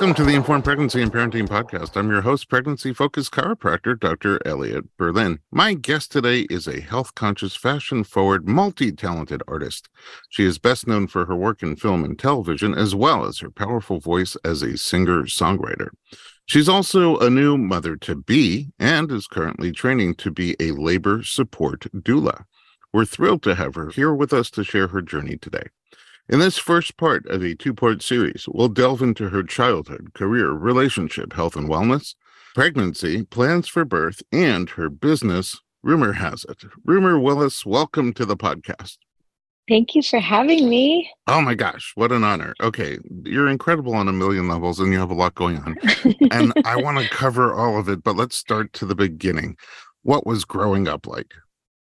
Welcome 0.00 0.16
to 0.16 0.24
the 0.24 0.34
Informed 0.34 0.64
Pregnancy 0.64 1.02
and 1.02 1.12
Parenting 1.12 1.46
Podcast. 1.46 1.94
I'm 1.94 2.08
your 2.08 2.22
host, 2.22 2.48
pregnancy 2.48 2.94
focused 2.94 3.32
chiropractor, 3.32 4.00
Dr. 4.00 4.40
Elliot 4.46 4.86
Berlin. 4.96 5.40
My 5.52 5.74
guest 5.74 6.10
today 6.10 6.46
is 6.48 6.66
a 6.66 6.80
health 6.80 7.14
conscious, 7.14 7.54
fashion 7.54 8.02
forward, 8.04 8.48
multi 8.48 8.92
talented 8.92 9.42
artist. 9.46 9.90
She 10.30 10.44
is 10.44 10.56
best 10.56 10.86
known 10.86 11.06
for 11.06 11.26
her 11.26 11.36
work 11.36 11.62
in 11.62 11.76
film 11.76 12.02
and 12.02 12.18
television, 12.18 12.72
as 12.72 12.94
well 12.94 13.26
as 13.26 13.40
her 13.40 13.50
powerful 13.50 14.00
voice 14.00 14.38
as 14.42 14.62
a 14.62 14.78
singer 14.78 15.24
songwriter. 15.24 15.88
She's 16.46 16.66
also 16.66 17.18
a 17.18 17.28
new 17.28 17.58
mother 17.58 17.94
to 17.96 18.16
be 18.16 18.70
and 18.78 19.12
is 19.12 19.26
currently 19.26 19.70
training 19.70 20.14
to 20.14 20.30
be 20.30 20.56
a 20.58 20.70
labor 20.70 21.22
support 21.22 21.80
doula. 21.94 22.46
We're 22.90 23.04
thrilled 23.04 23.42
to 23.42 23.54
have 23.54 23.74
her 23.74 23.90
here 23.90 24.14
with 24.14 24.32
us 24.32 24.48
to 24.52 24.64
share 24.64 24.88
her 24.88 25.02
journey 25.02 25.36
today. 25.36 25.64
In 26.28 26.38
this 26.38 26.58
first 26.58 26.96
part 26.96 27.26
of 27.26 27.42
a 27.42 27.54
two 27.54 27.74
part 27.74 28.02
series, 28.02 28.46
we'll 28.48 28.68
delve 28.68 29.02
into 29.02 29.30
her 29.30 29.42
childhood, 29.42 30.12
career, 30.14 30.50
relationship, 30.50 31.32
health 31.32 31.56
and 31.56 31.68
wellness, 31.68 32.14
pregnancy, 32.54 33.24
plans 33.24 33.68
for 33.68 33.84
birth, 33.84 34.22
and 34.30 34.70
her 34.70 34.88
business, 34.88 35.60
Rumer 35.82 36.12
Has 36.12 36.44
It. 36.48 36.62
Rumer 36.84 37.18
Willis, 37.18 37.66
welcome 37.66 38.12
to 38.12 38.24
the 38.24 38.36
podcast. 38.36 38.98
Thank 39.68 39.94
you 39.94 40.02
for 40.02 40.20
having 40.20 40.68
me. 40.68 41.10
Oh 41.26 41.40
my 41.40 41.54
gosh, 41.54 41.92
what 41.94 42.12
an 42.12 42.22
honor. 42.22 42.54
Okay, 42.60 42.98
you're 43.24 43.48
incredible 43.48 43.94
on 43.94 44.08
a 44.08 44.12
million 44.12 44.48
levels 44.48 44.78
and 44.78 44.92
you 44.92 44.98
have 44.98 45.10
a 45.10 45.14
lot 45.14 45.34
going 45.34 45.58
on. 45.58 45.76
and 46.30 46.52
I 46.64 46.76
want 46.76 46.98
to 46.98 47.08
cover 47.08 47.54
all 47.54 47.78
of 47.78 47.88
it, 47.88 48.04
but 48.04 48.16
let's 48.16 48.36
start 48.36 48.72
to 48.74 48.86
the 48.86 48.96
beginning. 48.96 49.56
What 50.02 50.26
was 50.26 50.44
growing 50.44 50.86
up 50.86 51.06
like? 51.06 51.32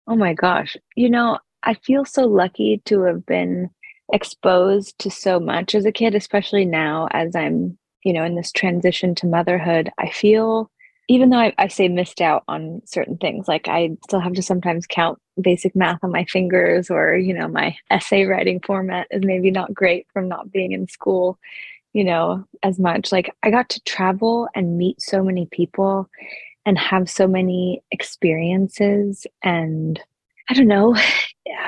Oh 0.08 0.16
my 0.16 0.34
gosh. 0.34 0.78
You 0.96 1.10
know, 1.10 1.40
I 1.64 1.76
feel 1.76 2.06
so 2.06 2.26
lucky 2.26 2.82
to 2.86 3.04
have 3.04 3.26
been 3.26 3.70
exposed 4.12 4.98
to 5.00 5.10
so 5.10 5.40
much 5.40 5.76
as 5.76 5.86
a 5.86 5.92
kid, 5.92 6.16
especially 6.16 6.66
now 6.66 7.08
as 7.12 7.36
I'm, 7.36 7.78
you 8.04 8.14
know, 8.14 8.24
in 8.24 8.36
this 8.36 8.52
transition 8.52 9.16
to 9.16 9.28
motherhood. 9.28 9.92
I 9.98 10.10
feel, 10.10 10.70
even 11.08 11.30
though 11.30 11.38
I, 11.38 11.54
I, 11.58 11.68
say 11.68 11.88
missed 11.88 12.22
out 12.22 12.44
on 12.48 12.82
certain 12.86 13.18
things, 13.18 13.48
like 13.48 13.68
I 13.68 13.92
still 14.04 14.20
have 14.20 14.34
to 14.34 14.42
sometimes 14.42 14.86
count 14.88 15.20
basic 15.40 15.76
math 15.76 16.04
on 16.04 16.12
my 16.12 16.26
fingers, 16.26 16.90
or, 16.90 17.16
you 17.16 17.34
know, 17.34 17.48
my 17.48 17.76
essay 17.90 18.26
writing 18.26 18.60
format 18.66 19.08
is 19.12 19.24
maybe 19.24 19.52
not 19.52 19.74
great 19.74 20.08
from 20.14 20.28
not 20.28 20.52
being 20.52 20.72
in 20.72 20.88
school, 20.88 21.40
you 21.94 22.04
know, 22.04 22.46
as 22.64 22.80
much. 22.80 23.12
Like 23.12 23.34
I 23.44 23.52
got 23.52 23.70
to 23.70 23.82
travel 23.82 24.48
and 24.56 24.78
meet 24.78 25.02
so 25.02 25.24
many 25.24 25.48
people 25.48 26.10
and 26.66 26.78
have 26.78 27.10
so 27.10 27.28
many 27.28 27.82
experiences 27.92 29.26
and 29.44 30.00
I 30.50 30.54
don't 30.54 30.68
know. 30.68 30.96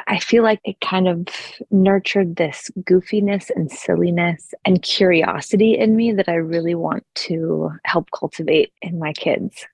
I 0.08 0.20
feel 0.20 0.44
like 0.44 0.60
it 0.64 0.80
kind 0.82 1.08
of 1.08 1.28
nurtured 1.72 2.36
this 2.36 2.70
goofiness 2.82 3.50
and 3.56 3.72
silliness 3.72 4.54
and 4.66 4.82
curiosity 4.82 5.78
in 5.78 5.96
me 5.96 6.12
that 6.14 6.30
I 6.30 6.36
really 6.36 6.76
want 6.76 7.04
to 7.16 7.72
help 7.86 8.10
cultivate 8.18 8.72
in 8.82 9.00
my 9.00 9.14
kids. 9.14 9.66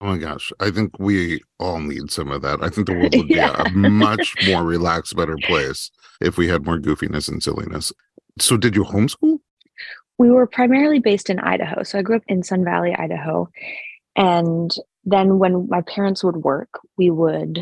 Oh 0.00 0.06
my 0.06 0.18
gosh. 0.18 0.50
I 0.60 0.70
think 0.70 0.98
we 0.98 1.40
all 1.58 1.78
need 1.78 2.10
some 2.10 2.30
of 2.30 2.42
that. 2.42 2.62
I 2.62 2.70
think 2.70 2.86
the 2.86 2.94
world 2.94 3.14
would 3.16 3.28
be 3.28 3.34
yeah. 3.34 3.62
a 3.64 3.70
much 3.70 4.34
more 4.46 4.64
relaxed, 4.64 5.16
better 5.16 5.36
place 5.42 5.90
if 6.20 6.38
we 6.38 6.48
had 6.48 6.64
more 6.64 6.78
goofiness 6.78 7.28
and 7.28 7.42
silliness. 7.42 7.92
So, 8.38 8.56
did 8.56 8.74
you 8.74 8.84
homeschool? 8.84 9.38
We 10.18 10.30
were 10.30 10.46
primarily 10.46 11.00
based 11.00 11.28
in 11.28 11.38
Idaho. 11.40 11.82
So, 11.82 11.98
I 11.98 12.02
grew 12.02 12.16
up 12.16 12.22
in 12.28 12.42
Sun 12.42 12.64
Valley, 12.64 12.94
Idaho. 12.94 13.48
And 14.16 14.74
then 15.04 15.38
when 15.38 15.66
my 15.68 15.82
parents 15.82 16.24
would 16.24 16.36
work, 16.36 16.68
we 16.96 17.10
would 17.10 17.58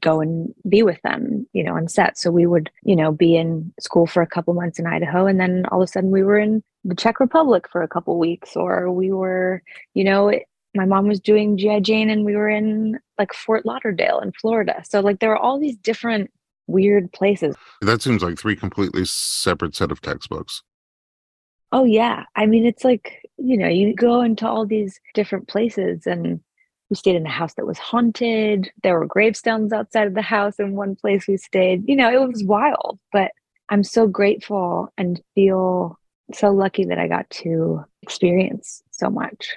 go 0.00 0.20
and 0.20 0.54
be 0.68 0.82
with 0.82 1.00
them, 1.02 1.46
you 1.52 1.62
know, 1.62 1.74
on 1.74 1.88
set. 1.88 2.18
So 2.18 2.30
we 2.30 2.46
would, 2.46 2.70
you 2.82 2.96
know, 2.96 3.12
be 3.12 3.36
in 3.36 3.72
school 3.80 4.06
for 4.06 4.22
a 4.22 4.26
couple 4.26 4.54
months 4.54 4.78
in 4.78 4.86
Idaho 4.86 5.26
and 5.26 5.40
then 5.40 5.64
all 5.70 5.82
of 5.82 5.88
a 5.88 5.90
sudden 5.90 6.10
we 6.10 6.22
were 6.22 6.38
in 6.38 6.62
the 6.84 6.94
Czech 6.94 7.20
Republic 7.20 7.68
for 7.70 7.82
a 7.82 7.88
couple 7.88 8.18
weeks 8.18 8.56
or 8.56 8.90
we 8.90 9.12
were, 9.12 9.62
you 9.94 10.04
know, 10.04 10.32
my 10.74 10.84
mom 10.84 11.08
was 11.08 11.20
doing 11.20 11.56
GI 11.56 11.80
Jane 11.80 12.10
and 12.10 12.24
we 12.24 12.36
were 12.36 12.48
in 12.48 12.98
like 13.18 13.32
Fort 13.32 13.64
Lauderdale 13.64 14.20
in 14.20 14.32
Florida. 14.32 14.82
So 14.88 15.00
like 15.00 15.20
there 15.20 15.30
were 15.30 15.38
all 15.38 15.58
these 15.58 15.76
different 15.76 16.30
weird 16.66 17.12
places. 17.12 17.56
That 17.80 18.02
seems 18.02 18.22
like 18.22 18.38
three 18.38 18.56
completely 18.56 19.04
separate 19.04 19.74
set 19.74 19.90
of 19.90 20.00
textbooks. 20.00 20.62
Oh 21.72 21.84
yeah. 21.84 22.24
I 22.36 22.46
mean 22.46 22.64
it's 22.66 22.84
like, 22.84 23.22
you 23.38 23.56
know, 23.56 23.68
you 23.68 23.94
go 23.94 24.20
into 24.20 24.46
all 24.46 24.66
these 24.66 25.00
different 25.14 25.48
places 25.48 26.06
and 26.06 26.40
we 26.90 26.96
stayed 26.96 27.16
in 27.16 27.26
a 27.26 27.30
house 27.30 27.54
that 27.54 27.66
was 27.66 27.78
haunted. 27.78 28.70
There 28.82 28.98
were 28.98 29.06
gravestones 29.06 29.72
outside 29.72 30.06
of 30.06 30.14
the 30.14 30.22
house 30.22 30.58
in 30.58 30.76
one 30.76 30.94
place 30.94 31.26
we 31.26 31.36
stayed. 31.36 31.88
You 31.88 31.96
know, 31.96 32.10
it 32.10 32.28
was 32.28 32.44
wild, 32.44 32.98
but 33.12 33.32
I'm 33.68 33.82
so 33.82 34.06
grateful 34.06 34.92
and 34.96 35.20
feel 35.34 35.98
so 36.32 36.50
lucky 36.50 36.84
that 36.84 36.98
I 36.98 37.08
got 37.08 37.28
to 37.30 37.84
experience 38.02 38.82
so 38.90 39.10
much. 39.10 39.56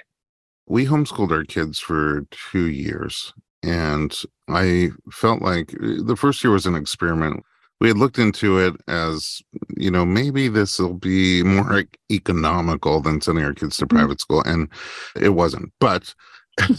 We 0.66 0.86
homeschooled 0.86 1.32
our 1.32 1.44
kids 1.44 1.78
for 1.78 2.26
two 2.30 2.68
years, 2.68 3.32
and 3.62 4.16
I 4.48 4.90
felt 5.10 5.42
like 5.42 5.74
uh, 5.74 6.02
the 6.04 6.16
first 6.16 6.42
year 6.44 6.52
was 6.52 6.66
an 6.66 6.76
experiment. 6.76 7.44
We 7.80 7.88
had 7.88 7.98
looked 7.98 8.18
into 8.18 8.58
it 8.58 8.74
as, 8.88 9.40
you 9.76 9.90
know, 9.90 10.04
maybe 10.04 10.48
this 10.48 10.78
will 10.78 10.94
be 10.94 11.42
more 11.42 11.84
economical 12.10 13.00
than 13.00 13.20
sending 13.20 13.44
our 13.44 13.54
kids 13.54 13.78
to 13.78 13.86
mm-hmm. 13.86 13.96
private 13.96 14.20
school, 14.20 14.42
and 14.42 14.68
it 15.16 15.30
wasn't. 15.30 15.72
But 15.80 16.14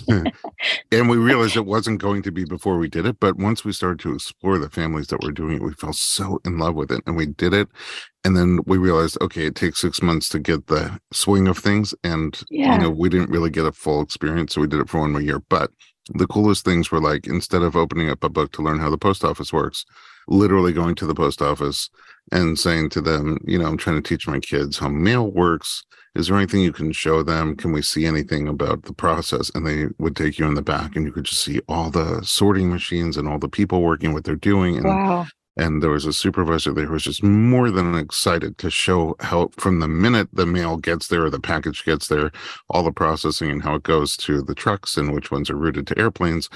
and 0.92 1.09
we 1.09 1.18
realized 1.18 1.56
it 1.56 1.66
wasn't 1.66 2.02
going 2.02 2.22
to 2.24 2.31
be 2.31 2.46
before 2.46 2.78
we 2.78 2.88
did 2.88 3.06
it. 3.06 3.19
But 3.19 3.38
once 3.38 3.64
we 3.64 3.72
started 3.72 4.00
to 4.00 4.14
explore 4.14 4.58
the 4.58 4.69
families 4.69 5.08
that 5.08 5.24
were 5.24 5.31
doing 5.31 5.58
it, 5.58 5.62
we 5.62 5.74
fell 5.74 5.94
so 5.94 6.40
in 6.46 6.58
love 6.58 6.75
with 6.75 6.92
it 6.92 7.02
and 7.06 7.16
we 7.16 7.28
did 7.28 7.53
it. 7.53 7.69
And 8.24 8.38
then 8.38 8.59
we 8.66 8.78
realized, 8.78 9.18
okay, 9.22 9.46
it 9.46 9.56
takes 9.56 9.81
six 9.81 10.02
months 10.02 10.30
to 10.30 10.40
get 10.40 10.68
the 10.68 11.00
swing 11.12 11.47
of 11.47 11.58
things. 11.58 11.94
And, 12.03 12.40
yeah. 12.50 12.75
you 12.75 12.81
know, 12.81 12.90
we 12.90 13.09
didn't 13.09 13.31
really 13.31 13.50
get 13.50 13.66
a 13.66 13.72
full 13.72 14.02
experience. 14.02 14.53
So 14.53 14.62
we 14.62 14.68
did 14.68 14.80
it 14.80 14.90
for 14.90 15.00
one 15.00 15.12
more 15.12 15.22
year. 15.22 15.40
But 15.50 15.72
the 16.14 16.28
coolest 16.28 16.66
things 16.66 16.91
were 16.91 17.02
like, 17.02 17.28
instead 17.28 17.64
of 17.64 17.75
opening 17.75 18.09
up 18.09 18.24
a 18.24 18.30
book 18.30 18.52
to 18.53 18.62
learn 18.62 18.80
how 18.80 18.90
the 18.90 18.97
post 18.97 19.24
office 19.24 19.52
works, 19.52 19.86
literally 20.28 20.74
going 20.74 20.96
to 20.96 21.06
the 21.06 21.16
post 21.16 21.41
office 21.41 21.90
and 22.31 22.58
saying 22.58 22.90
to 22.90 23.02
them, 23.02 23.40
you 23.46 23.58
know, 23.58 23.66
I'm 23.66 23.78
trying 23.78 24.02
to 24.02 24.08
teach 24.08 24.28
my 24.28 24.40
kids 24.40 24.78
how 24.78 24.90
mail 24.90 25.31
works 25.31 25.84
is 26.13 26.27
there 26.27 26.38
anything 26.38 26.61
you 26.61 26.73
can 26.73 26.91
show 26.91 27.23
them? 27.23 27.55
Can 27.55 27.72
we 27.72 27.81
see 27.81 28.05
anything 28.05 28.47
about 28.47 28.83
the 28.83 28.94
process? 28.94 29.49
And 29.55 29.66
they 29.66 29.85
would 29.97 30.16
take 30.16 30.38
you 30.38 30.45
in 30.45 30.55
the 30.55 30.61
back 30.61 30.95
and 30.95 31.05
you 31.05 31.11
could 31.11 31.23
just 31.23 31.41
see 31.41 31.61
all 31.69 31.89
the 31.89 32.22
sorting 32.23 32.69
machines 32.69 33.16
and 33.16 33.27
all 33.27 33.39
the 33.39 33.47
people 33.47 33.81
working 33.81 34.13
what 34.13 34.25
they're 34.25 34.35
doing. 34.35 34.75
And, 34.75 34.85
wow. 34.85 35.25
and 35.55 35.81
there 35.81 35.89
was 35.89 36.05
a 36.05 36.11
supervisor 36.11 36.73
there 36.73 36.85
who 36.85 36.94
was 36.94 37.03
just 37.03 37.23
more 37.23 37.72
than 37.72 37.95
excited 37.95 38.57
to 38.57 38.69
show 38.69 39.16
how 39.22 39.51
from 39.57 39.79
the 39.79 39.88
minute 39.88 40.27
the 40.33 40.45
mail 40.45 40.75
gets 40.75 41.07
there 41.07 41.23
or 41.23 41.29
the 41.29 41.39
package 41.39 41.85
gets 41.85 42.09
there, 42.09 42.31
all 42.69 42.83
the 42.83 42.91
processing 42.91 43.49
and 43.49 43.63
how 43.63 43.75
it 43.75 43.83
goes 43.83 44.17
to 44.17 44.41
the 44.41 44.55
trucks 44.55 44.97
and 44.97 45.13
which 45.13 45.31
ones 45.31 45.49
are 45.49 45.55
routed 45.55 45.88
to 45.88 45.97
airplanes 45.97 46.49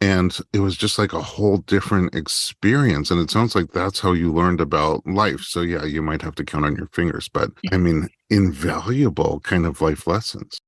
and 0.00 0.38
it 0.52 0.60
was 0.60 0.76
just 0.76 0.98
like 0.98 1.12
a 1.12 1.22
whole 1.22 1.58
different 1.58 2.14
experience 2.14 3.10
and 3.10 3.20
it 3.20 3.30
sounds 3.30 3.54
like 3.54 3.70
that's 3.72 4.00
how 4.00 4.12
you 4.12 4.32
learned 4.32 4.60
about 4.60 5.06
life 5.06 5.40
so 5.40 5.60
yeah 5.60 5.84
you 5.84 6.02
might 6.02 6.22
have 6.22 6.34
to 6.34 6.44
count 6.44 6.64
on 6.64 6.76
your 6.76 6.88
fingers 6.88 7.28
but 7.28 7.50
i 7.72 7.76
mean 7.76 8.08
invaluable 8.30 9.40
kind 9.40 9.66
of 9.66 9.80
life 9.80 10.06
lessons 10.06 10.58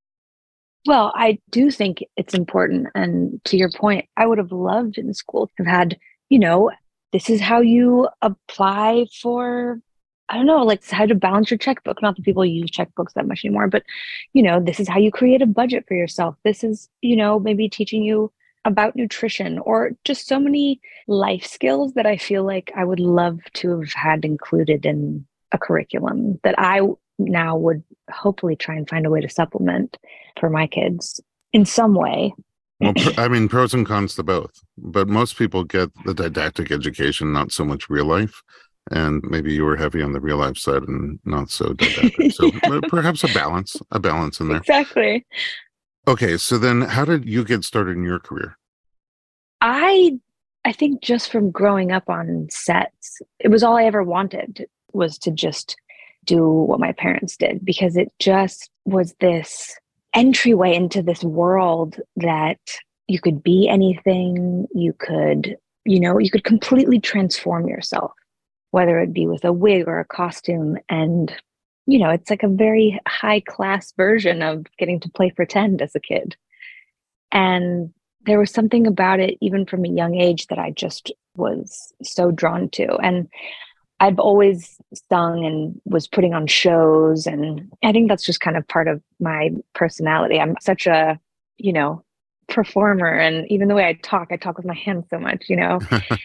well 0.86 1.12
i 1.16 1.38
do 1.50 1.70
think 1.70 2.04
it's 2.16 2.34
important 2.34 2.88
and 2.94 3.40
to 3.44 3.56
your 3.56 3.70
point 3.70 4.06
i 4.16 4.26
would 4.26 4.38
have 4.38 4.52
loved 4.52 4.98
in 4.98 5.12
school 5.14 5.46
to 5.46 5.52
have 5.58 5.66
had 5.66 5.98
you 6.28 6.38
know 6.38 6.70
this 7.12 7.28
is 7.28 7.40
how 7.40 7.60
you 7.60 8.08
apply 8.22 9.06
for 9.20 9.80
I 10.28 10.36
don't 10.36 10.46
know, 10.46 10.62
like 10.62 10.88
how 10.88 11.04
to 11.04 11.14
balance 11.14 11.50
your 11.50 11.58
checkbook. 11.58 12.00
Not 12.00 12.16
that 12.16 12.24
people 12.24 12.46
use 12.46 12.70
checkbooks 12.70 13.12
that 13.14 13.26
much 13.26 13.44
anymore, 13.44 13.68
but 13.68 13.82
you 14.32 14.42
know, 14.42 14.60
this 14.60 14.80
is 14.80 14.88
how 14.88 14.98
you 14.98 15.10
create 15.10 15.42
a 15.42 15.46
budget 15.46 15.84
for 15.86 15.94
yourself. 15.94 16.36
This 16.42 16.64
is, 16.64 16.88
you 17.02 17.16
know, 17.16 17.38
maybe 17.38 17.68
teaching 17.68 18.02
you 18.02 18.32
about 18.64 18.96
nutrition 18.96 19.58
or 19.58 19.92
just 20.04 20.28
so 20.28 20.38
many 20.38 20.80
life 21.08 21.44
skills 21.44 21.94
that 21.94 22.06
I 22.06 22.16
feel 22.16 22.44
like 22.44 22.72
I 22.76 22.84
would 22.84 23.00
love 23.00 23.40
to 23.54 23.80
have 23.80 23.92
had 23.92 24.24
included 24.24 24.86
in 24.86 25.26
a 25.52 25.58
curriculum 25.58 26.38
that 26.44 26.54
I 26.58 26.80
now 27.18 27.56
would 27.56 27.82
hopefully 28.10 28.56
try 28.56 28.76
and 28.76 28.88
find 28.88 29.06
a 29.06 29.10
way 29.10 29.20
to 29.20 29.28
supplement 29.28 29.98
for 30.38 30.48
my 30.48 30.66
kids 30.66 31.20
in 31.52 31.64
some 31.64 31.94
way. 31.94 32.34
Well, 32.80 32.94
I 33.16 33.28
mean, 33.28 33.48
pros 33.48 33.74
and 33.74 33.86
cons 33.86 34.14
to 34.16 34.22
both, 34.22 34.52
but 34.76 35.08
most 35.08 35.36
people 35.36 35.64
get 35.64 35.90
the 36.04 36.14
didactic 36.14 36.70
education, 36.70 37.32
not 37.32 37.52
so 37.52 37.64
much 37.64 37.90
real 37.90 38.06
life. 38.06 38.42
And 38.90 39.22
maybe 39.22 39.54
you 39.54 39.64
were 39.64 39.76
heavy 39.76 40.02
on 40.02 40.12
the 40.12 40.20
real 40.20 40.38
life 40.38 40.58
side 40.58 40.82
and 40.82 41.20
not 41.24 41.50
so 41.50 41.72
didactic. 41.72 42.32
So 42.32 42.50
perhaps 42.88 43.22
a 43.22 43.28
balance, 43.28 43.76
a 43.92 44.00
balance 44.00 44.40
in 44.40 44.48
there. 44.48 44.56
Exactly. 44.56 45.24
Okay, 46.06 46.36
so 46.36 46.58
then 46.58 46.82
how 46.82 47.04
did 47.04 47.28
you 47.28 47.44
get 47.44 47.64
started 47.64 47.96
in 47.96 48.04
your 48.04 48.18
career? 48.18 48.58
I 49.60 50.18
I 50.64 50.72
think 50.72 51.02
just 51.02 51.30
from 51.30 51.50
growing 51.50 51.92
up 51.92 52.08
on 52.08 52.48
sets, 52.50 53.20
it 53.38 53.48
was 53.48 53.62
all 53.62 53.76
I 53.76 53.84
ever 53.84 54.02
wanted 54.02 54.66
was 54.92 55.18
to 55.18 55.30
just 55.30 55.76
do 56.24 56.46
what 56.46 56.80
my 56.80 56.92
parents 56.92 57.36
did 57.36 57.64
because 57.64 57.96
it 57.96 58.12
just 58.18 58.70
was 58.84 59.14
this 59.20 59.76
entryway 60.14 60.74
into 60.74 61.02
this 61.02 61.24
world 61.24 62.00
that 62.16 62.60
you 63.08 63.20
could 63.20 63.42
be 63.42 63.68
anything, 63.68 64.66
you 64.72 64.92
could, 64.92 65.56
you 65.84 65.98
know, 65.98 66.18
you 66.18 66.30
could 66.30 66.44
completely 66.44 67.00
transform 67.00 67.66
yourself, 67.66 68.12
whether 68.70 68.98
it 68.98 69.12
be 69.12 69.26
with 69.26 69.44
a 69.44 69.52
wig 69.52 69.88
or 69.88 69.98
a 69.98 70.04
costume. 70.04 70.76
And 70.88 71.34
you 71.86 71.98
know, 71.98 72.10
it's 72.10 72.30
like 72.30 72.42
a 72.42 72.48
very 72.48 73.00
high 73.06 73.40
class 73.40 73.92
version 73.96 74.42
of 74.42 74.66
getting 74.78 75.00
to 75.00 75.10
play 75.10 75.30
pretend 75.30 75.82
as 75.82 75.94
a 75.94 76.00
kid. 76.00 76.36
And 77.30 77.92
there 78.24 78.38
was 78.38 78.50
something 78.50 78.86
about 78.86 79.20
it, 79.20 79.36
even 79.40 79.66
from 79.66 79.84
a 79.84 79.88
young 79.88 80.14
age, 80.14 80.46
that 80.46 80.58
I 80.58 80.70
just 80.70 81.12
was 81.36 81.92
so 82.02 82.30
drawn 82.30 82.68
to. 82.70 82.96
And 82.96 83.28
I've 83.98 84.18
always 84.18 84.80
sung 85.08 85.44
and 85.44 85.80
was 85.84 86.06
putting 86.06 86.34
on 86.34 86.46
shows. 86.46 87.26
And 87.26 87.72
I 87.82 87.92
think 87.92 88.08
that's 88.08 88.24
just 88.24 88.40
kind 88.40 88.56
of 88.56 88.66
part 88.68 88.88
of 88.88 89.02
my 89.18 89.50
personality. 89.74 90.38
I'm 90.38 90.56
such 90.60 90.86
a, 90.86 91.18
you 91.56 91.72
know, 91.72 92.04
performer. 92.48 93.08
And 93.08 93.50
even 93.50 93.68
the 93.68 93.74
way 93.74 93.86
I 93.86 93.94
talk, 94.02 94.28
I 94.30 94.36
talk 94.36 94.56
with 94.56 94.66
my 94.66 94.74
hands 94.74 95.06
so 95.10 95.18
much, 95.18 95.44
you 95.48 95.56
know? 95.56 95.80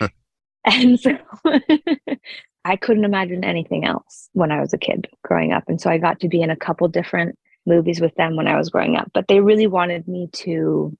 and 0.65 0.99
so 0.99 1.11
I 2.67 2.75
couldn't 2.75 3.05
imagine 3.05 3.45
anything 3.45 3.85
else 3.85 4.29
when 4.33 4.51
I 4.51 4.59
was 4.59 4.73
a 4.73 4.77
kid 4.77 5.07
growing 5.23 5.53
up. 5.53 5.63
And 5.69 5.79
so 5.79 5.89
I 5.89 5.97
got 5.97 6.19
to 6.19 6.27
be 6.27 6.41
in 6.41 6.49
a 6.49 6.55
couple 6.55 6.85
different 6.89 7.39
movies 7.65 8.01
with 8.01 8.13
them 8.15 8.35
when 8.35 8.45
I 8.45 8.57
was 8.57 8.69
growing 8.69 8.97
up. 8.97 9.09
But 9.13 9.29
they 9.29 9.39
really 9.39 9.67
wanted 9.67 10.05
me 10.05 10.27
to 10.33 10.95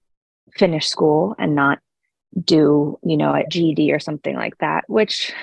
finish 0.54 0.88
school 0.88 1.36
and 1.38 1.56
not 1.56 1.80
do, 2.42 2.98
you 3.04 3.18
know, 3.18 3.34
a 3.34 3.46
GED 3.50 3.92
or 3.92 4.00
something 4.00 4.36
like 4.36 4.58
that, 4.60 4.86
which 4.88 5.34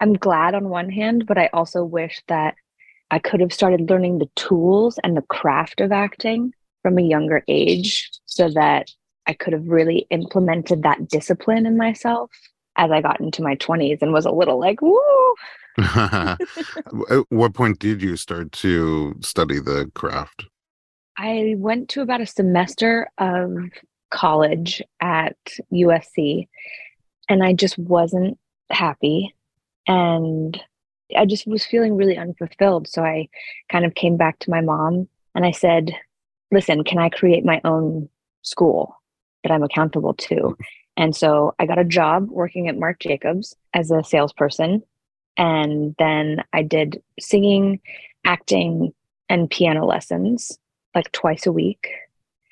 I'm 0.00 0.14
glad 0.14 0.54
on 0.54 0.70
one 0.70 0.88
hand, 0.88 1.26
but 1.26 1.36
I 1.36 1.50
also 1.52 1.84
wish 1.84 2.22
that 2.28 2.54
I 3.10 3.18
could 3.18 3.40
have 3.40 3.52
started 3.52 3.90
learning 3.90 4.18
the 4.18 4.30
tools 4.36 4.98
and 5.04 5.14
the 5.14 5.22
craft 5.22 5.82
of 5.82 5.92
acting 5.92 6.54
from 6.82 6.96
a 6.96 7.02
younger 7.02 7.44
age 7.46 8.10
so 8.24 8.48
that 8.50 8.90
I 9.26 9.34
could 9.34 9.52
have 9.52 9.68
really 9.68 10.06
implemented 10.08 10.82
that 10.82 11.08
discipline 11.08 11.66
in 11.66 11.76
myself 11.76 12.30
as 12.76 12.90
I 12.90 13.02
got 13.02 13.20
into 13.20 13.42
my 13.42 13.56
20s 13.56 14.00
and 14.00 14.14
was 14.14 14.24
a 14.24 14.32
little 14.32 14.58
like, 14.58 14.80
woo. 14.80 15.34
At 15.78 16.38
what 17.28 17.54
point 17.54 17.78
did 17.78 18.02
you 18.02 18.16
start 18.16 18.52
to 18.52 19.14
study 19.20 19.58
the 19.58 19.90
craft? 19.94 20.46
I 21.16 21.54
went 21.58 21.88
to 21.90 22.02
about 22.02 22.20
a 22.20 22.26
semester 22.26 23.08
of 23.18 23.56
college 24.10 24.82
at 25.00 25.36
USC 25.72 26.48
and 27.28 27.42
I 27.42 27.52
just 27.52 27.78
wasn't 27.78 28.38
happy. 28.70 29.34
And 29.86 30.60
I 31.16 31.26
just 31.26 31.46
was 31.46 31.64
feeling 31.64 31.96
really 31.96 32.16
unfulfilled. 32.16 32.88
So 32.88 33.04
I 33.04 33.28
kind 33.70 33.84
of 33.84 33.94
came 33.94 34.16
back 34.16 34.38
to 34.40 34.50
my 34.50 34.60
mom 34.60 35.08
and 35.34 35.44
I 35.44 35.50
said, 35.50 35.92
Listen, 36.50 36.84
can 36.84 36.98
I 36.98 37.08
create 37.08 37.44
my 37.44 37.60
own 37.64 38.08
school 38.42 38.96
that 39.42 39.50
I'm 39.50 39.64
accountable 39.64 40.14
to? 40.14 40.34
Mm-hmm. 40.34 40.62
And 40.96 41.16
so 41.16 41.54
I 41.58 41.66
got 41.66 41.78
a 41.78 41.84
job 41.84 42.28
working 42.30 42.68
at 42.68 42.78
Marc 42.78 43.00
Jacobs 43.00 43.56
as 43.72 43.90
a 43.90 44.04
salesperson. 44.04 44.82
And 45.36 45.94
then 45.98 46.44
I 46.52 46.62
did 46.62 47.02
singing, 47.18 47.80
acting, 48.24 48.92
and 49.28 49.50
piano 49.50 49.84
lessons 49.84 50.58
like 50.94 51.10
twice 51.12 51.46
a 51.46 51.52
week. 51.52 51.88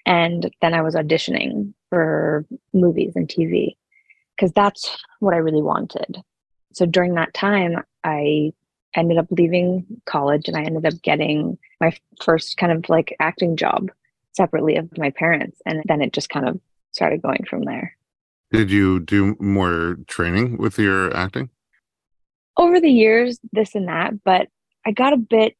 And 0.04 0.50
then 0.60 0.74
I 0.74 0.82
was 0.82 0.94
auditioning 0.94 1.72
for 1.90 2.44
movies 2.72 3.12
and 3.14 3.28
TV 3.28 3.76
because 4.36 4.52
that's 4.52 4.96
what 5.20 5.34
I 5.34 5.38
really 5.38 5.62
wanted. 5.62 6.22
So 6.72 6.86
during 6.86 7.14
that 7.14 7.34
time, 7.34 7.76
I 8.02 8.52
ended 8.94 9.18
up 9.18 9.26
leaving 9.30 9.86
college 10.06 10.48
and 10.48 10.56
I 10.56 10.62
ended 10.62 10.86
up 10.86 11.00
getting 11.02 11.58
my 11.80 11.96
first 12.22 12.56
kind 12.56 12.72
of 12.72 12.88
like 12.88 13.14
acting 13.20 13.56
job 13.56 13.90
separately 14.32 14.76
of 14.76 14.96
my 14.98 15.10
parents. 15.10 15.60
And 15.66 15.82
then 15.86 16.02
it 16.02 16.12
just 16.12 16.30
kind 16.30 16.48
of 16.48 16.60
started 16.90 17.22
going 17.22 17.44
from 17.48 17.64
there. 17.64 17.96
Did 18.50 18.70
you 18.70 19.00
do 19.00 19.36
more 19.38 19.98
training 20.08 20.58
with 20.58 20.78
your 20.78 21.14
acting? 21.16 21.48
Over 22.56 22.80
the 22.80 22.90
years, 22.90 23.38
this 23.52 23.74
and 23.74 23.88
that, 23.88 24.22
but 24.24 24.48
I 24.84 24.92
got 24.92 25.12
a 25.12 25.18
bit 25.18 25.56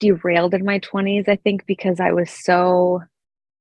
derailed 0.00 0.54
in 0.54 0.64
my 0.64 0.78
20s, 0.80 1.28
I 1.28 1.36
think, 1.36 1.66
because 1.66 2.00
I 2.00 2.12
was 2.12 2.30
so, 2.30 3.02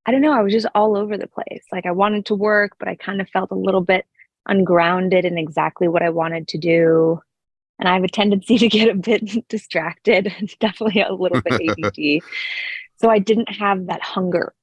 I 0.06 0.12
don't 0.12 0.22
know, 0.22 0.34
I 0.34 0.42
was 0.42 0.54
just 0.54 0.68
all 0.76 0.98
over 0.98 1.18
the 1.18 1.28
place. 1.28 1.64
Like 1.72 1.86
I 1.86 1.92
wanted 1.92 2.26
to 2.28 2.36
work, 2.36 2.74
but 2.80 2.88
I 2.88 2.96
kind 2.96 3.22
of 3.22 3.30
felt 3.30 3.52
a 3.52 3.56
little 3.56 3.82
bit 3.82 4.06
ungrounded 4.48 5.26
in 5.26 5.38
exactly 5.38 5.88
what 5.88 6.04
I 6.04 6.10
wanted 6.10 6.48
to 6.50 6.58
do. 6.58 7.22
And 7.80 7.90
I 7.90 7.94
have 7.94 8.04
a 8.04 8.10
tendency 8.10 8.58
to 8.60 8.68
get 8.68 8.90
a 8.90 8.96
bit 8.96 9.48
distracted, 9.50 10.34
It's 10.40 10.58
definitely 10.58 11.02
a 11.02 11.14
little 11.14 11.42
bit 11.42 11.80
ADD. 11.80 12.24
so 12.98 13.10
I 13.10 13.20
didn't 13.20 13.50
have 13.50 13.88
that 13.88 14.02
hunger 14.02 14.54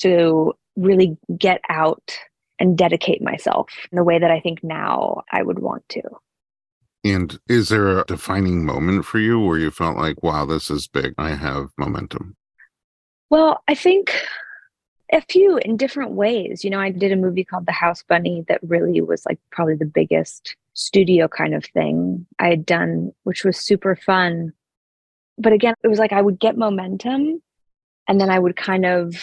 to 0.00 0.54
really 0.76 1.16
get 1.36 1.60
out 1.68 2.18
and 2.60 2.78
dedicate 2.78 3.22
myself 3.22 3.68
in 3.90 3.96
the 3.96 4.04
way 4.04 4.18
that 4.18 4.30
I 4.30 4.40
think 4.40 4.62
now 4.62 5.22
I 5.30 5.42
would 5.42 5.58
want 5.58 5.88
to. 5.90 6.02
And 7.08 7.38
is 7.48 7.68
there 7.68 7.98
a 7.98 8.04
defining 8.04 8.66
moment 8.66 9.04
for 9.04 9.18
you 9.18 9.40
where 9.40 9.58
you 9.58 9.70
felt 9.70 9.96
like, 9.96 10.22
wow, 10.22 10.44
this 10.44 10.70
is 10.70 10.88
big? 10.88 11.14
I 11.16 11.30
have 11.30 11.70
momentum? 11.78 12.36
Well, 13.30 13.62
I 13.68 13.74
think 13.74 14.14
a 15.12 15.22
few 15.22 15.56
in 15.58 15.76
different 15.76 16.12
ways. 16.12 16.64
You 16.64 16.70
know, 16.70 16.80
I 16.80 16.90
did 16.90 17.12
a 17.12 17.16
movie 17.16 17.44
called 17.44 17.66
The 17.66 17.72
House 17.72 18.02
Bunny 18.02 18.44
that 18.48 18.60
really 18.62 19.00
was 19.00 19.24
like 19.24 19.38
probably 19.50 19.74
the 19.74 19.86
biggest 19.86 20.54
studio 20.74 21.28
kind 21.28 21.54
of 21.54 21.64
thing 21.64 22.26
I 22.38 22.48
had 22.48 22.66
done, 22.66 23.12
which 23.24 23.44
was 23.44 23.58
super 23.58 23.96
fun. 23.96 24.52
But 25.38 25.52
again, 25.52 25.74
it 25.82 25.88
was 25.88 25.98
like 25.98 26.12
I 26.12 26.22
would 26.22 26.38
get 26.38 26.58
momentum 26.58 27.42
and 28.06 28.20
then 28.20 28.30
I 28.30 28.38
would 28.38 28.56
kind 28.56 28.84
of 28.84 29.14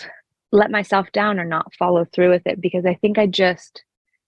let 0.51 0.71
myself 0.71 1.11
down 1.11 1.39
or 1.39 1.45
not 1.45 1.73
follow 1.75 2.05
through 2.05 2.31
with 2.31 2.47
it 2.47 2.61
because 2.61 2.85
I 2.85 2.95
think 2.95 3.17
I 3.17 3.27
just, 3.27 3.83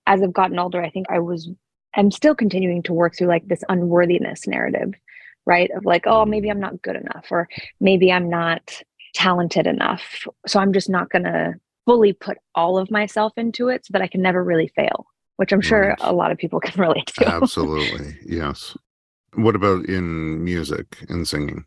as 0.06 0.22
I've 0.22 0.34
gotten 0.34 0.60
older, 0.60 0.82
I 0.82 0.90
think 0.90 1.08
I 1.10 1.20
was, 1.20 1.50
I'm 1.96 2.12
still 2.12 2.36
continuing 2.36 2.84
to 2.84 2.94
work 2.94 3.16
through 3.16 3.28
like 3.28 3.48
this 3.48 3.64
unworthiness 3.70 4.48
narrative, 4.48 4.94
right? 5.46 5.70
Of 5.76 5.86
like, 5.86 6.06
oh, 6.06 6.26
maybe 6.26 6.50
I'm 6.50 6.60
not 6.60 6.82
good 6.82 6.96
enough, 6.96 7.28
or 7.32 7.48
maybe 7.80 8.12
I'm 8.12 8.30
not 8.30 8.82
talented 9.14 9.68
enough. 9.68 10.28
So 10.46 10.60
I'm 10.60 10.74
just 10.74 10.90
not 10.90 11.10
going 11.10 11.24
to 11.24 11.56
fully 11.86 12.14
put 12.14 12.38
all 12.54 12.78
of 12.78 12.92
myself 12.92 13.34
into 13.38 13.70
it 13.70 13.86
so 13.86 13.94
that 13.94 14.02
I 14.02 14.08
can 14.08 14.22
never 14.22 14.44
really 14.44 14.68
fail, 14.76 15.08
which 15.38 15.52
I'm 15.52 15.62
sure 15.62 15.90
right. 15.90 15.98
a 16.02 16.14
lot 16.14 16.32
of 16.32 16.38
people 16.38 16.60
can 16.64 16.80
relate 16.80 17.08
to. 17.18 17.28
Absolutely. 17.28 18.18
Yes. 18.26 18.78
What 19.34 19.56
about 19.56 19.86
in 19.86 20.44
music 20.44 21.06
and 21.10 21.28
singing? 21.28 21.66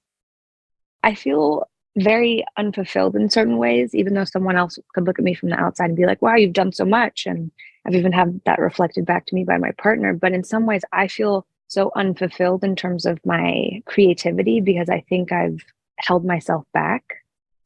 I 1.02 1.14
feel 1.14 1.64
very 1.96 2.44
unfulfilled 2.56 3.16
in 3.16 3.30
certain 3.30 3.58
ways, 3.58 3.94
even 3.94 4.14
though 4.14 4.24
someone 4.24 4.56
else 4.56 4.78
could 4.94 5.06
look 5.06 5.18
at 5.18 5.24
me 5.24 5.34
from 5.34 5.50
the 5.50 5.60
outside 5.60 5.86
and 5.86 5.96
be 5.96 6.06
like, 6.06 6.22
wow, 6.22 6.36
you've 6.36 6.52
done 6.52 6.72
so 6.72 6.84
much. 6.84 7.26
And 7.26 7.50
I've 7.86 7.94
even 7.94 8.12
had 8.12 8.40
that 8.46 8.58
reflected 8.58 9.06
back 9.06 9.26
to 9.26 9.34
me 9.34 9.44
by 9.44 9.58
my 9.58 9.72
partner. 9.72 10.14
But 10.14 10.32
in 10.32 10.44
some 10.44 10.66
ways, 10.66 10.82
I 10.92 11.08
feel 11.08 11.46
so 11.66 11.90
unfulfilled 11.96 12.64
in 12.64 12.76
terms 12.76 13.06
of 13.06 13.18
my 13.24 13.82
creativity 13.86 14.60
because 14.60 14.88
I 14.88 15.04
think 15.08 15.32
I've 15.32 15.64
held 15.98 16.24
myself 16.24 16.64
back 16.72 17.04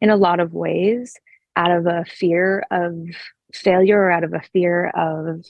in 0.01 0.11
a 0.11 0.17
lot 0.17 0.41
of 0.41 0.53
ways 0.53 1.19
out 1.57 1.71
of 1.71 1.87
a 1.87 2.05
fear 2.05 2.65
of 2.71 2.95
failure 3.53 3.99
or 3.99 4.11
out 4.11 4.25
of 4.25 4.35
a 4.35 4.43
fear 4.53 4.91
of, 4.91 5.45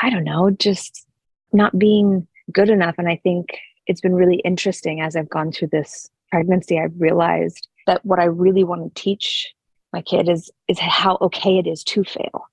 I 0.00 0.10
don't 0.10 0.24
know, 0.24 0.50
just 0.50 1.06
not 1.52 1.78
being 1.78 2.26
good 2.52 2.68
enough. 2.68 2.96
And 2.98 3.08
I 3.08 3.16
think 3.22 3.58
it's 3.86 4.00
been 4.00 4.14
really 4.14 4.36
interesting 4.44 5.00
as 5.00 5.16
I've 5.16 5.30
gone 5.30 5.52
through 5.52 5.68
this 5.68 6.10
pregnancy, 6.30 6.78
I've 6.78 7.00
realized 7.00 7.68
that 7.86 8.04
what 8.04 8.18
I 8.18 8.24
really 8.24 8.64
want 8.64 8.94
to 8.94 9.02
teach 9.02 9.52
my 9.92 10.02
kid 10.02 10.28
is 10.28 10.50
is 10.68 10.78
how 10.78 11.18
okay 11.20 11.58
it 11.58 11.66
is 11.66 11.82
to 11.84 12.04
fail. 12.04 12.48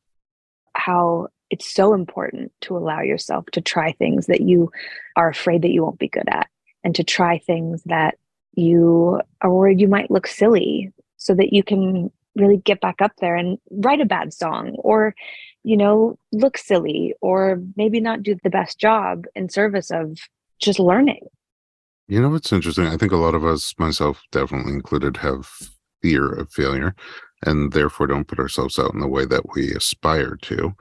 How 0.75 1.28
it's 1.50 1.72
so 1.72 1.94
important 1.94 2.52
to 2.62 2.78
allow 2.78 3.02
yourself 3.02 3.46
to 3.52 3.62
try 3.62 3.92
things 3.92 4.28
that 4.28 4.42
you 4.42 4.72
are 5.16 5.30
afraid 5.30 5.62
that 5.62 5.72
you 5.72 5.84
won't 5.84 6.00
be 6.00 6.08
good 6.08 6.28
at 6.28 6.48
and 6.84 6.96
to 6.96 7.04
try 7.04 7.38
things 7.38 7.84
that 7.86 8.16
you 8.54 9.20
or 9.42 9.70
you 9.70 9.88
might 9.88 10.12
look 10.12 10.28
silly 10.28 10.92
so 11.18 11.34
that 11.36 11.54
you 11.54 11.63
can 11.63 12.12
really 12.36 12.58
get 12.58 12.82
back 12.82 13.02
up 13.02 13.12
there 13.20 13.36
and 13.36 13.58
write 13.72 14.02
a 14.02 14.06
bad 14.06 14.34
song 14.34 14.75
or 14.80 15.13
you 15.63 15.78
know 15.78 16.18
look 16.32 16.58
silly 16.58 17.13
or 17.22 17.62
maybe 17.75 18.00
not 18.00 18.24
do 18.24 18.36
the 18.44 18.50
best 18.50 18.80
job 18.80 19.25
in 19.36 19.50
service 19.50 19.92
of 19.92 20.18
just 20.60 20.80
learning 20.80 21.28
you 22.13 22.22
know 22.22 22.29
what's 22.29 22.53
interesting? 22.53 22.86
I 22.86 22.96
think 22.96 23.12
a 23.12 23.17
lot 23.17 23.34
of 23.34 23.43
us, 23.43 23.74
myself 23.79 24.22
definitely 24.32 24.74
included, 24.74 25.17
have 25.17 25.50
fear 26.03 26.32
of 26.32 26.51
failure 26.51 26.93
and 27.43 27.74
therefore 27.74 28.05
don't 28.05 28.27
put 28.27 28.38
ourselves 28.38 28.77
out 28.77 28.93
in 28.93 29.00
the 29.00 29.08
way 29.08 29.25
that 29.25 29.55
we 29.55 29.72
aspire 29.72 30.36
to. 30.43 30.75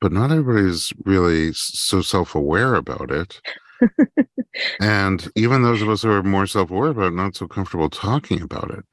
But 0.00 0.10
not 0.10 0.32
everybody's 0.32 0.92
really 1.04 1.52
so 1.52 2.02
self 2.02 2.34
aware 2.34 2.74
about 2.74 3.12
it. 3.12 3.40
and 4.80 5.30
even 5.36 5.62
those 5.62 5.82
of 5.82 5.88
us 5.88 6.02
who 6.02 6.10
are 6.10 6.24
more 6.24 6.48
self 6.48 6.72
aware 6.72 6.90
about 6.90 7.12
it, 7.12 7.14
not 7.14 7.36
so 7.36 7.46
comfortable 7.46 7.88
talking 7.88 8.42
about 8.42 8.72
it. 8.72 8.84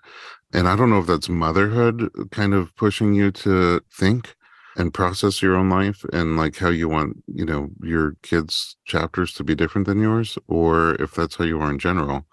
And 0.53 0.67
I 0.67 0.75
don't 0.75 0.91
know 0.91 0.99
if 0.99 1.07
that's 1.07 1.27
motherhood 1.27 2.07
kind 2.29 2.53
of 2.53 2.75
pushing 2.75 3.15
you 3.15 3.31
to 3.31 3.81
think 3.91 4.35
and 4.75 4.93
process 4.93 5.41
your 5.41 5.55
own 5.55 5.69
life 5.69 6.03
and 6.13 6.37
like 6.37 6.57
how 6.57 6.69
you 6.69 6.89
want 6.89 7.23
you 7.27 7.45
know 7.45 7.69
your 7.81 8.15
kids 8.23 8.75
chapters 8.85 9.33
to 9.33 9.43
be 9.43 9.55
different 9.55 9.87
than 9.87 10.01
yours 10.01 10.37
or 10.47 10.95
if 11.01 11.13
that's 11.13 11.35
how 11.35 11.45
you 11.45 11.59
are 11.61 11.71
in 11.71 11.79
general. 11.79 12.25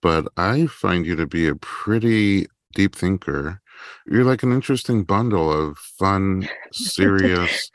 But 0.00 0.28
i 0.36 0.66
find 0.66 1.06
you 1.06 1.16
to 1.16 1.26
be 1.26 1.46
a 1.46 1.54
pretty 1.56 2.46
deep 2.74 2.94
thinker. 2.94 3.60
You're 4.06 4.24
like 4.24 4.42
an 4.42 4.52
interesting 4.52 5.04
bundle 5.04 5.52
of 5.52 5.78
fun 5.78 6.48
serious 6.72 7.70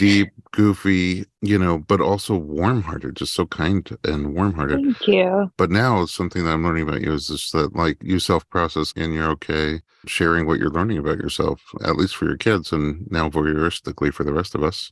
deep, 0.00 0.32
goofy, 0.52 1.26
you 1.42 1.58
know, 1.58 1.78
but 1.78 2.00
also 2.00 2.34
warm 2.34 2.82
hearted, 2.82 3.16
just 3.16 3.34
so 3.34 3.46
kind 3.46 3.96
and 4.04 4.34
warm 4.34 4.54
hearted. 4.54 4.80
Thank 4.82 5.06
you. 5.06 5.52
But 5.58 5.70
now 5.70 6.06
something 6.06 6.44
that 6.44 6.52
I'm 6.52 6.64
learning 6.64 6.88
about 6.88 7.02
you 7.02 7.12
is 7.12 7.28
just 7.28 7.52
that 7.52 7.76
like 7.76 7.98
you 8.02 8.18
self 8.18 8.48
process 8.48 8.94
and 8.96 9.12
you're 9.12 9.30
okay 9.32 9.80
sharing 10.06 10.46
what 10.46 10.58
you're 10.58 10.70
learning 10.70 10.98
about 10.98 11.18
yourself, 11.18 11.60
at 11.84 11.96
least 11.96 12.16
for 12.16 12.24
your 12.24 12.38
kids 12.38 12.72
and 12.72 13.06
now 13.10 13.28
voyeuristically 13.28 14.12
for 14.12 14.24
the 14.24 14.32
rest 14.32 14.54
of 14.54 14.62
us. 14.62 14.90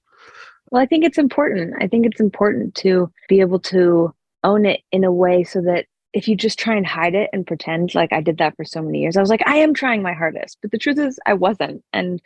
Well, 0.70 0.82
I 0.82 0.86
think 0.86 1.04
it's 1.04 1.18
important. 1.18 1.74
I 1.80 1.86
think 1.86 2.04
it's 2.04 2.20
important 2.20 2.74
to 2.76 3.10
be 3.28 3.40
able 3.40 3.60
to 3.60 4.14
own 4.44 4.66
it 4.66 4.80
in 4.92 5.04
a 5.04 5.12
way 5.12 5.42
so 5.42 5.62
that 5.62 5.86
if 6.12 6.28
you 6.28 6.36
just 6.36 6.58
try 6.58 6.74
and 6.74 6.86
hide 6.86 7.14
it 7.14 7.30
and 7.32 7.46
pretend 7.46 7.94
like 7.94 8.12
I 8.12 8.20
did 8.20 8.38
that 8.38 8.56
for 8.56 8.64
so 8.64 8.82
many 8.82 9.00
years, 9.00 9.16
I 9.16 9.20
was 9.20 9.30
like, 9.30 9.46
I 9.46 9.56
am 9.56 9.72
trying 9.72 10.02
my 10.02 10.12
hardest. 10.12 10.58
But 10.60 10.70
the 10.70 10.78
truth 10.78 10.98
is, 10.98 11.18
I 11.24 11.32
wasn't. 11.32 11.82
And 11.94 12.20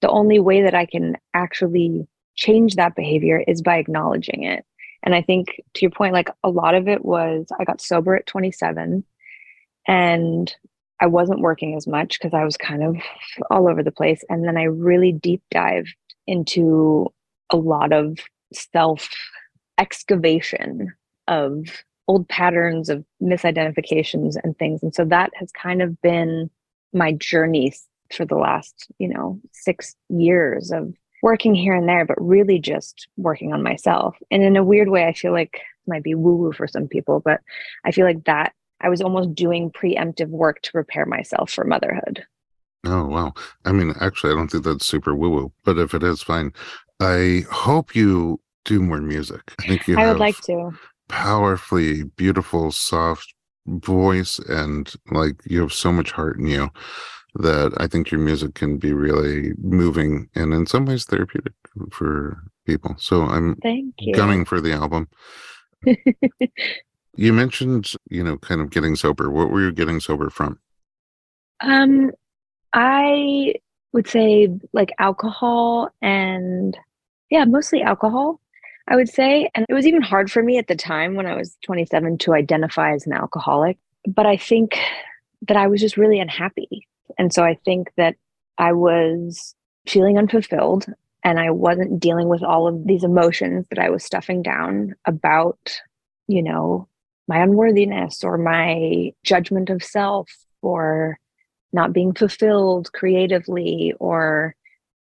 the 0.00 0.08
only 0.08 0.38
way 0.38 0.62
that 0.62 0.74
I 0.74 0.86
can 0.86 1.16
actually 1.34 2.06
change 2.36 2.74
that 2.76 2.94
behavior 2.94 3.42
is 3.46 3.62
by 3.62 3.76
acknowledging 3.76 4.44
it. 4.44 4.64
And 5.02 5.14
I 5.14 5.22
think 5.22 5.60
to 5.74 5.80
your 5.82 5.90
point, 5.90 6.14
like 6.14 6.30
a 6.44 6.50
lot 6.50 6.74
of 6.74 6.88
it 6.88 7.04
was 7.04 7.46
I 7.58 7.64
got 7.64 7.80
sober 7.80 8.14
at 8.14 8.26
27 8.26 9.04
and 9.88 10.56
I 11.00 11.06
wasn't 11.06 11.40
working 11.40 11.74
as 11.74 11.86
much 11.86 12.18
because 12.18 12.32
I 12.32 12.44
was 12.44 12.56
kind 12.56 12.84
of 12.84 12.96
all 13.50 13.68
over 13.68 13.82
the 13.82 13.90
place. 13.90 14.22
And 14.28 14.46
then 14.46 14.56
I 14.56 14.64
really 14.64 15.10
deep 15.10 15.42
dived 15.50 15.94
into 16.26 17.12
a 17.50 17.56
lot 17.56 17.92
of 17.92 18.18
self 18.52 19.08
excavation 19.78 20.92
of 21.26 21.82
old 22.06 22.28
patterns 22.28 22.88
of 22.88 23.04
misidentifications 23.20 24.36
and 24.42 24.56
things. 24.56 24.82
And 24.82 24.94
so 24.94 25.04
that 25.06 25.32
has 25.34 25.50
kind 25.52 25.82
of 25.82 26.00
been 26.02 26.50
my 26.92 27.12
journey 27.12 27.72
for 28.12 28.24
the 28.24 28.36
last, 28.36 28.88
you 28.98 29.08
know, 29.08 29.40
six 29.52 29.96
years 30.08 30.70
of 30.70 30.94
working 31.22 31.54
here 31.54 31.74
and 31.74 31.88
there, 31.88 32.04
but 32.04 32.20
really 32.20 32.58
just 32.58 33.08
working 33.16 33.52
on 33.52 33.62
myself. 33.62 34.16
And 34.30 34.42
in 34.42 34.56
a 34.56 34.64
weird 34.64 34.88
way, 34.88 35.06
I 35.06 35.12
feel 35.12 35.32
like 35.32 35.60
might 35.86 36.02
be 36.02 36.14
woo 36.14 36.36
woo 36.36 36.52
for 36.52 36.68
some 36.68 36.86
people, 36.88 37.20
but 37.24 37.40
I 37.84 37.92
feel 37.92 38.04
like 38.04 38.24
that 38.24 38.52
I 38.80 38.88
was 38.88 39.00
almost 39.00 39.34
doing 39.34 39.70
preemptive 39.70 40.28
work 40.28 40.60
to 40.62 40.72
prepare 40.72 41.06
myself 41.06 41.50
for 41.50 41.64
motherhood. 41.64 42.24
Oh, 42.84 43.06
wow. 43.06 43.32
I 43.64 43.72
mean, 43.72 43.94
actually, 44.00 44.32
I 44.32 44.36
don't 44.36 44.48
think 44.48 44.64
that's 44.64 44.86
super 44.86 45.14
woo 45.14 45.30
woo, 45.30 45.52
but 45.64 45.78
if 45.78 45.94
it 45.94 46.02
is, 46.02 46.22
fine. 46.22 46.52
I 47.00 47.44
hope 47.50 47.94
you 47.94 48.40
do 48.64 48.80
more 48.80 49.00
music. 49.00 49.40
I 49.60 49.66
think 49.66 49.86
you 49.86 49.98
I 49.98 50.08
would 50.08 50.18
like 50.18 50.40
to. 50.42 50.72
Powerfully 51.08 52.04
beautiful, 52.04 52.72
soft 52.72 53.34
voice, 53.66 54.40
and 54.40 54.92
like 55.10 55.36
you 55.44 55.60
have 55.60 55.72
so 55.72 55.92
much 55.92 56.10
heart 56.10 56.38
in 56.38 56.46
you 56.46 56.70
that 57.34 57.72
I 57.78 57.86
think 57.86 58.10
your 58.10 58.20
music 58.20 58.54
can 58.54 58.78
be 58.78 58.92
really 58.92 59.52
moving 59.58 60.28
and 60.34 60.52
in 60.52 60.66
some 60.66 60.86
ways 60.86 61.04
therapeutic 61.04 61.54
for 61.90 62.42
people. 62.66 62.94
So 62.98 63.22
I'm 63.22 63.56
Thank 63.62 63.94
you. 63.98 64.14
gunning 64.14 64.44
for 64.44 64.60
the 64.60 64.72
album. 64.72 65.08
you 67.16 67.32
mentioned, 67.32 67.92
you 68.10 68.22
know, 68.22 68.36
kind 68.38 68.60
of 68.60 68.70
getting 68.70 68.96
sober. 68.96 69.30
What 69.30 69.50
were 69.50 69.62
you 69.62 69.72
getting 69.72 70.00
sober 70.00 70.30
from? 70.30 70.58
Um, 71.60 72.10
I 72.72 73.54
would 73.92 74.08
say 74.08 74.48
like 74.72 74.92
alcohol 74.98 75.90
and 76.00 76.76
yeah, 77.30 77.44
mostly 77.44 77.82
alcohol. 77.82 78.40
I 78.88 78.96
would 78.96 79.08
say. 79.08 79.48
And 79.54 79.64
it 79.68 79.74
was 79.74 79.86
even 79.86 80.02
hard 80.02 80.30
for 80.30 80.42
me 80.42 80.58
at 80.58 80.66
the 80.66 80.74
time 80.74 81.14
when 81.14 81.26
I 81.26 81.34
was 81.34 81.56
27 81.64 82.18
to 82.18 82.34
identify 82.34 82.92
as 82.92 83.06
an 83.06 83.12
alcoholic. 83.12 83.78
But 84.06 84.26
I 84.26 84.36
think 84.36 84.78
that 85.48 85.56
I 85.56 85.68
was 85.68 85.80
just 85.80 85.96
really 85.96 86.18
unhappy. 86.18 86.86
And 87.18 87.32
so 87.32 87.42
I 87.42 87.58
think 87.64 87.90
that 87.96 88.16
I 88.58 88.72
was 88.72 89.54
feeling 89.86 90.18
unfulfilled 90.18 90.86
and 91.24 91.38
I 91.38 91.50
wasn't 91.50 92.00
dealing 92.00 92.28
with 92.28 92.42
all 92.42 92.66
of 92.66 92.86
these 92.86 93.04
emotions 93.04 93.66
that 93.70 93.78
I 93.78 93.90
was 93.90 94.04
stuffing 94.04 94.42
down 94.42 94.94
about, 95.06 95.80
you 96.26 96.42
know, 96.42 96.88
my 97.28 97.38
unworthiness 97.42 98.24
or 98.24 98.36
my 98.36 99.12
judgment 99.24 99.70
of 99.70 99.82
self 99.82 100.28
or 100.60 101.18
not 101.72 101.92
being 101.92 102.12
fulfilled 102.12 102.92
creatively 102.92 103.94
or, 103.98 104.54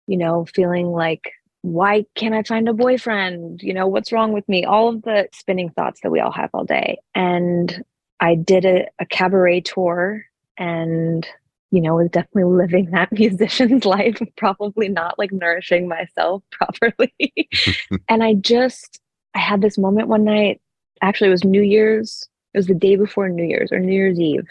you 0.06 0.16
know, 0.16 0.46
feeling 0.54 0.87
like, 0.87 1.32
why 1.62 2.04
can't 2.14 2.34
I 2.34 2.42
find 2.42 2.68
a 2.68 2.75
boyfriend? 2.75 3.62
You 3.62 3.75
know, 3.75 3.87
what's 3.87 4.12
wrong 4.12 4.32
with 4.32 4.49
me? 4.49 4.64
All 4.64 4.88
of 4.88 5.02
the 5.02 5.28
spinning 5.32 5.70
thoughts 5.70 6.00
that 6.02 6.11
we 6.11 6.20
all 6.20 6.32
have 6.32 6.50
all 6.52 6.64
day. 6.64 6.99
And 7.14 7.84
I 8.20 8.34
did 8.34 8.64
a, 8.64 8.87
a 8.99 9.06
cabaret 9.06 9.62
tour 9.62 10.25
and 10.56 11.26
you 11.75 11.81
know, 11.81 11.97
was 11.97 12.09
definitely 12.09 12.45
living 12.45 12.93
that 12.93 13.11
musician's 13.19 13.85
life, 13.85 14.16
probably 14.37 14.88
not 14.88 15.19
like 15.19 15.33
nourishing 15.33 15.88
myself 15.88 16.45
properly. 16.52 17.12
and 18.09 18.23
I 18.23 18.35
just, 18.35 19.00
I 19.35 19.40
had 19.40 19.61
this 19.61 19.76
moment 19.76 20.07
one 20.07 20.23
night. 20.25 20.61
Actually, 21.02 21.28
it 21.28 21.33
was 21.33 21.45
New 21.45 21.62
Year's. 21.62 22.28
It 22.54 22.59
was 22.59 22.69
the 22.69 22.75
day 22.75 22.95
before 22.95 23.28
New 23.28 23.43
Year's 23.43 23.73
or 23.73 23.81
New 23.81 23.93
Year's 23.93 24.21
Eve. 24.21 24.47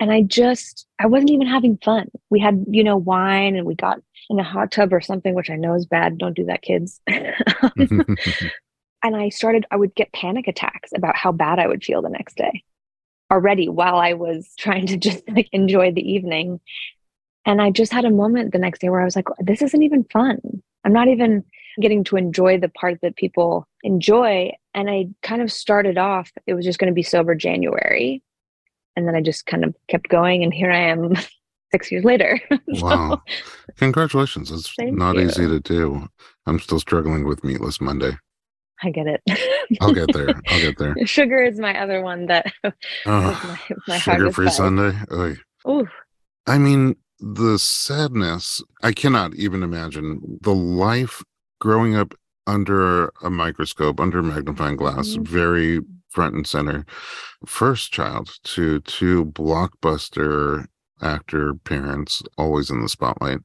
And 0.00 0.10
I 0.10 0.22
just, 0.22 0.86
I 0.98 1.06
wasn't 1.06 1.32
even 1.32 1.46
having 1.46 1.76
fun. 1.84 2.10
We 2.30 2.40
had, 2.40 2.64
you 2.66 2.82
know, 2.82 2.96
wine 2.96 3.54
and 3.54 3.66
we 3.66 3.74
got 3.74 4.00
in 4.30 4.40
a 4.40 4.42
hot 4.42 4.72
tub 4.72 4.94
or 4.94 5.02
something, 5.02 5.34
which 5.34 5.50
I 5.50 5.56
know 5.56 5.74
is 5.74 5.84
bad. 5.84 6.16
Don't 6.16 6.34
do 6.34 6.46
that, 6.46 6.62
kids. 6.62 6.98
and 7.06 8.16
I 9.02 9.28
started, 9.28 9.66
I 9.70 9.76
would 9.76 9.94
get 9.94 10.14
panic 10.14 10.48
attacks 10.48 10.92
about 10.96 11.14
how 11.14 11.30
bad 11.30 11.58
I 11.58 11.66
would 11.66 11.84
feel 11.84 12.00
the 12.00 12.08
next 12.08 12.38
day 12.38 12.64
already 13.32 13.68
while 13.68 13.96
I 13.96 14.12
was 14.12 14.48
trying 14.58 14.86
to 14.88 14.96
just 14.96 15.28
like 15.28 15.48
enjoy 15.52 15.92
the 15.92 16.08
evening. 16.08 16.60
And 17.44 17.60
I 17.60 17.70
just 17.70 17.92
had 17.92 18.04
a 18.04 18.10
moment 18.10 18.52
the 18.52 18.58
next 18.58 18.80
day 18.80 18.88
where 18.88 19.00
I 19.00 19.04
was 19.04 19.16
like, 19.16 19.26
this 19.40 19.62
isn't 19.62 19.82
even 19.82 20.04
fun. 20.04 20.40
I'm 20.84 20.92
not 20.92 21.08
even 21.08 21.44
getting 21.80 22.04
to 22.04 22.16
enjoy 22.16 22.58
the 22.58 22.68
part 22.68 23.00
that 23.02 23.16
people 23.16 23.66
enjoy. 23.82 24.52
And 24.74 24.88
I 24.88 25.08
kind 25.22 25.42
of 25.42 25.50
started 25.50 25.98
off, 25.98 26.30
it 26.46 26.54
was 26.54 26.64
just 26.64 26.78
going 26.78 26.90
to 26.90 26.94
be 26.94 27.02
sober 27.02 27.34
January. 27.34 28.22
And 28.94 29.08
then 29.08 29.16
I 29.16 29.22
just 29.22 29.46
kind 29.46 29.64
of 29.64 29.74
kept 29.88 30.08
going. 30.08 30.44
And 30.44 30.52
here 30.52 30.70
I 30.70 30.82
am 30.82 31.14
six 31.72 31.90
years 31.90 32.04
later. 32.04 32.40
so, 32.50 32.58
wow. 32.84 33.22
Congratulations. 33.78 34.52
It's 34.52 34.74
not 34.78 35.16
you. 35.16 35.22
easy 35.22 35.48
to 35.48 35.58
do. 35.58 36.08
I'm 36.46 36.60
still 36.60 36.78
struggling 36.78 37.24
with 37.26 37.42
Meatless 37.42 37.80
Monday. 37.80 38.12
I 38.82 38.90
get 38.90 39.06
it. 39.06 39.22
I'll 39.80 39.92
get 39.92 40.12
there. 40.12 40.40
I'll 40.48 40.60
get 40.60 40.78
there. 40.78 40.94
Sugar 41.06 41.42
is 41.42 41.58
my 41.58 41.78
other 41.80 42.02
one 42.02 42.26
that 42.26 42.52
my, 43.06 43.58
my 43.86 43.98
sugar 43.98 44.32
free 44.32 44.50
Sunday. 44.50 44.92
Ooh. 45.68 45.88
I 46.46 46.58
mean, 46.58 46.96
the 47.20 47.58
sadness, 47.58 48.60
I 48.82 48.92
cannot 48.92 49.34
even 49.36 49.62
imagine 49.62 50.38
the 50.42 50.54
life 50.54 51.22
growing 51.60 51.94
up 51.94 52.14
under 52.46 53.12
a 53.22 53.30
microscope, 53.30 54.00
under 54.00 54.18
a 54.18 54.22
magnifying 54.24 54.76
glass, 54.76 55.10
mm-hmm. 55.10 55.22
very 55.22 55.80
front 56.08 56.34
and 56.34 56.46
center. 56.46 56.84
First 57.46 57.92
child 57.92 58.30
to 58.44 58.80
two 58.80 59.26
blockbuster 59.26 60.66
actor 61.00 61.54
parents, 61.54 62.22
always 62.36 62.70
in 62.70 62.82
the 62.82 62.88
spotlight. 62.88 63.38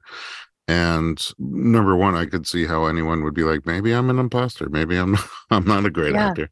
And 0.69 1.21
number 1.39 1.95
one, 1.95 2.15
I 2.15 2.25
could 2.25 2.45
see 2.45 2.65
how 2.65 2.86
anyone 2.86 3.24
would 3.24 3.33
be 3.33 3.43
like, 3.43 3.65
maybe 3.65 3.93
I'm 3.93 4.09
an 4.09 4.19
imposter. 4.19 4.67
Maybe 4.69 4.97
I'm 4.97 5.15
I'm 5.50 5.65
not 5.65 5.86
a 5.86 5.89
great 5.89 6.13
yeah. 6.13 6.29
actor. 6.29 6.50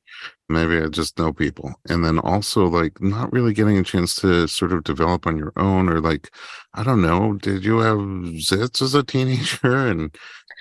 Maybe 0.48 0.77
I 0.77 0.88
just 0.88 1.19
know 1.19 1.34
people. 1.34 1.74
And 1.89 2.05
then 2.05 2.19
also 2.19 2.67
like 2.67 3.01
not 3.01 3.34
really 3.34 3.53
getting 3.53 3.77
a 3.77 3.84
chance 3.84 4.15
to 4.17 4.48
sort 4.48 4.72
of 4.72 4.86
develop 4.86 5.27
on 5.27 5.38
your 5.38 5.51
own 5.57 5.89
or 5.89 6.00
like, 6.00 6.31
I 6.74 6.84
don't 6.84 7.01
know, 7.01 7.34
did 7.34 7.65
you 7.65 7.79
have 7.79 7.98
zits 7.98 8.81
as 8.81 8.95
a 8.95 9.03
teenager 9.03 9.88
and 9.88 10.15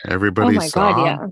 oh 0.06 0.10
everybody 0.10 0.56
oh 0.56 0.60
my 0.60 0.66
saw? 0.66 0.92
God, 0.92 1.04
yeah. 1.04 1.26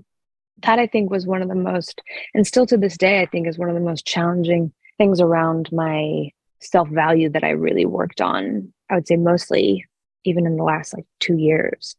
That 0.61 0.79
I 0.79 0.87
think 0.87 1.11
was 1.11 1.27
one 1.27 1.41
of 1.41 1.49
the 1.49 1.55
most 1.55 2.01
and 2.33 2.47
still 2.47 2.65
to 2.67 2.77
this 2.77 2.97
day, 2.97 3.21
I 3.21 3.25
think 3.25 3.47
is 3.47 3.57
one 3.57 3.67
of 3.67 3.75
the 3.75 3.81
most 3.81 4.05
challenging 4.05 4.71
things 4.97 5.19
around 5.19 5.69
my 5.73 6.29
self-value 6.61 7.29
that 7.31 7.43
I 7.43 7.49
really 7.49 7.85
worked 7.85 8.21
on. 8.21 8.71
I 8.89 8.95
would 8.95 9.07
say 9.07 9.17
mostly 9.17 9.85
even 10.25 10.45
in 10.45 10.57
the 10.57 10.63
last 10.63 10.93
like 10.93 11.05
two 11.19 11.37
years. 11.37 11.95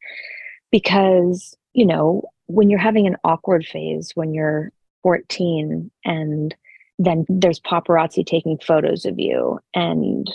Because, 0.70 1.56
you 1.72 1.86
know, 1.86 2.22
when 2.46 2.70
you're 2.70 2.78
having 2.78 3.06
an 3.06 3.16
awkward 3.24 3.64
phase 3.64 4.12
when 4.14 4.34
you're 4.34 4.70
14 5.02 5.90
and 6.04 6.54
then 6.98 7.24
there's 7.28 7.60
paparazzi 7.60 8.24
taking 8.24 8.58
photos 8.58 9.04
of 9.04 9.18
you 9.18 9.58
and, 9.74 10.30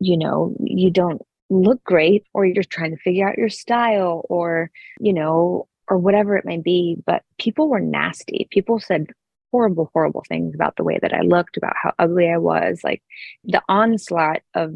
you 0.00 0.16
know, 0.16 0.54
you 0.60 0.90
don't 0.90 1.22
look 1.50 1.82
great 1.84 2.24
or 2.32 2.44
you're 2.44 2.54
just 2.54 2.70
trying 2.70 2.90
to 2.90 3.02
figure 3.02 3.28
out 3.28 3.38
your 3.38 3.48
style 3.48 4.24
or, 4.28 4.70
you 5.00 5.12
know, 5.12 5.66
or 5.88 5.98
whatever 5.98 6.36
it 6.36 6.44
may 6.44 6.58
be. 6.58 6.96
But 7.06 7.22
people 7.38 7.68
were 7.68 7.80
nasty. 7.80 8.48
People 8.50 8.80
said 8.80 9.08
horrible, 9.50 9.90
horrible 9.92 10.24
things 10.28 10.54
about 10.54 10.76
the 10.76 10.84
way 10.84 10.98
that 11.00 11.14
I 11.14 11.20
looked, 11.20 11.56
about 11.56 11.76
how 11.80 11.92
ugly 11.98 12.28
I 12.28 12.38
was. 12.38 12.80
Like 12.82 13.02
the 13.44 13.62
onslaught 13.68 14.42
of 14.54 14.74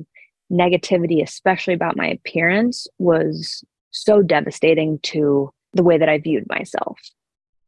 negativity, 0.50 1.22
especially 1.22 1.74
about 1.74 1.96
my 1.96 2.06
appearance, 2.06 2.86
was 2.98 3.64
so 3.90 4.22
devastating 4.22 4.98
to 5.00 5.52
the 5.72 5.82
way 5.82 5.98
that 5.98 6.08
I 6.08 6.18
viewed 6.18 6.48
myself 6.48 6.98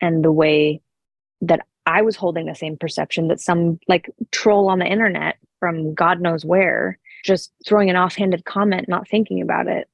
and 0.01 0.25
the 0.25 0.33
way 0.33 0.81
that 1.43 1.67
I 1.87 2.03
was 2.03 2.17
holding 2.17 2.47
the 2.47 2.55
same 2.55 2.77
perception 2.77 3.29
that 3.29 3.41
some 3.41 3.79
like 3.89 4.11
troll 4.31 4.69
on 4.69 4.79
the 4.79 4.87
internet 4.87 5.37
from 5.59 5.95
God 5.95 6.21
knows 6.21 6.45
where, 6.45 6.99
just 7.25 7.53
throwing 7.67 7.91
an 7.91 7.97
offhanded 7.97 8.45
comment, 8.45 8.89
not 8.89 9.09
thinking 9.09 9.43
about 9.43 9.67
it. 9.67 9.89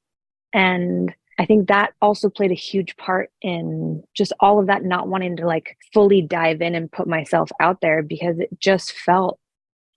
And 0.52 1.14
I 1.38 1.44
think 1.44 1.68
that 1.68 1.92
also 2.00 2.30
played 2.30 2.50
a 2.50 2.54
huge 2.54 2.96
part 2.96 3.30
in 3.42 4.02
just 4.14 4.32
all 4.40 4.58
of 4.58 4.68
that 4.68 4.84
not 4.84 5.08
wanting 5.08 5.36
to 5.36 5.46
like 5.46 5.76
fully 5.92 6.22
dive 6.22 6.62
in 6.62 6.74
and 6.74 6.90
put 6.90 7.06
myself 7.06 7.50
out 7.60 7.80
there 7.82 8.02
because 8.02 8.38
it 8.38 8.48
just 8.58 8.92
felt 8.92 9.38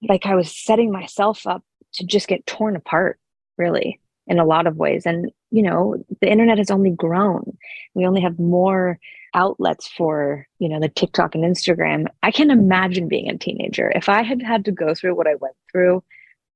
like 0.08 0.26
I 0.26 0.36
was 0.36 0.54
setting 0.54 0.92
myself 0.92 1.48
up 1.48 1.64
to 1.94 2.06
just 2.06 2.28
get 2.28 2.46
torn 2.46 2.76
apart, 2.76 3.20
really, 3.58 4.00
in 4.28 4.40
a 4.40 4.46
lot 4.46 4.68
of 4.68 4.78
ways. 4.78 5.06
And, 5.06 5.32
you 5.52 5.64
know, 5.64 5.96
the 6.22 6.32
internet 6.32 6.58
has 6.58 6.72
only 6.72 6.92
grown. 6.92 7.58
We 7.94 8.06
only 8.06 8.22
have 8.22 8.40
more 8.40 9.00
outlets 9.34 9.88
for, 9.88 10.48
you 10.60 10.70
know, 10.70 10.80
the 10.80 10.90
TikTok 10.90 11.36
and 11.36 11.44
Instagram. 11.44 12.08
I 12.24 12.32
can 12.32 12.52
imagine 12.52 13.08
being 13.08 13.30
a 13.30 13.38
teenager. 13.38 13.92
If 13.96 14.10
I 14.10 14.24
had 14.24 14.42
had 14.42 14.66
to 14.66 14.72
go 14.72 14.94
through 14.94 15.16
what 15.16 15.28
I 15.28 15.36
went 15.36 15.56
through 15.72 16.04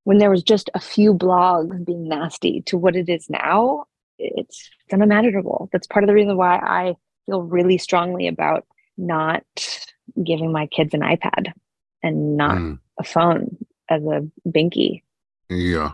when 0.05 0.17
there 0.17 0.31
was 0.31 0.43
just 0.43 0.69
a 0.73 0.79
few 0.79 1.13
blogs 1.13 1.85
being 1.85 2.07
nasty 2.07 2.61
to 2.65 2.77
what 2.77 2.95
it 2.95 3.09
is 3.09 3.29
now, 3.29 3.85
it's, 4.19 4.69
it's 4.85 4.93
unimaginable. 4.93 5.69
That's 5.71 5.87
part 5.87 6.03
of 6.03 6.07
the 6.07 6.13
reason 6.13 6.37
why 6.37 6.55
I 6.55 6.95
feel 7.25 7.41
really 7.41 7.77
strongly 7.77 8.27
about 8.27 8.65
not 8.97 9.43
giving 10.23 10.51
my 10.51 10.67
kids 10.67 10.93
an 10.93 11.01
iPad 11.01 11.53
and 12.03 12.37
not 12.37 12.57
mm. 12.57 12.79
a 12.99 13.03
phone 13.03 13.57
as 13.89 14.03
a 14.03 14.27
binky. 14.47 15.03
Yeah, 15.53 15.91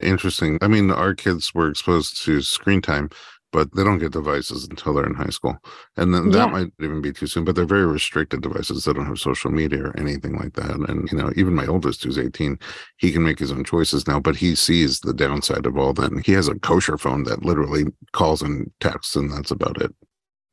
interesting. 0.00 0.58
I 0.60 0.68
mean, 0.68 0.90
our 0.90 1.14
kids 1.14 1.54
were 1.54 1.68
exposed 1.68 2.22
to 2.24 2.42
screen 2.42 2.80
time, 2.80 3.10
but 3.52 3.74
they 3.74 3.82
don't 3.82 3.98
get 3.98 4.12
devices 4.12 4.66
until 4.68 4.94
they're 4.94 5.06
in 5.06 5.14
high 5.14 5.30
school. 5.30 5.56
And 5.96 6.14
then 6.14 6.30
that 6.30 6.46
yeah. 6.46 6.46
might 6.46 6.72
even 6.80 7.02
be 7.02 7.12
too 7.12 7.26
soon, 7.26 7.44
but 7.44 7.56
they're 7.56 7.64
very 7.64 7.86
restricted 7.86 8.42
devices. 8.42 8.84
They 8.84 8.92
don't 8.92 9.06
have 9.06 9.18
social 9.18 9.50
media 9.50 9.86
or 9.86 9.98
anything 9.98 10.36
like 10.36 10.54
that. 10.54 10.70
And, 10.88 11.10
you 11.10 11.18
know, 11.18 11.32
even 11.36 11.54
my 11.54 11.66
oldest, 11.66 12.04
who's 12.04 12.18
18, 12.18 12.58
he 12.98 13.12
can 13.12 13.22
make 13.24 13.38
his 13.38 13.50
own 13.50 13.64
choices 13.64 14.06
now, 14.06 14.20
but 14.20 14.36
he 14.36 14.54
sees 14.54 15.00
the 15.00 15.14
downside 15.14 15.66
of 15.66 15.76
all 15.76 15.92
that. 15.94 16.12
And 16.12 16.24
he 16.24 16.32
has 16.32 16.48
a 16.48 16.58
kosher 16.60 16.96
phone 16.96 17.24
that 17.24 17.44
literally 17.44 17.86
calls 18.12 18.42
and 18.42 18.70
texts, 18.80 19.16
and 19.16 19.32
that's 19.32 19.50
about 19.50 19.80
it. 19.82 19.92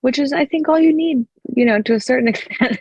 Which 0.02 0.20
is, 0.20 0.34
I 0.34 0.46
think, 0.46 0.68
all 0.68 0.80
you 0.80 0.96
need, 0.96 1.26
you 1.56 1.66
know, 1.66 1.82
to 1.84 1.94
a 1.94 2.00
certain 2.00 2.28
extent. 2.30 2.80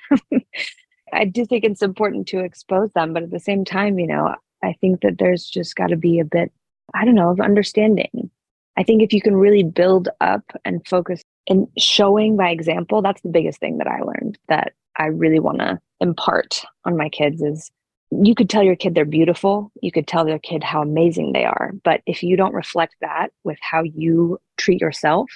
I 1.13 1.25
do 1.25 1.47
think 1.47 1.65
it's 1.65 1.83
important 1.83 2.27
to 2.29 2.41
expose 2.41 2.91
them, 2.95 3.13
but 3.13 3.23
at 3.23 3.31
the 3.31 3.41
same 3.41 3.65
time, 3.65 3.99
you 3.99 4.07
know, 4.07 4.35
I 4.67 4.75
think 4.81 5.01
that 5.03 5.19
there's 5.19 5.47
just 5.47 5.77
got 5.77 5.89
to 5.89 5.97
be 5.97 6.19
a 6.19 6.25
bit, 6.25 6.53
I 6.95 7.05
don't 7.05 7.15
know, 7.15 7.31
of 7.31 7.41
understanding 7.41 8.31
I 8.77 8.83
think 8.83 9.03
if 9.03 9.13
you 9.13 9.21
can 9.21 9.37
really 9.37 9.63
build 9.63 10.09
up 10.21 10.45
and 10.65 10.87
focus 10.87 11.23
and 11.49 11.67
showing 11.79 12.37
by 12.37 12.51
example, 12.51 13.03
that's 13.03 13.23
the 13.23 13.29
biggest 13.29 13.59
thing 13.59 13.79
that 13.79 13.87
I 13.87 14.01
learned 14.01 14.39
that 14.49 14.75
I 14.97 15.07
really 15.07 15.39
want 15.39 15.59
to 15.61 15.81
impart 16.01 16.63
on 16.85 16.97
my 16.97 17.09
kids 17.09 17.41
is 17.43 17.71
you 18.11 18.35
could 18.35 18.51
tell 18.51 18.63
your 18.63 18.77
kid 18.77 18.95
they're 18.95 19.05
beautiful, 19.05 19.73
you 19.81 19.91
could 19.91 20.07
tell 20.07 20.25
their 20.25 20.39
kid 20.39 20.63
how 20.63 20.83
amazing 20.83 21.33
they 21.33 21.45
are, 21.45 21.73
but 21.85 22.03
if 22.07 22.23
you 22.23 22.37
don't 22.37 22.55
reflect 22.55 22.95
that 23.01 23.33
with 23.45 23.59
how 23.61 23.83
you 23.83 24.39
treat 24.59 24.81
yourself, 24.81 25.29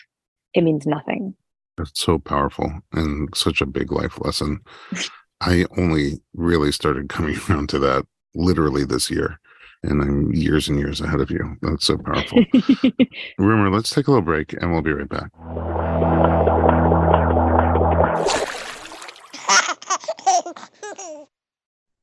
it 0.55 0.63
means 0.63 0.87
nothing. 0.87 1.35
That's 1.77 1.99
so 1.99 2.19
powerful 2.19 2.81
and 2.93 3.35
such 3.35 3.61
a 3.61 3.67
big 3.67 3.91
life 3.91 4.21
lesson. 4.21 4.61
I 5.41 5.65
only 5.79 6.21
really 6.35 6.71
started 6.71 7.09
coming 7.09 7.39
around 7.49 7.71
to 7.71 7.79
that 7.79 8.07
literally 8.35 8.85
this 8.85 9.11
year 9.11 9.39
and 9.83 10.03
I'm 10.03 10.33
years 10.33 10.69
and 10.69 10.79
years 10.79 11.01
ahead 11.01 11.21
of 11.21 11.31
you. 11.31 11.57
That's 11.63 11.87
so 11.87 11.97
powerful. 11.99 12.45
Rumer, 13.39 13.71
let's 13.71 13.91
take 13.91 14.09
a 14.09 14.11
little 14.11 14.25
break 14.25 14.53
and 14.53 14.73
we'll 14.73 14.83
be 14.83 14.93
right 14.93 15.09
back. 15.09 15.31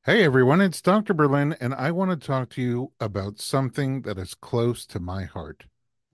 Hey 0.04 0.24
everyone, 0.24 0.62
it's 0.62 0.80
Dr. 0.80 1.12
Berlin, 1.12 1.54
and 1.60 1.74
I 1.74 1.90
want 1.90 2.10
to 2.18 2.26
talk 2.26 2.48
to 2.50 2.62
you 2.62 2.92
about 2.98 3.40
something 3.40 4.02
that 4.02 4.16
is 4.16 4.32
close 4.32 4.86
to 4.86 4.98
my 4.98 5.24
heart. 5.24 5.64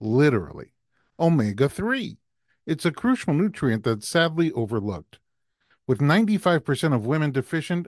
Literally, 0.01 0.73
omega 1.17 1.69
3. 1.69 2.17
It's 2.65 2.85
a 2.85 2.91
crucial 2.91 3.33
nutrient 3.33 3.85
that's 3.85 4.05
sadly 4.05 4.51
overlooked. 4.51 5.19
With 5.87 5.99
95% 5.99 6.93
of 6.93 7.05
women 7.05 7.31
deficient, 7.31 7.87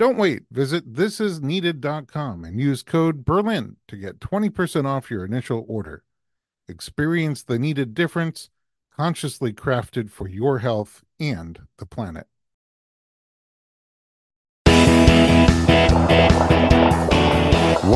Don't 0.00 0.16
wait. 0.16 0.44
Visit 0.50 0.94
thisisneeded.com 0.94 2.42
and 2.42 2.58
use 2.58 2.82
code 2.82 3.22
Berlin 3.22 3.76
to 3.86 3.98
get 3.98 4.18
20% 4.18 4.86
off 4.86 5.10
your 5.10 5.26
initial 5.26 5.66
order. 5.68 6.04
Experience 6.66 7.42
the 7.42 7.58
needed 7.58 7.92
difference, 7.92 8.48
consciously 8.96 9.52
crafted 9.52 10.10
for 10.10 10.26
your 10.26 10.60
health 10.60 11.04
and 11.20 11.66
the 11.76 11.84
planet. 11.84 12.29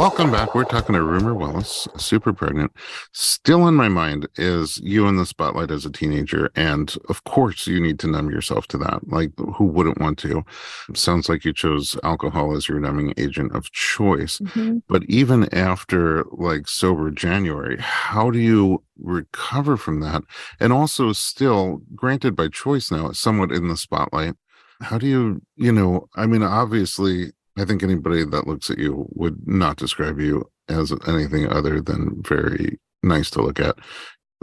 Welcome 0.05 0.31
back. 0.31 0.55
We're 0.55 0.65
talking 0.65 0.93
to 0.93 1.03
Rumer 1.03 1.33
Willis, 1.35 1.89
super 1.97 2.35
pregnant. 2.35 2.73
Still 3.13 3.67
in 3.67 3.75
my 3.75 3.89
mind 3.89 4.29
is 4.37 4.77
you 4.85 5.09
in 5.09 5.17
the 5.17 5.25
spotlight 5.25 5.71
as 5.71 5.87
a 5.87 5.91
teenager. 5.91 6.51
And 6.55 6.95
of 7.09 7.25
course, 7.25 7.67
you 7.67 7.81
need 7.81 7.99
to 8.01 8.09
numb 8.09 8.31
yourself 8.31 8.67
to 8.69 8.79
that. 8.79 9.09
Like, 9.09 9.31
who 9.39 9.65
wouldn't 9.65 10.03
want 10.03 10.19
to? 10.19 10.45
sounds 10.93 11.31
like 11.31 11.47
you 11.47 11.55
chose 11.55 11.97
alcohol 12.05 12.55
as 12.55 12.69
your 12.69 12.81
numbing 12.81 13.15
agent 13.17 13.57
of 13.57 13.73
choice. 13.73 14.41
Mm-hmm. 14.41 14.81
But 14.91 15.05
even 15.05 15.49
after 15.55 16.25
like 16.33 16.69
sober 16.69 17.11
January, 17.11 17.79
how 17.81 18.31
do 18.31 18.39
you 18.39 18.83
recover 18.99 19.79
from 19.79 20.01
that? 20.01 20.23
And 20.61 20.71
also, 20.71 21.15
still, 21.15 21.81
granted 21.95 22.37
by 22.37 22.49
choice 22.49 22.91
now, 22.91 23.13
somewhat 23.13 23.53
in 23.53 23.69
the 23.69 23.77
spotlight. 23.79 24.35
How 24.83 24.99
do 24.99 25.07
you, 25.07 25.41
you 25.57 25.73
know, 25.73 26.11
I 26.15 26.27
mean, 26.27 26.43
obviously, 26.43 27.33
I 27.57 27.65
think 27.65 27.83
anybody 27.83 28.25
that 28.25 28.47
looks 28.47 28.71
at 28.71 28.79
you 28.79 29.07
would 29.11 29.47
not 29.47 29.77
describe 29.77 30.19
you 30.19 30.51
as 30.69 30.93
anything 31.07 31.49
other 31.49 31.81
than 31.81 32.23
very 32.23 32.79
nice 33.03 33.31
to 33.31 33.43
look 33.43 33.61
at. 33.61 33.77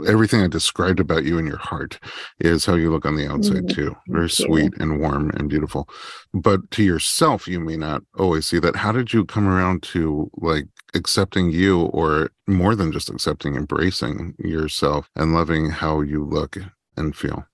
Everything 0.06 0.40
I 0.40 0.48
described 0.48 0.98
about 0.98 1.24
you 1.24 1.38
in 1.38 1.46
your 1.46 1.58
heart 1.58 1.98
is 2.40 2.64
how 2.64 2.74
you 2.74 2.90
look 2.90 3.04
on 3.04 3.14
the 3.14 3.30
outside 3.30 3.64
mm-hmm. 3.64 3.74
too. 3.74 3.96
Very 4.08 4.30
sweet 4.30 4.72
and 4.80 4.98
warm 4.98 5.30
and 5.34 5.48
beautiful. 5.48 5.88
But 6.32 6.70
to 6.72 6.82
yourself, 6.82 7.46
you 7.46 7.60
may 7.60 7.76
not 7.76 8.02
always 8.18 8.46
see 8.46 8.58
that. 8.60 8.74
How 8.74 8.90
did 8.90 9.12
you 9.12 9.24
come 9.24 9.46
around 9.46 9.82
to 9.84 10.30
like 10.36 10.66
accepting 10.94 11.50
you 11.50 11.82
or 11.82 12.30
more 12.46 12.74
than 12.74 12.90
just 12.90 13.10
accepting, 13.10 13.54
embracing 13.54 14.34
yourself 14.38 15.08
and 15.14 15.34
loving 15.34 15.70
how 15.70 16.00
you 16.00 16.24
look 16.24 16.56
and 16.96 17.14
feel? 17.14 17.46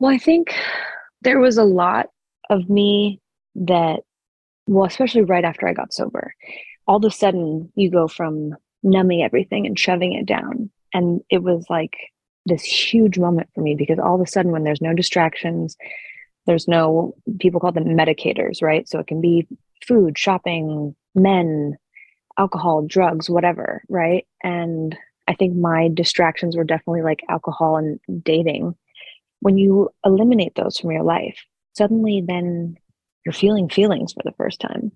Well, 0.00 0.10
I 0.10 0.18
think 0.18 0.54
there 1.20 1.38
was 1.38 1.58
a 1.58 1.64
lot 1.64 2.06
of 2.50 2.68
me 2.68 3.20
that 3.54 4.00
well, 4.66 4.86
especially 4.86 5.22
right 5.22 5.44
after 5.44 5.66
I 5.68 5.72
got 5.72 5.92
sober, 5.92 6.34
all 6.86 6.96
of 6.96 7.04
a 7.04 7.10
sudden 7.10 7.70
you 7.74 7.90
go 7.90 8.08
from 8.08 8.54
numbing 8.82 9.22
everything 9.22 9.66
and 9.66 9.78
shoving 9.78 10.12
it 10.12 10.26
down. 10.26 10.70
And 10.92 11.20
it 11.30 11.42
was 11.42 11.64
like 11.70 11.96
this 12.46 12.62
huge 12.62 13.18
moment 13.18 13.48
for 13.54 13.60
me 13.60 13.74
because 13.74 13.98
all 13.98 14.14
of 14.14 14.20
a 14.20 14.26
sudden, 14.26 14.52
when 14.52 14.64
there's 14.64 14.80
no 14.80 14.94
distractions, 14.94 15.76
there's 16.46 16.66
no 16.66 17.14
people 17.38 17.60
call 17.60 17.72
them 17.72 17.84
medicators, 17.84 18.62
right? 18.62 18.88
So 18.88 18.98
it 18.98 19.06
can 19.06 19.20
be 19.20 19.46
food, 19.86 20.18
shopping, 20.18 20.94
men, 21.14 21.76
alcohol, 22.38 22.82
drugs, 22.82 23.30
whatever, 23.30 23.82
right? 23.88 24.26
And 24.42 24.96
I 25.28 25.34
think 25.34 25.56
my 25.56 25.88
distractions 25.92 26.56
were 26.56 26.64
definitely 26.64 27.02
like 27.02 27.22
alcohol 27.28 27.76
and 27.76 28.00
dating. 28.24 28.74
When 29.40 29.56
you 29.56 29.90
eliminate 30.04 30.54
those 30.54 30.78
from 30.78 30.90
your 30.90 31.02
life, 31.04 31.38
suddenly 31.74 32.22
then 32.26 32.76
you're 33.24 33.32
feeling 33.32 33.68
feelings 33.68 34.12
for 34.12 34.22
the 34.24 34.36
first 34.36 34.60
time. 34.60 34.92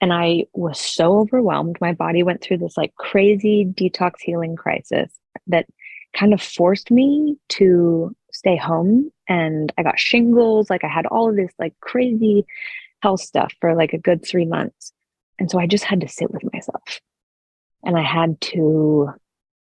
And 0.00 0.12
I 0.12 0.44
was 0.52 0.78
so 0.78 1.18
overwhelmed. 1.18 1.76
My 1.80 1.92
body 1.92 2.22
went 2.22 2.42
through 2.42 2.58
this 2.58 2.76
like 2.76 2.94
crazy 2.96 3.64
detox 3.64 4.14
healing 4.20 4.56
crisis 4.56 5.10
that 5.46 5.66
kind 6.14 6.34
of 6.34 6.42
forced 6.42 6.90
me 6.90 7.36
to 7.50 8.14
stay 8.32 8.56
home. 8.56 9.10
And 9.28 9.72
I 9.78 9.82
got 9.82 9.98
shingles. 9.98 10.68
Like 10.68 10.84
I 10.84 10.88
had 10.88 11.06
all 11.06 11.30
of 11.30 11.36
this 11.36 11.52
like 11.58 11.74
crazy 11.80 12.44
health 13.02 13.20
stuff 13.20 13.52
for 13.60 13.74
like 13.74 13.92
a 13.92 13.98
good 13.98 14.24
three 14.26 14.44
months. 14.44 14.92
And 15.38 15.50
so 15.50 15.58
I 15.58 15.66
just 15.66 15.84
had 15.84 16.00
to 16.00 16.08
sit 16.08 16.30
with 16.30 16.42
myself. 16.52 17.00
And 17.84 17.96
I 17.96 18.02
had 18.02 18.40
to 18.52 19.10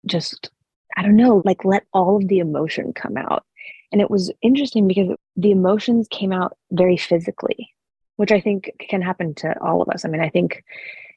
just, 0.07 0.50
I 0.96 1.03
don't 1.03 1.16
know, 1.16 1.42
like 1.44 1.64
let 1.64 1.85
all 1.92 2.16
of 2.16 2.29
the 2.29 2.38
emotion 2.38 2.92
come 2.92 3.16
out. 3.16 3.44
And 3.92 4.00
it 4.00 4.11
was 4.11 4.33
interesting 4.42 4.88
because 4.88 5.09
the 5.37 5.50
emotions 5.50 6.09
came 6.11 6.33
out 6.33 6.57
very 6.72 6.96
physically 6.96 7.70
which 8.16 8.33
I 8.33 8.40
think 8.40 8.70
can 8.79 9.03
happen 9.03 9.35
to 9.37 9.55
all 9.61 9.83
of 9.83 9.88
us. 9.88 10.05
I 10.05 10.09
mean, 10.09 10.20
I 10.20 10.29
think 10.29 10.62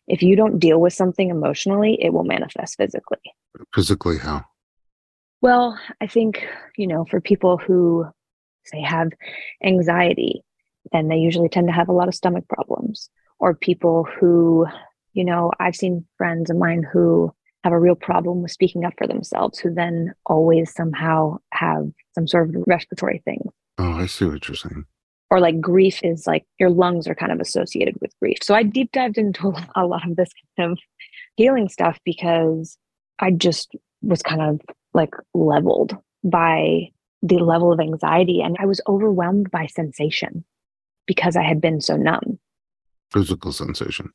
if 0.08 0.22
you 0.22 0.36
don't 0.36 0.60
deal 0.60 0.80
with 0.80 0.94
something 0.94 1.30
emotionally, 1.30 1.98
it 2.02 2.14
will 2.14 2.24
manifest 2.24 2.78
physically. 2.78 3.20
Physically, 3.74 4.18
how? 4.18 4.46
Well, 5.42 5.80
I 6.02 6.08
think, 6.08 6.46
you 6.78 6.88
know, 6.88 7.06
for 7.06 7.22
people 7.22 7.58
who 7.58 8.06
say 8.66 8.82
have 8.82 9.10
anxiety, 9.64 10.44
then 10.92 11.10
they 11.10 11.18
usually 11.18 11.50
tend 11.50 11.68
to 11.68 11.74
have 11.74 11.90
a 11.90 11.94
lot 11.94 12.08
of 12.08 12.16
stomach 12.16 12.46
problems. 12.48 13.10
Or 13.40 13.54
people 13.54 14.08
who, 14.20 14.66
you 15.14 15.24
know, 15.24 15.52
I've 15.60 15.76
seen 15.76 16.06
friends 16.18 16.50
of 16.50 16.58
mine 16.58 16.84
who 16.92 17.32
have 17.64 17.74
a 17.74 17.80
real 17.80 17.96
problem 17.96 18.42
with 18.42 18.52
speaking 18.52 18.84
up 18.84 18.94
for 18.98 19.06
themselves, 19.06 19.60
who 19.60 19.74
then 19.74 20.14
always 20.26 20.74
somehow 20.74 21.38
have 21.52 21.88
some 22.16 22.28
sort 22.28 22.50
of 22.50 22.64
respiratory 22.66 23.22
thing. 23.26 23.42
Oh, 23.78 23.92
I 23.92 24.08
see 24.08 24.26
what 24.26 24.48
you're 24.48 24.56
saying. 24.56 24.86
Or 25.30 25.40
like 25.40 25.60
grief 25.60 26.00
is 26.04 26.26
like 26.26 26.46
your 26.58 26.70
lungs 26.70 27.08
are 27.08 27.16
kind 27.16 27.32
of 27.32 27.42
associated 27.42 27.96
with 28.00 28.18
grief. 28.22 28.38
So 28.42 28.56
I 28.56 28.64
deep 28.64 28.92
dived 28.94 29.18
into 29.18 29.54
a 29.76 29.86
lot 29.86 30.10
of 30.10 30.16
this 30.16 30.30
kind 30.58 30.72
of 30.72 30.80
healing 31.36 31.70
stuff 31.70 32.00
because 32.06 32.78
I 33.20 33.32
just 33.32 33.76
was 34.02 34.22
kind 34.22 34.42
of 34.42 34.62
like 34.94 35.14
leveled 35.34 35.98
by 36.24 36.90
the 37.22 37.38
level 37.38 37.74
of 37.74 37.80
anxiety 37.80 38.42
and 38.42 38.56
I 38.60 38.66
was 38.66 38.82
overwhelmed 38.88 39.52
by 39.52 39.66
sensation 39.66 40.44
because 41.06 41.36
I 41.36 41.44
had 41.44 41.60
been 41.60 41.82
so 41.82 41.96
numb. 41.96 42.40
Physical 43.12 43.52
sensation. 43.52 44.12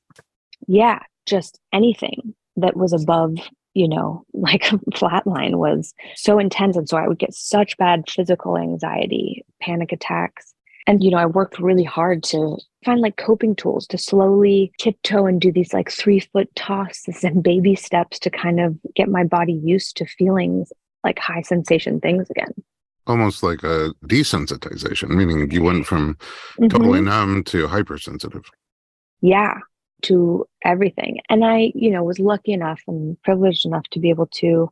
Yeah, 0.68 1.00
just 1.26 1.58
anything 1.72 2.34
that 2.56 2.76
was 2.76 2.92
above, 2.92 3.36
you 3.74 3.88
know, 3.88 4.24
like 4.32 4.62
flatline 4.92 5.56
was 5.56 5.94
so 6.14 6.38
intense. 6.38 6.76
And 6.76 6.88
so 6.88 6.96
I 6.96 7.08
would 7.08 7.18
get 7.18 7.34
such 7.34 7.76
bad 7.78 8.04
physical 8.08 8.56
anxiety, 8.56 9.44
panic 9.60 9.92
attacks. 9.92 10.51
And, 10.86 11.02
you 11.02 11.10
know, 11.10 11.18
I 11.18 11.26
worked 11.26 11.58
really 11.58 11.84
hard 11.84 12.22
to 12.24 12.58
find 12.84 13.00
like 13.00 13.16
coping 13.16 13.54
tools 13.54 13.86
to 13.88 13.98
slowly 13.98 14.72
tiptoe 14.78 15.26
and 15.26 15.40
do 15.40 15.52
these 15.52 15.72
like 15.72 15.90
three 15.90 16.20
foot 16.20 16.52
tosses 16.56 17.22
and 17.22 17.42
baby 17.42 17.76
steps 17.76 18.18
to 18.20 18.30
kind 18.30 18.60
of 18.60 18.76
get 18.96 19.08
my 19.08 19.24
body 19.24 19.52
used 19.52 19.96
to 19.98 20.06
feelings 20.06 20.72
like 21.04 21.18
high 21.18 21.42
sensation 21.42 22.00
things 22.00 22.28
again. 22.30 22.52
Almost 23.06 23.42
like 23.42 23.62
a 23.62 23.92
desensitization, 24.06 25.10
meaning 25.10 25.50
you 25.50 25.62
went 25.62 25.86
from 25.86 26.14
mm-hmm. 26.14 26.68
totally 26.68 27.00
numb 27.00 27.44
to 27.44 27.66
hypersensitive. 27.66 28.44
Yeah, 29.20 29.54
to 30.02 30.46
everything. 30.64 31.20
And 31.28 31.44
I, 31.44 31.72
you 31.74 31.90
know, 31.90 32.04
was 32.04 32.18
lucky 32.18 32.52
enough 32.52 32.82
and 32.86 33.20
privileged 33.22 33.66
enough 33.66 33.84
to 33.92 34.00
be 34.00 34.10
able 34.10 34.26
to 34.34 34.70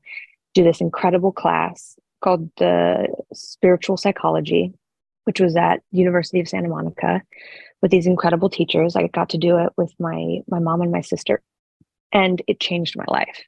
do 0.54 0.64
this 0.64 0.80
incredible 0.80 1.32
class 1.32 1.96
called 2.20 2.50
the 2.56 3.08
spiritual 3.32 3.96
psychology, 3.96 4.74
which 5.30 5.38
was 5.38 5.54
at 5.54 5.80
University 5.92 6.40
of 6.40 6.48
Santa 6.48 6.68
Monica 6.68 7.22
with 7.80 7.92
these 7.92 8.08
incredible 8.08 8.50
teachers. 8.50 8.96
I 8.96 9.06
got 9.06 9.30
to 9.30 9.38
do 9.38 9.58
it 9.58 9.72
with 9.76 9.92
my 10.00 10.38
my 10.48 10.58
mom 10.58 10.80
and 10.80 10.90
my 10.90 11.02
sister, 11.02 11.40
and 12.10 12.42
it 12.48 12.58
changed 12.58 12.96
my 12.96 13.04
life. 13.06 13.44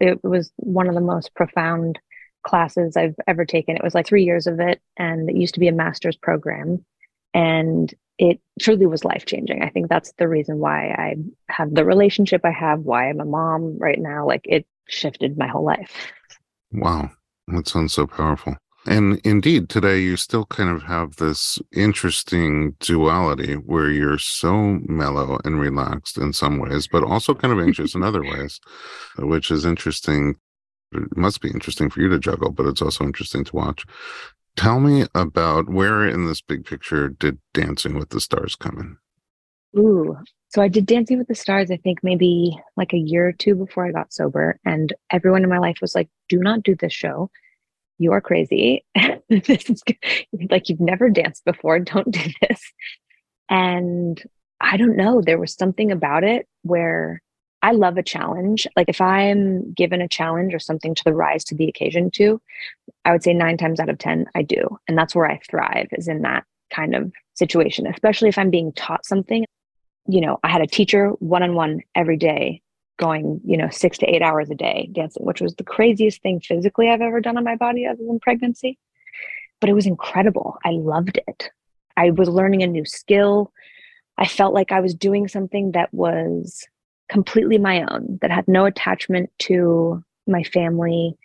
It 0.00 0.24
was 0.24 0.50
one 0.56 0.88
of 0.88 0.94
the 0.94 1.02
most 1.02 1.34
profound 1.34 1.98
classes 2.42 2.96
I've 2.96 3.16
ever 3.26 3.44
taken. 3.44 3.76
It 3.76 3.84
was 3.84 3.94
like 3.94 4.06
three 4.06 4.24
years 4.24 4.46
of 4.46 4.60
it, 4.60 4.80
and 4.96 5.28
it 5.28 5.36
used 5.36 5.52
to 5.52 5.60
be 5.60 5.68
a 5.68 5.72
master's 5.72 6.16
program. 6.16 6.86
And 7.34 7.92
it 8.16 8.40
truly 8.58 8.86
was 8.86 9.04
life 9.04 9.26
changing. 9.26 9.60
I 9.62 9.68
think 9.68 9.90
that's 9.90 10.14
the 10.16 10.28
reason 10.28 10.58
why 10.58 10.86
I 10.88 11.16
have 11.50 11.74
the 11.74 11.84
relationship 11.84 12.46
I 12.46 12.50
have, 12.52 12.80
why 12.80 13.10
I'm 13.10 13.20
a 13.20 13.26
mom 13.26 13.76
right 13.78 13.98
now. 13.98 14.26
Like 14.26 14.46
it 14.46 14.66
shifted 14.88 15.36
my 15.36 15.48
whole 15.48 15.66
life. 15.66 15.92
Wow. 16.72 17.10
That 17.48 17.68
sounds 17.68 17.92
so 17.92 18.06
powerful. 18.06 18.56
And 18.86 19.20
indeed, 19.24 19.68
today 19.68 19.98
you 19.98 20.16
still 20.16 20.44
kind 20.46 20.70
of 20.70 20.84
have 20.84 21.16
this 21.16 21.58
interesting 21.72 22.76
duality 22.78 23.54
where 23.54 23.90
you're 23.90 24.18
so 24.18 24.78
mellow 24.86 25.40
and 25.44 25.58
relaxed 25.58 26.18
in 26.18 26.32
some 26.32 26.58
ways, 26.58 26.86
but 26.86 27.02
also 27.02 27.34
kind 27.34 27.52
of 27.52 27.58
anxious 27.58 27.96
in 27.96 28.04
other 28.04 28.22
ways, 28.22 28.60
which 29.18 29.50
is 29.50 29.64
interesting. 29.64 30.36
It 30.92 31.16
must 31.16 31.40
be 31.40 31.50
interesting 31.50 31.90
for 31.90 32.00
you 32.00 32.08
to 32.10 32.18
juggle, 32.20 32.52
but 32.52 32.66
it's 32.66 32.80
also 32.80 33.04
interesting 33.04 33.42
to 33.44 33.56
watch. 33.56 33.84
Tell 34.54 34.78
me 34.78 35.06
about 35.16 35.68
where 35.68 36.06
in 36.06 36.26
this 36.26 36.40
big 36.40 36.64
picture 36.64 37.08
did 37.08 37.38
Dancing 37.52 37.98
with 37.98 38.10
the 38.10 38.20
Stars 38.20 38.54
come 38.54 38.78
in? 38.78 39.80
Ooh, 39.80 40.16
so 40.48 40.62
I 40.62 40.68
did 40.68 40.86
Dancing 40.86 41.18
with 41.18 41.26
the 41.26 41.34
Stars, 41.34 41.72
I 41.72 41.76
think 41.76 41.98
maybe 42.04 42.56
like 42.76 42.92
a 42.92 42.98
year 42.98 43.26
or 43.26 43.32
two 43.32 43.56
before 43.56 43.84
I 43.84 43.90
got 43.90 44.12
sober. 44.12 44.60
And 44.64 44.92
everyone 45.10 45.42
in 45.42 45.50
my 45.50 45.58
life 45.58 45.78
was 45.82 45.94
like, 45.94 46.08
do 46.28 46.38
not 46.38 46.62
do 46.62 46.76
this 46.76 46.92
show 46.92 47.30
you 47.98 48.12
are 48.12 48.20
crazy. 48.20 48.84
like 50.50 50.68
you've 50.68 50.80
never 50.80 51.08
danced 51.08 51.44
before. 51.44 51.78
Don't 51.78 52.10
do 52.10 52.30
this. 52.42 52.60
And 53.48 54.22
I 54.60 54.76
don't 54.76 54.96
know. 54.96 55.20
There 55.20 55.38
was 55.38 55.54
something 55.54 55.92
about 55.92 56.24
it 56.24 56.46
where 56.62 57.22
I 57.62 57.72
love 57.72 57.96
a 57.96 58.02
challenge. 58.02 58.66
Like 58.76 58.88
if 58.88 59.00
I'm 59.00 59.72
given 59.72 60.00
a 60.00 60.08
challenge 60.08 60.54
or 60.54 60.58
something 60.58 60.94
to 60.94 61.04
the 61.04 61.14
rise 61.14 61.44
to 61.44 61.54
the 61.54 61.68
occasion 61.68 62.10
to, 62.12 62.40
I 63.04 63.12
would 63.12 63.22
say 63.22 63.34
nine 63.34 63.56
times 63.56 63.80
out 63.80 63.88
of 63.88 63.98
10, 63.98 64.26
I 64.34 64.42
do. 64.42 64.78
And 64.88 64.96
that's 64.96 65.14
where 65.14 65.26
I 65.26 65.40
thrive 65.50 65.88
is 65.92 66.08
in 66.08 66.22
that 66.22 66.44
kind 66.72 66.94
of 66.94 67.12
situation, 67.34 67.86
especially 67.86 68.28
if 68.28 68.38
I'm 68.38 68.50
being 68.50 68.72
taught 68.72 69.06
something. 69.06 69.44
You 70.06 70.20
know, 70.20 70.38
I 70.44 70.48
had 70.48 70.60
a 70.60 70.66
teacher 70.66 71.08
one 71.18 71.42
on 71.42 71.54
one 71.54 71.80
every 71.94 72.16
day 72.16 72.62
going, 72.96 73.40
you 73.44 73.56
know, 73.56 73.68
six 73.70 73.98
to 73.98 74.06
eight 74.06 74.22
hours 74.22 74.50
a 74.50 74.54
day 74.54 74.88
dancing, 74.92 75.24
which 75.24 75.40
was 75.40 75.54
the 75.54 75.64
craziest 75.64 76.22
thing 76.22 76.40
physically 76.40 76.88
I've 76.88 77.00
ever 77.00 77.20
done 77.20 77.36
on 77.36 77.44
my 77.44 77.56
body 77.56 77.86
other 77.86 78.02
than 78.06 78.20
pregnancy. 78.20 78.78
But 79.60 79.70
it 79.70 79.74
was 79.74 79.86
incredible. 79.86 80.58
I 80.64 80.70
loved 80.70 81.18
it. 81.26 81.50
I 81.96 82.10
was 82.10 82.28
learning 82.28 82.62
a 82.62 82.66
new 82.66 82.84
skill. 82.84 83.52
I 84.18 84.26
felt 84.26 84.54
like 84.54 84.72
I 84.72 84.80
was 84.80 84.94
doing 84.94 85.28
something 85.28 85.72
that 85.72 85.92
was 85.92 86.66
completely 87.08 87.58
my 87.58 87.82
own, 87.82 88.18
that 88.20 88.30
had 88.30 88.48
no 88.48 88.64
attachment 88.64 89.30
to 89.40 90.02
my 90.26 90.42
family, 90.42 91.16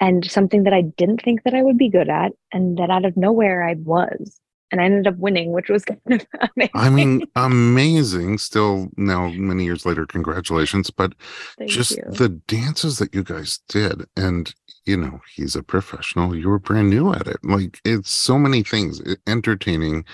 and 0.00 0.28
something 0.30 0.64
that 0.64 0.74
I 0.74 0.82
didn't 0.82 1.22
think 1.22 1.44
that 1.44 1.54
I 1.54 1.62
would 1.62 1.78
be 1.78 1.88
good 1.88 2.08
at, 2.08 2.32
and 2.52 2.76
that 2.78 2.90
out 2.90 3.04
of 3.04 3.16
nowhere 3.16 3.66
I 3.66 3.74
was 3.74 4.40
and 4.70 4.80
I 4.80 4.84
ended 4.84 5.06
up 5.06 5.16
winning, 5.16 5.52
which 5.52 5.68
was 5.68 5.84
kind 5.86 6.00
of 6.10 6.26
amazing. 6.56 6.70
I 6.74 6.90
mean, 6.90 7.22
amazing. 7.36 8.38
Still 8.38 8.90
now, 8.96 9.28
many 9.28 9.64
years 9.64 9.86
later, 9.86 10.06
congratulations. 10.06 10.90
But 10.90 11.14
Thank 11.58 11.70
just 11.70 11.96
you. 11.96 12.04
the 12.08 12.28
dances 12.28 12.98
that 12.98 13.14
you 13.14 13.22
guys 13.22 13.60
did, 13.68 14.06
and 14.16 14.54
you 14.84 14.96
know, 14.96 15.20
he's 15.34 15.56
a 15.56 15.62
professional. 15.62 16.34
You 16.34 16.48
were 16.48 16.58
brand 16.58 16.90
new 16.90 17.12
at 17.12 17.26
it. 17.26 17.38
Like 17.42 17.80
it's 17.84 18.10
so 18.10 18.38
many 18.38 18.62
things, 18.62 19.02
entertaining, 19.26 20.04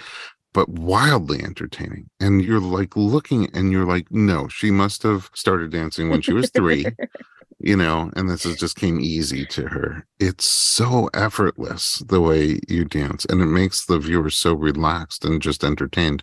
but 0.52 0.68
wildly 0.68 1.42
entertaining. 1.42 2.08
And 2.20 2.44
you're 2.44 2.60
like 2.60 2.96
looking, 2.96 3.48
and 3.54 3.72
you're 3.72 3.86
like, 3.86 4.10
no, 4.10 4.48
she 4.48 4.70
must 4.70 5.02
have 5.02 5.30
started 5.34 5.72
dancing 5.72 6.08
when 6.08 6.22
she 6.22 6.32
was 6.32 6.50
three. 6.50 6.86
you 7.60 7.76
know, 7.76 8.10
and 8.16 8.28
this 8.28 8.46
is 8.46 8.56
just 8.56 8.76
came 8.76 9.00
easy 9.00 9.44
to 9.46 9.66
her. 9.68 10.06
It's 10.18 10.46
so 10.46 11.10
effortless 11.14 11.98
the 11.98 12.20
way 12.20 12.60
you 12.68 12.84
dance, 12.84 13.24
and 13.26 13.40
it 13.40 13.46
makes 13.46 13.86
the 13.86 13.98
viewer 13.98 14.30
so 14.30 14.54
relaxed 14.54 15.24
and 15.24 15.42
just 15.42 15.62
entertained 15.62 16.22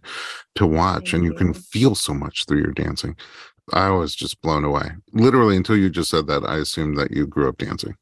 to 0.55 0.65
watch, 0.65 1.13
and 1.13 1.23
you, 1.23 1.31
you 1.31 1.37
can 1.37 1.53
feel 1.53 1.95
so 1.95 2.13
much 2.13 2.45
through 2.45 2.61
your 2.61 2.73
dancing. 2.73 3.15
I 3.73 3.89
was 3.89 4.15
just 4.15 4.41
blown 4.41 4.63
away. 4.63 4.89
Literally, 5.13 5.57
until 5.57 5.77
you 5.77 5.89
just 5.89 6.09
said 6.09 6.27
that, 6.27 6.43
I 6.43 6.57
assumed 6.57 6.97
that 6.97 7.11
you 7.11 7.27
grew 7.27 7.49
up 7.49 7.57
dancing. 7.57 7.95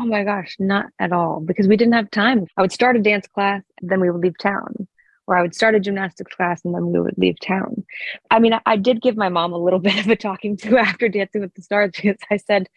Oh 0.00 0.06
my 0.06 0.24
gosh, 0.24 0.56
not 0.58 0.86
at 0.98 1.12
all, 1.12 1.40
because 1.40 1.68
we 1.68 1.76
didn't 1.76 1.94
have 1.94 2.10
time. 2.10 2.46
I 2.56 2.62
would 2.62 2.72
start 2.72 2.96
a 2.96 3.00
dance 3.00 3.26
class, 3.26 3.62
then 3.82 4.00
we 4.00 4.10
would 4.10 4.22
leave 4.22 4.38
town 4.38 4.88
or 5.28 5.36
I 5.36 5.42
would 5.42 5.54
start 5.54 5.74
a 5.74 5.80
gymnastics 5.80 6.34
class 6.34 6.64
and 6.64 6.74
then 6.74 6.86
we 6.86 6.98
would 6.98 7.16
leave 7.18 7.38
town. 7.38 7.84
I 8.30 8.38
mean, 8.38 8.54
I, 8.54 8.60
I 8.64 8.76
did 8.76 9.02
give 9.02 9.16
my 9.16 9.28
mom 9.28 9.52
a 9.52 9.58
little 9.58 9.78
bit 9.88 10.00
of 10.00 10.08
a 10.08 10.16
talking 10.16 10.56
to 10.58 10.78
after 10.78 11.08
Dancing 11.08 11.42
with 11.42 11.54
the 11.54 11.62
Stars 11.62 11.92
because 11.94 12.16
I 12.30 12.38
said, 12.38 12.68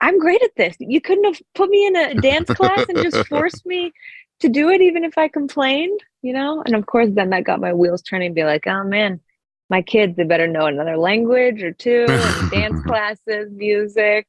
I'm 0.00 0.18
great 0.20 0.42
at 0.42 0.54
this. 0.56 0.76
You 0.78 1.00
couldn't 1.00 1.24
have 1.24 1.42
put 1.56 1.68
me 1.68 1.86
in 1.86 1.96
a 1.96 2.14
dance 2.14 2.48
class 2.50 2.86
and 2.88 2.98
just 2.98 3.26
forced 3.28 3.66
me 3.66 3.92
to 4.40 4.48
do 4.48 4.70
it, 4.70 4.80
even 4.80 5.02
if 5.02 5.18
I 5.18 5.26
complained, 5.26 5.98
you 6.22 6.32
know? 6.32 6.62
And 6.64 6.76
of 6.76 6.86
course, 6.86 7.08
then 7.12 7.30
that 7.30 7.42
got 7.42 7.60
my 7.60 7.72
wheels 7.72 8.02
turning, 8.02 8.32
be 8.32 8.44
like, 8.44 8.68
oh 8.68 8.84
man, 8.84 9.20
my 9.68 9.82
kids, 9.82 10.16
they 10.16 10.22
better 10.22 10.46
know 10.46 10.66
another 10.66 10.96
language 10.96 11.64
or 11.64 11.72
two, 11.72 12.06
and 12.08 12.50
dance 12.52 12.80
classes, 12.84 13.50
music. 13.50 14.28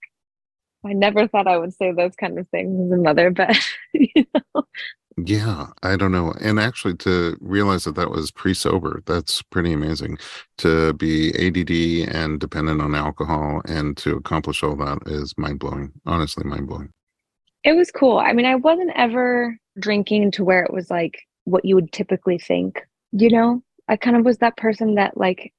I 0.83 0.93
never 0.93 1.27
thought 1.27 1.45
I 1.45 1.57
would 1.57 1.73
say 1.75 1.91
those 1.91 2.15
kind 2.15 2.39
of 2.39 2.47
things 2.49 2.79
as 2.83 2.91
a 2.97 3.01
mother, 3.01 3.29
but 3.29 3.55
you 3.93 4.25
know, 4.33 4.63
yeah, 5.27 5.67
I 5.83 5.95
don't 5.95 6.11
know. 6.11 6.33
And 6.41 6.59
actually, 6.59 6.95
to 6.97 7.37
realize 7.41 7.83
that 7.85 7.95
that 7.95 8.11
was 8.11 8.31
pre 8.31 8.53
sober, 8.53 9.01
that's 9.05 9.41
pretty 9.41 9.73
amazing. 9.73 10.17
To 10.59 10.93
be 10.93 11.29
ADD 11.35 12.13
and 12.15 12.39
dependent 12.39 12.81
on 12.81 12.95
alcohol 12.95 13.61
and 13.65 13.97
to 13.97 14.15
accomplish 14.15 14.63
all 14.63 14.75
that 14.77 14.99
is 15.07 15.37
mind 15.37 15.59
blowing. 15.59 15.91
Honestly, 16.05 16.43
mind 16.43 16.67
blowing. 16.67 16.91
It 17.63 17.73
was 17.73 17.91
cool. 17.91 18.19
I 18.19 18.33
mean, 18.33 18.45
I 18.45 18.55
wasn't 18.55 18.91
ever 18.95 19.57
drinking 19.79 20.31
to 20.31 20.43
where 20.43 20.63
it 20.63 20.73
was 20.73 20.89
like 20.89 21.19
what 21.45 21.65
you 21.65 21.75
would 21.75 21.91
typically 21.91 22.37
think, 22.37 22.81
you 23.11 23.29
know? 23.29 23.63
I 23.87 23.97
kind 23.97 24.15
of 24.15 24.23
was 24.23 24.37
that 24.37 24.55
person 24.55 24.95
that, 24.95 25.17
like, 25.17 25.51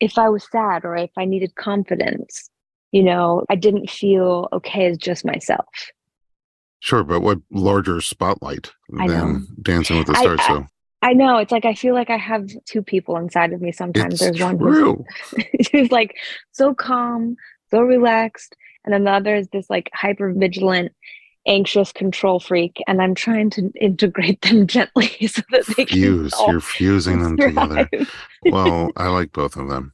if 0.00 0.18
I 0.18 0.28
was 0.28 0.46
sad 0.50 0.84
or 0.84 0.96
if 0.96 1.10
I 1.16 1.24
needed 1.24 1.54
confidence, 1.54 2.50
you 2.92 3.02
know, 3.02 3.44
I 3.48 3.56
didn't 3.56 3.88
feel 3.88 4.48
okay 4.52 4.86
as 4.86 4.98
just 4.98 5.24
myself. 5.24 5.66
Sure, 6.80 7.04
but 7.04 7.20
what 7.20 7.38
larger 7.50 8.00
spotlight 8.00 8.72
than 8.88 9.46
Dancing 9.62 9.98
with 9.98 10.06
the 10.06 10.14
Stars? 10.14 10.40
I, 10.42 10.46
so 10.46 10.66
I 11.02 11.12
know 11.12 11.38
it's 11.38 11.52
like 11.52 11.64
I 11.64 11.74
feel 11.74 11.94
like 11.94 12.10
I 12.10 12.16
have 12.16 12.48
two 12.66 12.82
people 12.82 13.16
inside 13.16 13.52
of 13.52 13.60
me. 13.60 13.72
Sometimes 13.72 14.14
it's 14.14 14.22
there's 14.22 14.40
one 14.40 14.58
true. 14.58 15.04
who's, 15.30 15.68
who's 15.72 15.92
like 15.92 16.16
so 16.52 16.74
calm, 16.74 17.36
so 17.70 17.80
relaxed, 17.80 18.56
and 18.84 18.94
then 18.94 19.04
the 19.04 19.10
other 19.10 19.36
is 19.36 19.48
this 19.48 19.68
like 19.70 19.90
hyper 19.94 20.32
vigilant 20.32 20.92
anxious 21.46 21.90
control 21.90 22.38
freak 22.38 22.82
and 22.86 23.00
I'm 23.00 23.14
trying 23.14 23.48
to 23.50 23.72
integrate 23.80 24.42
them 24.42 24.66
gently 24.66 25.08
so 25.26 25.42
that 25.50 25.66
they 25.68 25.86
can 25.86 25.98
fuse. 25.98 26.34
You're 26.46 26.60
fusing 26.60 27.22
them 27.22 27.36
together. 27.36 27.88
Well, 28.44 28.90
I 28.96 29.08
like 29.08 29.32
both 29.32 29.56
of 29.56 29.68
them. 29.68 29.92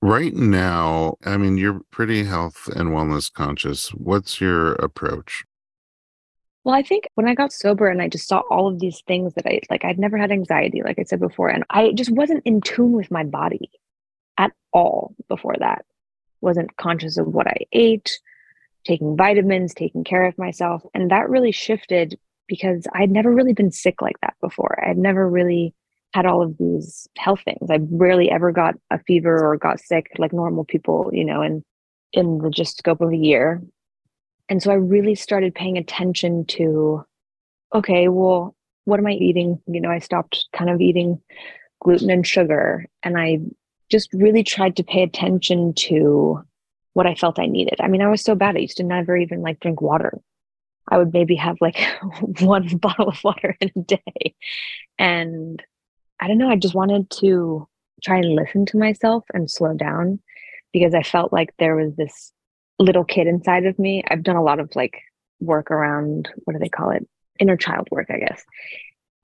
Right 0.00 0.34
now, 0.34 1.16
I 1.24 1.36
mean, 1.36 1.56
you're 1.56 1.80
pretty 1.92 2.24
health 2.24 2.68
and 2.74 2.88
wellness 2.88 3.32
conscious. 3.32 3.90
What's 3.90 4.40
your 4.40 4.72
approach? 4.74 5.44
Well, 6.64 6.74
I 6.74 6.82
think 6.82 7.08
when 7.16 7.28
I 7.28 7.34
got 7.34 7.52
sober 7.52 7.88
and 7.88 8.00
I 8.00 8.08
just 8.08 8.28
saw 8.28 8.42
all 8.50 8.68
of 8.68 8.78
these 8.78 9.02
things 9.06 9.34
that 9.34 9.46
I 9.46 9.60
like, 9.68 9.84
I'd 9.84 9.98
never 9.98 10.16
had 10.16 10.30
anxiety, 10.30 10.82
like 10.84 10.98
I 10.98 11.02
said 11.04 11.20
before, 11.20 11.48
and 11.48 11.64
I 11.70 11.92
just 11.92 12.10
wasn't 12.10 12.42
in 12.44 12.60
tune 12.60 12.92
with 12.92 13.10
my 13.10 13.24
body 13.24 13.70
at 14.38 14.52
all 14.72 15.14
before 15.28 15.56
that. 15.58 15.84
Wasn't 16.40 16.76
conscious 16.76 17.18
of 17.18 17.26
what 17.26 17.48
I 17.48 17.56
ate, 17.72 18.18
taking 18.84 19.16
vitamins, 19.16 19.74
taking 19.74 20.04
care 20.04 20.24
of 20.24 20.38
myself. 20.38 20.82
And 20.94 21.10
that 21.10 21.28
really 21.28 21.52
shifted 21.52 22.18
because 22.46 22.86
I'd 22.94 23.10
never 23.10 23.32
really 23.32 23.52
been 23.52 23.72
sick 23.72 24.00
like 24.00 24.20
that 24.22 24.34
before. 24.40 24.84
I'd 24.84 24.98
never 24.98 25.28
really 25.28 25.74
had 26.14 26.26
all 26.26 26.42
of 26.42 26.58
these 26.58 27.08
health 27.16 27.40
things. 27.44 27.70
I 27.70 27.78
rarely 27.90 28.30
ever 28.30 28.52
got 28.52 28.74
a 28.90 28.98
fever 29.00 29.44
or 29.44 29.56
got 29.56 29.80
sick 29.80 30.10
like 30.18 30.32
normal 30.32 30.64
people, 30.64 31.10
you 31.12 31.24
know, 31.24 31.42
in 31.42 31.64
in 32.12 32.38
the 32.38 32.50
just 32.50 32.78
scope 32.78 33.00
of 33.00 33.10
a 33.10 33.16
year. 33.16 33.62
And 34.48 34.62
so 34.62 34.70
I 34.70 34.74
really 34.74 35.14
started 35.14 35.54
paying 35.54 35.78
attention 35.78 36.44
to, 36.46 37.04
okay, 37.74 38.08
well, 38.08 38.54
what 38.84 38.98
am 38.98 39.06
I 39.06 39.12
eating? 39.12 39.60
You 39.66 39.80
know, 39.80 39.90
I 39.90 39.98
stopped 39.98 40.46
kind 40.52 40.70
of 40.70 40.80
eating 40.80 41.20
gluten 41.82 42.10
and 42.10 42.26
sugar. 42.26 42.86
And 43.02 43.18
I 43.18 43.40
just 43.90 44.12
really 44.12 44.42
tried 44.42 44.76
to 44.76 44.84
pay 44.84 45.02
attention 45.02 45.74
to 45.74 46.42
what 46.94 47.06
I 47.06 47.14
felt 47.14 47.38
I 47.38 47.46
needed. 47.46 47.76
I 47.80 47.88
mean, 47.88 48.02
I 48.02 48.08
was 48.08 48.22
so 48.22 48.34
bad. 48.34 48.56
I 48.56 48.60
used 48.60 48.76
to 48.78 48.82
never 48.82 49.16
even 49.16 49.42
like 49.42 49.60
drink 49.60 49.80
water. 49.80 50.20
I 50.88 50.98
would 50.98 51.12
maybe 51.12 51.36
have 51.36 51.56
like 51.60 51.78
one 52.40 52.68
bottle 52.76 53.08
of 53.08 53.22
water 53.24 53.56
in 53.60 53.70
a 53.76 53.80
day. 53.80 54.34
And 54.98 55.62
I 56.20 56.28
don't 56.28 56.38
know, 56.38 56.50
I 56.50 56.56
just 56.56 56.74
wanted 56.74 57.10
to 57.20 57.66
try 58.02 58.16
and 58.16 58.34
listen 58.34 58.66
to 58.66 58.78
myself 58.78 59.24
and 59.32 59.50
slow 59.50 59.74
down 59.74 60.20
because 60.72 60.94
I 60.94 61.02
felt 61.02 61.32
like 61.32 61.54
there 61.58 61.76
was 61.76 61.94
this 61.96 62.32
little 62.82 63.04
kid 63.04 63.26
inside 63.26 63.66
of 63.66 63.78
me. 63.78 64.04
I've 64.08 64.22
done 64.22 64.36
a 64.36 64.42
lot 64.42 64.60
of 64.60 64.74
like 64.74 65.02
work 65.40 65.70
around 65.70 66.28
what 66.44 66.52
do 66.52 66.58
they 66.58 66.68
call 66.68 66.90
it? 66.90 67.06
Inner 67.38 67.56
child 67.56 67.88
work, 67.90 68.08
I 68.10 68.18
guess. 68.18 68.44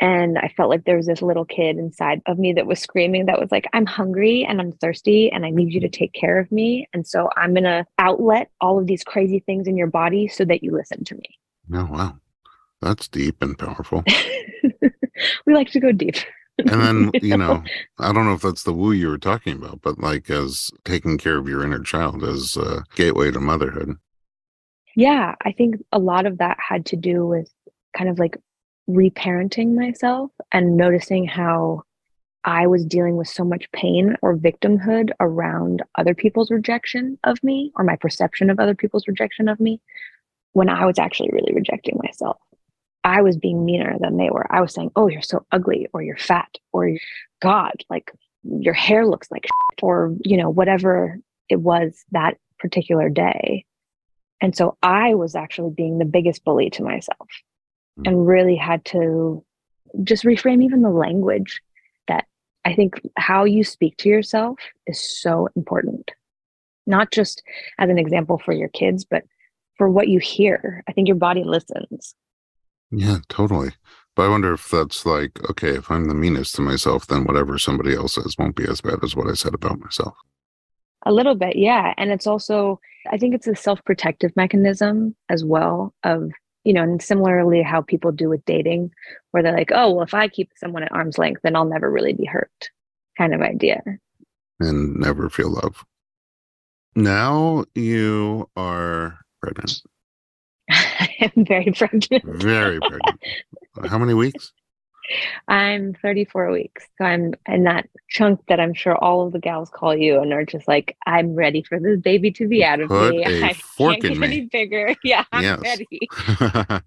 And 0.01 0.39
I 0.39 0.53
felt 0.57 0.71
like 0.71 0.85
there 0.85 0.97
was 0.97 1.07
this 1.07 1.23
little 1.23 1.45
kid 1.45 1.77
inside 1.77 2.23
of 2.27 2.39
me 2.39 2.53
that 2.53 2.67
was 2.67 2.79
screaming, 2.79 3.27
that 3.27 3.41
was 3.41 3.51
like, 3.51 3.67
I'm 3.73 3.85
hungry 3.85 4.47
and 4.49 4.61
I'm 4.61 4.71
thirsty 4.73 5.31
and 5.31 5.45
I 5.45 5.51
need 5.51 5.73
you 5.73 5.81
to 5.81 5.89
take 5.89 6.13
care 6.13 6.39
of 6.39 6.53
me. 6.53 6.89
And 6.93 7.05
so 7.05 7.29
I'm 7.37 7.53
going 7.53 7.65
to 7.65 7.85
outlet 7.99 8.51
all 8.61 8.79
of 8.79 8.87
these 8.87 9.03
crazy 9.03 9.41
things 9.41 9.67
in 9.67 9.77
your 9.77 9.89
body 9.89 10.29
so 10.29 10.45
that 10.45 10.63
you 10.63 10.71
listen 10.71 11.03
to 11.05 11.17
me. 11.17 11.39
Oh, 11.75 11.89
wow. 11.91 12.17
That's 12.81 13.09
deep 13.09 13.43
and 13.43 13.59
powerful. 13.59 14.05
we 15.47 15.55
like 15.55 15.71
to 15.73 15.81
go 15.81 15.91
deep. 15.91 16.15
And 16.59 16.81
then, 16.81 17.11
you 17.23 17.37
know, 17.37 17.63
I 17.99 18.13
don't 18.13 18.27
know 18.27 18.35
if 18.35 18.43
that's 18.43 18.65
the 18.65 18.73
woo 18.73 18.93
you 18.93 19.09
were 19.09 19.19
talking 19.19 19.55
about, 19.55 19.83
but 19.83 19.99
like 19.99 20.29
as 20.31 20.71
taking 20.85 21.19
care 21.19 21.39
of 21.39 21.49
your 21.49 21.65
inner 21.65 21.83
child 21.83 22.23
as 22.25 22.57
a 22.57 22.85
gateway 22.95 23.31
to 23.31 23.41
motherhood. 23.41 23.97
Yeah, 24.97 25.35
I 25.45 25.53
think 25.53 25.77
a 25.93 25.99
lot 25.99 26.27
of 26.27 26.39
that 26.39 26.57
had 26.59 26.87
to 26.87 26.97
do 26.97 27.25
with 27.27 27.51
kind 27.97 28.11
of 28.11 28.19
like 28.19 28.37
reparenting 28.89 29.75
myself 29.75 30.31
and 30.51 30.77
noticing 30.77 31.27
how 31.27 31.83
I 32.45 32.67
was 32.67 32.85
dealing 32.85 33.17
with 33.17 33.29
so 33.29 33.45
much 33.45 33.71
pain 33.73 34.17
or 34.23 34.37
victimhood 34.37 35.11
around 35.21 35.83
other 35.97 36.15
people's 36.15 36.51
rejection 36.51 37.19
of 37.25 37.43
me 37.45 37.73
or 37.77 37.85
my 37.85 37.97
perception 37.97 38.49
of 38.49 38.59
other 38.59 38.75
people's 38.75 39.07
rejection 39.07 39.49
of 39.49 39.61
me 39.61 39.81
when 40.53 40.69
I 40.69 40.87
was 40.87 40.99
actually 40.99 41.31
really 41.33 41.53
rejecting 41.53 42.01
myself. 42.03 42.39
I 43.09 43.23
was 43.23 43.37
being 43.37 43.65
meaner 43.65 43.97
than 44.01 44.17
they 44.17 44.29
were. 44.31 44.47
I 44.55 44.61
was 44.61 44.75
saying, 44.75 44.91
Oh, 44.95 45.09
you're 45.09 45.23
so 45.23 45.47
ugly, 45.51 45.89
or 45.93 46.03
you're 46.03 46.17
fat, 46.17 46.51
or 46.73 46.91
God, 47.41 47.73
like 47.89 48.13
your 48.45 48.75
hair 48.75 49.07
looks 49.07 49.31
like 49.31 49.45
shit, 49.45 49.83
or, 49.83 50.15
you 50.25 50.37
know, 50.37 50.51
whatever 50.51 51.19
it 51.49 51.61
was 51.61 52.05
that 52.13 52.37
particular 52.59 53.09
day. 53.09 53.65
And 54.41 54.55
so 54.55 54.77
I 54.83 55.15
was 55.15 55.35
actually 55.35 55.71
being 55.71 55.99
the 55.99 56.05
biggest 56.05 56.45
bully 56.45 56.71
to 56.71 56.83
myself 56.83 57.29
hmm. 57.97 58.03
and 58.05 58.27
really 58.27 58.57
had 58.57 58.85
to 58.87 59.45
just 60.05 60.25
reframe 60.25 60.63
even 60.63 60.83
the 60.83 60.91
language 60.91 61.61
that 62.09 62.27
I 62.65 62.75
think 62.75 63.01
how 63.17 63.45
you 63.45 63.65
speak 63.65 63.97
to 63.99 64.09
yourself 64.09 64.59
is 64.87 65.21
so 65.21 65.49
important. 65.57 66.11
Not 66.87 67.11
just 67.11 67.43
as 67.79 67.91
an 67.91 67.99
example 67.99 68.39
for 68.39 68.53
your 68.53 68.69
kids, 68.69 69.05
but 69.05 69.25
for 69.77 69.89
what 69.89 70.09
you 70.09 70.19
hear. 70.19 70.83
I 70.89 70.93
think 70.93 71.09
your 71.09 71.17
body 71.17 71.45
listens. 71.45 72.15
Yeah, 72.91 73.19
totally. 73.29 73.71
But 74.17 74.25
I 74.25 74.29
wonder 74.29 74.53
if 74.53 74.71
that's 74.71 75.07
like, 75.07 75.39
okay, 75.51 75.77
if 75.77 75.91
I'm 75.91 76.07
the 76.07 76.15
meanest 76.15 76.55
to 76.57 76.63
myself, 76.63 77.07
then 77.07 77.25
whatever 77.25 77.59
somebody 77.59 77.95
else 77.95 78.15
says 78.15 78.35
won't 78.39 78.57
be 78.57 78.69
as 78.69 78.81
bad 78.81 79.05
as 79.05 79.15
what 79.15 79.29
I 79.29 79.35
said 79.35 79.55
about 79.55 79.81
myself. 79.81 80.17
A 81.07 81.13
little 81.13 81.37
bit, 81.37 81.57
yeah. 81.57 81.95
And 81.97 82.11
it's 82.11 82.27
also, 82.27 82.81
I 83.11 83.19
think 83.19 83.35
it's 83.35 83.47
a 83.47 83.55
self 83.55 83.85
protective 83.85 84.35
mechanism 84.37 85.15
as 85.29 85.45
well 85.45 85.95
of 86.03 86.33
you 86.69 86.75
know, 86.75 86.83
and 86.83 87.01
similarly 87.01 87.63
how 87.63 87.81
people 87.81 88.13
do 88.13 88.29
with 88.29 88.45
dating, 88.45 88.91
where 89.31 89.43
they're 89.43 89.57
like, 89.57 89.73
oh, 89.73 89.95
well, 89.95 90.05
if 90.05 90.13
I 90.13 90.29
keep 90.29 90.51
someone 90.57 90.83
at 90.83 90.93
arm's 90.93 91.17
length, 91.17 91.41
then 91.43 91.57
I'll 91.57 91.65
never 91.65 91.91
really 91.91 92.13
be 92.13 92.27
hurt, 92.27 92.69
kind 93.17 93.33
of 93.35 93.41
idea. 93.41 93.81
And 94.61 94.97
never 94.97 95.31
feel 95.31 95.51
love. 95.51 95.83
Now 96.95 97.65
you 97.75 98.51
are 98.55 99.19
pregnant. 99.41 99.81
I 100.71 101.09
am 101.21 101.45
very 101.45 101.73
pregnant. 101.73 102.25
Very 102.25 102.81
pregnant. 102.81 103.21
How 103.89 103.99
many 103.99 104.15
weeks? 104.15 104.53
I'm 105.47 105.95
34 106.03 106.51
weeks. 106.51 106.85
So 106.99 107.05
I'm 107.07 107.33
in 107.47 107.65
that 107.65 107.89
chunk 108.11 108.41
that 108.49 108.61
I'm 108.61 108.75
sure 108.75 108.95
all 108.97 109.27
of 109.27 109.33
the 109.33 109.39
gals 109.39 109.71
call 109.71 109.97
you 109.97 110.21
and 110.21 110.33
are 110.33 110.45
just 110.45 110.69
like, 110.69 110.97
I'm 111.07 111.35
ready 111.35 111.63
for 111.63 111.81
this 111.81 111.99
baby 112.01 112.31
to 112.33 112.47
be 112.47 112.63
out 112.65 112.81
of 112.81 112.89
Put 112.91 113.17
me. 113.17 113.25
A 113.25 113.45
I 113.45 113.53
fork 113.55 113.93
can't 113.93 114.03
get 114.03 114.19
me. 114.19 114.27
any 114.27 114.41
bigger. 114.53 114.95
Yeah, 115.03 115.25
I'm 115.33 115.43
Yes. 115.43 115.61
ready. 115.63 116.83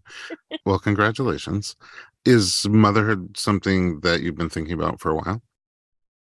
well, 0.65 0.79
congratulations. 0.79 1.75
Is 2.25 2.67
motherhood 2.69 3.35
something 3.37 4.01
that 4.01 4.21
you've 4.21 4.35
been 4.37 4.49
thinking 4.49 4.73
about 4.73 4.99
for 4.99 5.09
a 5.09 5.15
while? 5.15 5.41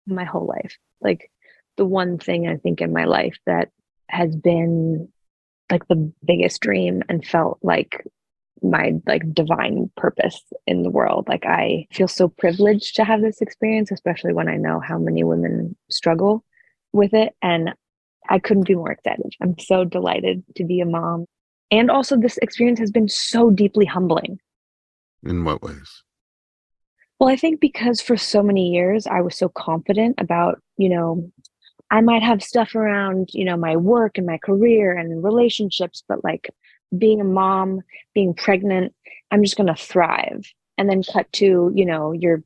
My 0.06 0.24
whole 0.24 0.46
life. 0.46 0.78
Like 1.02 1.30
the 1.76 1.84
one 1.84 2.18
thing 2.18 2.48
I 2.48 2.56
think 2.56 2.80
in 2.80 2.92
my 2.92 3.04
life 3.04 3.36
that 3.46 3.70
has 4.08 4.34
been 4.34 5.08
like 5.74 5.88
the 5.88 6.12
biggest 6.24 6.60
dream 6.60 7.02
and 7.08 7.26
felt 7.26 7.58
like 7.60 8.06
my 8.62 8.92
like 9.08 9.34
divine 9.34 9.90
purpose 9.96 10.40
in 10.68 10.84
the 10.84 10.90
world. 10.90 11.26
Like 11.28 11.44
I 11.44 11.86
feel 11.90 12.06
so 12.06 12.28
privileged 12.28 12.94
to 12.94 13.04
have 13.04 13.22
this 13.22 13.40
experience, 13.40 13.90
especially 13.90 14.32
when 14.32 14.48
I 14.48 14.56
know 14.56 14.78
how 14.78 14.98
many 14.98 15.24
women 15.24 15.76
struggle 15.90 16.44
with 16.92 17.12
it. 17.12 17.34
And 17.42 17.74
I 18.28 18.38
couldn't 18.38 18.68
be 18.68 18.76
more 18.76 18.92
excited. 18.92 19.32
I'm 19.42 19.58
so 19.58 19.84
delighted 19.84 20.44
to 20.54 20.64
be 20.64 20.80
a 20.80 20.86
mom. 20.86 21.26
And 21.72 21.90
also, 21.90 22.16
this 22.16 22.38
experience 22.38 22.78
has 22.78 22.92
been 22.92 23.08
so 23.08 23.50
deeply 23.50 23.84
humbling. 23.84 24.38
In 25.24 25.44
what 25.44 25.60
ways? 25.60 26.04
Well, 27.18 27.28
I 27.28 27.36
think 27.36 27.60
because 27.60 28.00
for 28.00 28.16
so 28.16 28.44
many 28.44 28.70
years 28.70 29.08
I 29.08 29.22
was 29.22 29.36
so 29.36 29.48
confident 29.48 30.14
about, 30.18 30.62
you 30.76 30.88
know, 30.88 31.32
I 31.94 32.00
might 32.00 32.24
have 32.24 32.42
stuff 32.42 32.74
around, 32.74 33.28
you 33.32 33.44
know, 33.44 33.56
my 33.56 33.76
work 33.76 34.18
and 34.18 34.26
my 34.26 34.36
career 34.36 34.96
and 34.96 35.22
relationships, 35.22 36.02
but 36.08 36.24
like 36.24 36.50
being 36.98 37.20
a 37.20 37.24
mom, 37.24 37.82
being 38.14 38.34
pregnant, 38.34 38.92
I'm 39.30 39.44
just 39.44 39.56
going 39.56 39.72
to 39.72 39.80
thrive. 39.80 40.44
And 40.76 40.90
then 40.90 41.04
cut 41.04 41.30
to, 41.34 41.70
you 41.72 41.86
know, 41.86 42.10
your 42.10 42.42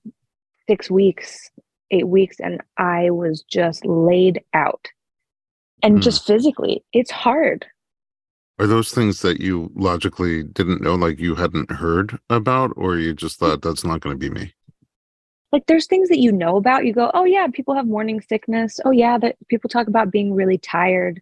six 0.69 0.91
weeks, 0.91 1.51
eight 1.91 2.09
weeks, 2.09 2.37
and 2.41 2.61
I 2.77 3.09
was 3.09 3.43
just 3.51 3.87
laid 3.87 4.43
out. 4.53 4.87
And 5.83 5.95
Hmm. 5.95 6.01
just 6.01 6.27
physically, 6.27 6.85
it's 6.93 7.11
hard. 7.11 7.65
Are 8.59 8.67
those 8.67 8.93
things 8.93 9.23
that 9.23 9.41
you 9.41 9.73
logically 9.75 10.43
didn't 10.43 10.83
know, 10.83 10.95
like 10.95 11.21
you 11.21 11.37
hadn't 11.37 11.71
heard 11.71 12.19
about, 12.29 12.75
or 12.77 12.99
you 12.99 13.15
just 13.15 13.39
thought 13.39 13.63
that's 13.63 13.83
not 13.83 14.01
going 14.01 14.15
to 14.15 14.19
be 14.19 14.29
me? 14.29 14.53
Like 15.53 15.67
there's 15.67 15.87
things 15.87 16.09
that 16.09 16.19
you 16.19 16.31
know 16.31 16.57
about 16.57 16.85
you 16.85 16.93
go 16.93 17.11
oh 17.15 17.25
yeah 17.25 17.47
people 17.53 17.75
have 17.75 17.87
morning 17.87 18.21
sickness. 18.21 18.81
Oh 18.85 18.91
yeah 18.91 19.19
that 19.19 19.37
people 19.49 19.69
talk 19.69 19.89
about 19.89 20.11
being 20.11 20.35
really 20.35 20.59
tired. 20.59 21.21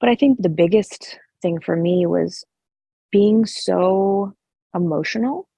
But 0.00 0.08
i 0.08 0.14
think 0.14 0.40
the 0.40 0.48
biggest 0.48 1.18
thing 1.42 1.60
for 1.60 1.76
me 1.76 2.06
was 2.06 2.44
being 3.10 3.44
so 3.46 4.34
emotional 4.74 5.48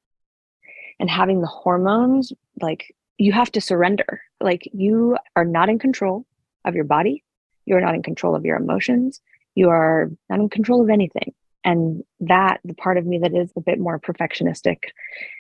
and 0.99 1.09
having 1.09 1.41
the 1.41 1.47
hormones 1.47 2.33
like 2.61 2.95
you 3.19 3.33
have 3.33 3.51
to 3.53 3.61
surrender. 3.61 4.23
Like 4.41 4.69
you 4.73 5.17
are 5.37 5.45
not 5.45 5.69
in 5.69 5.79
control 5.79 6.27
of 6.65 6.75
your 6.75 6.85
body. 6.85 7.23
You 7.65 7.77
are 7.77 7.81
not 7.81 7.95
in 7.95 8.03
control 8.03 8.35
of 8.35 8.45
your 8.45 8.57
emotions. 8.57 9.21
You 9.55 9.71
are 9.71 10.11
not 10.29 10.41
in 10.41 10.49
control 10.49 10.83
of 10.83 10.91
anything. 10.91 11.33
And 11.65 12.03
that 12.21 12.61
the 12.65 12.75
part 12.75 12.99
of 12.99 13.07
me 13.07 13.19
that 13.19 13.35
is 13.35 13.51
a 13.57 13.61
bit 13.61 13.79
more 13.79 13.99
perfectionistic 13.99 14.79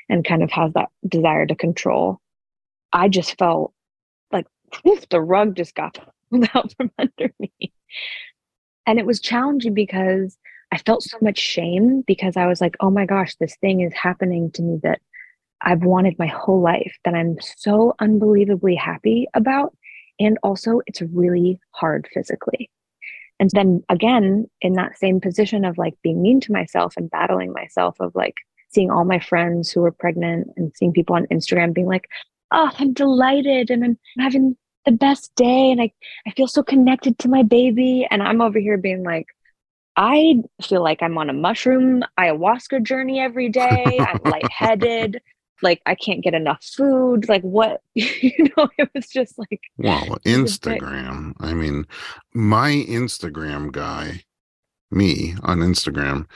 and 0.08 0.24
kind 0.24 0.42
of 0.42 0.50
has 0.52 0.72
that 0.74 0.88
desire 1.06 1.46
to 1.46 1.54
control 1.54 2.20
I 2.94 3.08
just 3.08 3.36
felt 3.36 3.74
like 4.32 4.46
the 5.10 5.20
rug 5.20 5.56
just 5.56 5.74
got 5.74 5.98
pulled 6.30 6.48
out 6.54 6.72
from 6.76 6.90
under 6.98 7.30
me. 7.38 7.72
And 8.86 8.98
it 8.98 9.06
was 9.06 9.20
challenging 9.20 9.74
because 9.74 10.38
I 10.72 10.78
felt 10.78 11.02
so 11.02 11.18
much 11.20 11.38
shame 11.38 12.02
because 12.06 12.36
I 12.36 12.46
was 12.46 12.60
like, 12.60 12.76
oh 12.80 12.90
my 12.90 13.04
gosh, 13.04 13.34
this 13.36 13.56
thing 13.56 13.80
is 13.80 13.92
happening 13.92 14.50
to 14.52 14.62
me 14.62 14.80
that 14.82 15.00
I've 15.60 15.82
wanted 15.82 16.18
my 16.18 16.26
whole 16.26 16.60
life, 16.60 16.96
that 17.04 17.14
I'm 17.14 17.36
so 17.40 17.94
unbelievably 17.98 18.74
happy 18.74 19.26
about. 19.34 19.74
And 20.20 20.38
also, 20.42 20.80
it's 20.86 21.00
really 21.02 21.60
hard 21.70 22.08
physically. 22.12 22.70
And 23.40 23.50
then 23.52 23.82
again, 23.88 24.48
in 24.60 24.74
that 24.74 24.98
same 24.98 25.20
position 25.20 25.64
of 25.64 25.78
like 25.78 25.94
being 26.02 26.22
mean 26.22 26.40
to 26.40 26.52
myself 26.52 26.94
and 26.96 27.10
battling 27.10 27.52
myself, 27.52 27.96
of 27.98 28.14
like 28.14 28.36
seeing 28.68 28.90
all 28.90 29.04
my 29.04 29.18
friends 29.18 29.70
who 29.70 29.80
were 29.80 29.90
pregnant 29.90 30.48
and 30.56 30.72
seeing 30.76 30.92
people 30.92 31.16
on 31.16 31.26
Instagram 31.26 31.74
being 31.74 31.88
like, 31.88 32.08
oh, 32.54 32.70
I'm 32.78 32.92
delighted 32.92 33.70
and 33.70 33.84
I'm 33.84 33.98
having 34.18 34.56
the 34.84 34.92
best 34.92 35.34
day 35.34 35.70
and 35.70 35.80
I, 35.80 35.92
I 36.26 36.30
feel 36.30 36.46
so 36.46 36.62
connected 36.62 37.18
to 37.20 37.28
my 37.28 37.42
baby. 37.42 38.06
And 38.10 38.22
I'm 38.22 38.40
over 38.40 38.58
here 38.58 38.78
being 38.78 39.02
like, 39.02 39.26
I 39.96 40.42
feel 40.62 40.82
like 40.82 41.02
I'm 41.02 41.18
on 41.18 41.30
a 41.30 41.34
mushroom 41.34 42.02
ayahuasca 42.18 42.82
journey 42.82 43.20
every 43.20 43.48
day. 43.48 43.98
I'm 43.98 44.20
lightheaded. 44.24 45.20
Like 45.62 45.80
I 45.86 45.94
can't 45.94 46.22
get 46.22 46.34
enough 46.34 46.64
food. 46.64 47.28
Like 47.28 47.42
what 47.42 47.80
you 47.94 48.48
know, 48.56 48.68
it 48.78 48.88
was 48.94 49.08
just 49.08 49.38
like 49.38 49.60
Well, 49.78 50.18
Instagram. 50.24 51.34
I 51.40 51.54
mean, 51.54 51.86
my 52.32 52.70
Instagram 52.70 53.72
guy, 53.72 54.24
me 54.90 55.34
on 55.42 55.58
Instagram, 55.58 56.26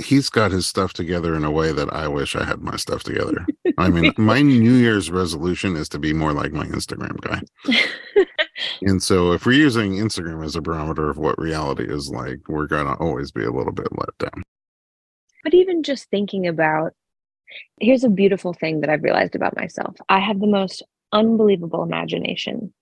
he's 0.00 0.28
got 0.28 0.50
his 0.50 0.66
stuff 0.66 0.92
together 0.92 1.34
in 1.34 1.44
a 1.44 1.50
way 1.50 1.72
that 1.72 1.92
I 1.92 2.08
wish 2.08 2.36
I 2.36 2.44
had 2.44 2.60
my 2.60 2.76
stuff 2.76 3.02
together. 3.02 3.46
I 3.78 3.88
mean, 3.90 4.12
my 4.16 4.42
New 4.42 4.74
Year's 4.74 5.10
resolution 5.10 5.76
is 5.76 5.88
to 5.90 5.98
be 5.98 6.12
more 6.12 6.32
like 6.32 6.52
my 6.52 6.66
Instagram 6.66 7.20
guy. 7.20 7.42
and 8.82 9.02
so 9.02 9.32
if 9.32 9.46
we're 9.46 9.52
using 9.52 9.92
Instagram 9.92 10.44
as 10.44 10.56
a 10.56 10.60
barometer 10.60 11.10
of 11.10 11.18
what 11.18 11.38
reality 11.38 11.84
is 11.84 12.10
like, 12.10 12.40
we're 12.48 12.66
going 12.66 12.86
to 12.86 12.94
always 12.94 13.30
be 13.30 13.44
a 13.44 13.52
little 13.52 13.72
bit 13.72 13.88
let 13.92 14.18
down. 14.18 14.42
But 15.44 15.54
even 15.54 15.82
just 15.82 16.10
thinking 16.10 16.46
about 16.46 16.92
here's 17.80 18.04
a 18.04 18.08
beautiful 18.08 18.52
thing 18.52 18.80
that 18.80 18.90
I've 18.90 19.02
realized 19.02 19.34
about 19.34 19.56
myself. 19.56 19.96
I 20.08 20.20
have 20.20 20.40
the 20.40 20.46
most 20.46 20.82
unbelievable 21.12 21.82
imagination. 21.82 22.72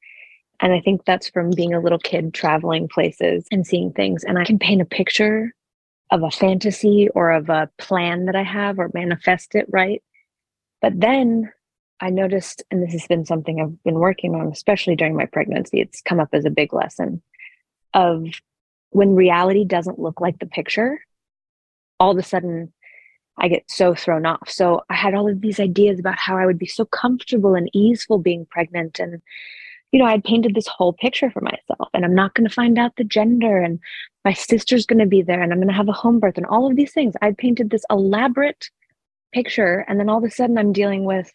And 0.61 0.73
I 0.73 0.81
think 0.81 1.05
that's 1.05 1.31
from 1.31 1.51
being 1.51 1.73
a 1.73 1.81
little 1.81 1.99
kid 1.99 2.35
traveling 2.35 2.89
places 2.89 3.47
and 3.53 3.67
seeing 3.67 3.93
things. 3.93 4.25
And 4.25 4.39
I 4.39 4.45
can 4.45 4.59
paint 4.59 4.83
a 4.83 4.85
picture 4.85 5.55
of 6.11 6.23
a 6.23 6.31
fantasy 6.31 7.09
or 7.15 7.31
of 7.31 7.49
a 7.49 7.71
plan 7.79 8.27
that 8.27 8.37
I 8.37 8.43
have 8.43 8.79
or 8.79 8.91
manifest 8.95 9.55
it 9.55 9.67
right. 9.71 10.03
But 10.81 10.99
then 10.99 11.53
I 12.01 12.11
noticed, 12.11 12.63
and 12.71 12.83
this 12.83 12.93
has 12.93 13.07
been 13.07 13.27
something 13.27 13.61
I've 13.61 13.83
been 13.83 13.99
working 13.99 14.35
on, 14.35 14.49
especially 14.49 14.97
during 14.97 15.17
my 15.17 15.27
pregnancy, 15.27 15.81
it's 15.81 16.01
come 16.01 16.21
up 16.21 16.31
as 16.33 16.45
a 16.45 16.51
big 16.51 16.73
lesson 16.73 17.23
of 17.93 18.27
when 18.91 19.15
reality 19.15 19.65
doesn't 19.65 19.99
look 19.99 20.21
like 20.21 20.39
the 20.39 20.47
picture, 20.47 21.01
all 22.01 22.13
of 22.13 22.19
a 22.19 22.23
sudden 22.23 22.73
I 23.37 23.49
get 23.49 23.71
so 23.71 23.95
thrown 23.95 24.27
off. 24.27 24.49
So 24.49 24.83
I 24.89 24.95
had 24.95 25.15
all 25.15 25.29
of 25.29 25.41
these 25.41 25.61
ideas 25.61 26.01
about 26.01 26.19
how 26.19 26.37
I 26.37 26.47
would 26.47 26.59
be 26.59 26.67
so 26.67 26.85
comfortable 26.85 27.55
and 27.55 27.71
easeful 27.73 28.19
being 28.19 28.47
pregnant. 28.47 28.99
And 28.99 29.23
you 29.93 29.99
know, 29.99 30.05
I'd 30.05 30.25
painted 30.25 30.55
this 30.55 30.67
whole 30.67 30.93
picture 30.93 31.31
for 31.31 31.41
myself, 31.41 31.89
and 31.95 32.05
I'm 32.05 32.15
not 32.15 32.35
going 32.35 32.47
to 32.47 32.55
find 32.55 32.79
out 32.79 32.97
the 32.97 33.05
gender, 33.05 33.59
and 33.59 33.79
my 34.25 34.35
sister's 34.35 34.87
going 34.87 34.99
to 34.99 35.07
be 35.07 35.23
there, 35.23 35.41
and 35.41 35.53
I'm 35.53 35.59
going 35.59 35.69
to 35.69 35.75
have 35.75 35.89
a 35.89 35.93
home 35.93 36.21
birth, 36.21 36.37
and 36.37 36.47
all 36.47 36.71
of 36.71 36.77
these 36.77 36.93
things. 36.93 37.15
I'd 37.23 37.39
painted 37.39 37.71
this 37.71 37.85
elaborate 37.91 38.71
picture, 39.33 39.85
and 39.89 39.99
then 39.99 40.09
all 40.09 40.19
of 40.19 40.25
a 40.25 40.31
sudden, 40.31 40.59
I'm 40.59 40.73
dealing 40.73 41.05
with 41.05 41.33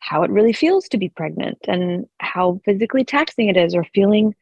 how 0.00 0.22
it 0.22 0.30
really 0.30 0.52
feels 0.52 0.88
to 0.88 0.98
be 0.98 1.08
pregnant 1.08 1.58
and 1.68 2.06
how 2.20 2.60
physically 2.64 3.04
taxing 3.04 3.48
it 3.48 3.56
is, 3.56 3.74
or 3.74 3.84
feeling 3.84 4.34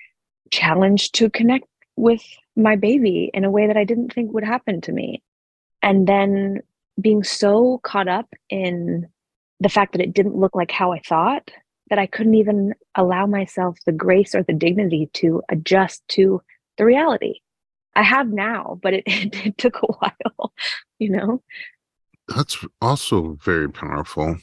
challenged 0.51 1.15
to 1.15 1.31
connect 1.31 1.67
with 1.97 2.23
my 2.55 2.77
baby 2.77 3.31
in 3.33 3.45
a 3.45 3.51
way 3.51 3.67
that 3.67 3.77
I 3.77 3.85
didn't 3.85 4.13
think 4.13 4.33
would 4.33 4.45
happen 4.45 4.81
to 4.83 4.93
me. 4.93 5.23
And 5.83 6.07
then 6.07 6.61
being 7.01 7.23
so 7.23 7.81
caught 7.83 8.09
up 8.09 8.33
in 8.51 9.09
the 9.61 9.69
fact 9.69 9.93
that 9.93 10.01
it 10.01 10.15
didn't 10.15 10.37
look 10.37 10.55
like 10.55 10.71
how 10.71 10.93
I 10.93 11.01
thought 11.01 11.51
that 11.91 11.99
I 11.99 12.07
couldn't 12.07 12.35
even 12.35 12.75
allow 12.95 13.27
myself 13.27 13.79
the 13.85 13.93
grace 13.93 14.35
or 14.35 14.43
the 14.43 14.53
dignity 14.53 15.11
to 15.15 15.43
adjust 15.49 16.07
to 16.09 16.43
the 16.77 16.85
reality. 16.85 17.41
I 17.95 18.03
have 18.03 18.29
now, 18.29 18.79
but 18.83 18.95
it, 18.95 19.05
it, 19.07 19.47
it 19.47 19.59
took 19.59 19.83
a 19.83 19.87
while, 19.87 20.53
you 20.99 21.11
know? 21.11 21.43
That's 22.29 22.65
also 22.81 23.39
very 23.43 23.71
powerful. 23.71 24.37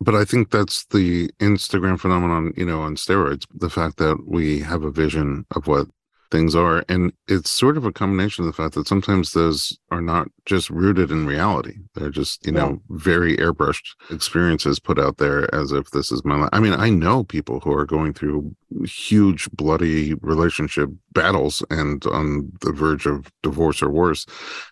But 0.00 0.14
I 0.14 0.24
think 0.24 0.50
that's 0.50 0.84
the 0.86 1.28
Instagram 1.40 1.98
phenomenon, 1.98 2.52
you 2.56 2.64
know, 2.64 2.80
on 2.82 2.94
steroids. 2.94 3.44
The 3.52 3.68
fact 3.68 3.96
that 3.98 4.24
we 4.26 4.60
have 4.60 4.84
a 4.84 4.92
vision 4.92 5.44
of 5.56 5.66
what 5.66 5.88
things 6.30 6.54
are. 6.54 6.84
And 6.88 7.12
it's 7.26 7.50
sort 7.50 7.76
of 7.76 7.84
a 7.84 7.92
combination 7.92 8.44
of 8.44 8.46
the 8.46 8.62
fact 8.62 8.74
that 8.74 8.88
sometimes 8.88 9.32
those 9.32 9.78
are 9.90 10.00
not 10.00 10.28
just 10.44 10.70
rooted 10.70 11.10
in 11.10 11.26
reality. 11.26 11.74
They're 11.94 12.10
just, 12.10 12.44
you 12.46 12.52
know, 12.52 12.80
very 12.90 13.36
airbrushed 13.36 13.94
experiences 14.10 14.78
put 14.78 14.98
out 14.98 15.18
there 15.18 15.52
as 15.54 15.72
if 15.72 15.90
this 15.90 16.10
is 16.12 16.24
my 16.24 16.36
life. 16.36 16.50
I 16.52 16.60
mean, 16.60 16.74
I 16.74 16.90
know 16.90 17.24
people 17.24 17.60
who 17.60 17.72
are 17.72 17.86
going 17.86 18.14
through 18.14 18.54
huge, 18.84 19.50
bloody 19.52 20.14
relationship 20.14 20.90
battles 21.12 21.64
and 21.70 22.04
on 22.06 22.52
the 22.60 22.72
verge 22.72 23.06
of 23.06 23.30
divorce 23.42 23.82
or 23.82 23.90
worse. 23.90 24.26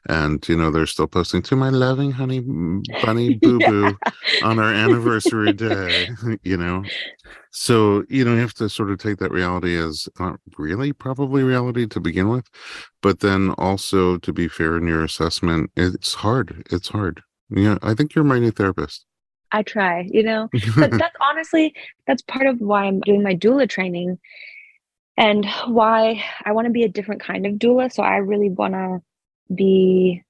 And, 0.09 0.47
you 0.49 0.57
know, 0.57 0.71
they're 0.71 0.87
still 0.87 1.07
posting 1.07 1.43
to 1.43 1.57
my 1.57 1.71
loving 1.71 2.13
honey 2.13 2.41
bunny 2.41 3.35
boo 3.35 3.59
boo 3.67 3.97
yeah. 4.05 4.47
on 4.47 4.59
our 4.59 4.73
anniversary 4.73 5.53
day, 5.53 6.09
you 6.43 6.57
know. 6.57 6.85
So, 7.51 8.05
you 8.09 8.25
know, 8.25 8.35
you 8.35 8.41
have 8.41 8.55
to 8.55 8.69
sort 8.69 8.91
of 8.91 8.99
take 8.99 9.19
that 9.19 9.31
reality 9.31 9.77
as 9.77 10.09
not 10.19 10.39
really 10.59 10.93
probably 10.93 11.43
reality 11.43 11.87
to 11.87 12.01
begin 12.01 12.29
with, 12.29 12.49
but 13.03 13.21
then 13.21 13.51
also 13.59 14.19
to 14.19 14.33
be 14.33 14.49
fair 14.49 14.77
in 14.77 14.87
your 14.87 15.03
assessment, 15.03 15.71
it's 15.77 16.15
hard. 16.15 16.67
It's 16.71 16.89
hard. 16.89 17.23
Yeah, 17.51 17.79
I 17.83 17.95
think 17.95 18.15
you're 18.15 18.25
my 18.25 18.39
new 18.39 18.51
therapist. 18.51 19.07
I 19.53 19.63
try, 19.63 20.09
you 20.11 20.23
know, 20.23 20.49
but 20.77 20.91
that's 20.99 21.17
honestly, 21.21 21.75
that's 22.07 22.23
part 22.23 22.47
of 22.47 22.61
why 22.61 22.85
I'm 22.85 23.01
doing 23.01 23.23
my 23.23 23.35
doula 23.35 23.69
training 23.69 24.19
and 25.17 25.47
why 25.67 26.23
I 26.45 26.53
want 26.53 26.67
to 26.67 26.73
be 26.73 26.83
a 26.83 26.89
different 26.89 27.23
kind 27.23 27.47
of 27.47 27.55
doula. 27.55 27.93
So 27.93 28.03
I 28.03 28.17
really 28.17 28.51
want 28.51 28.75
to 28.75 29.01
be 29.55 30.23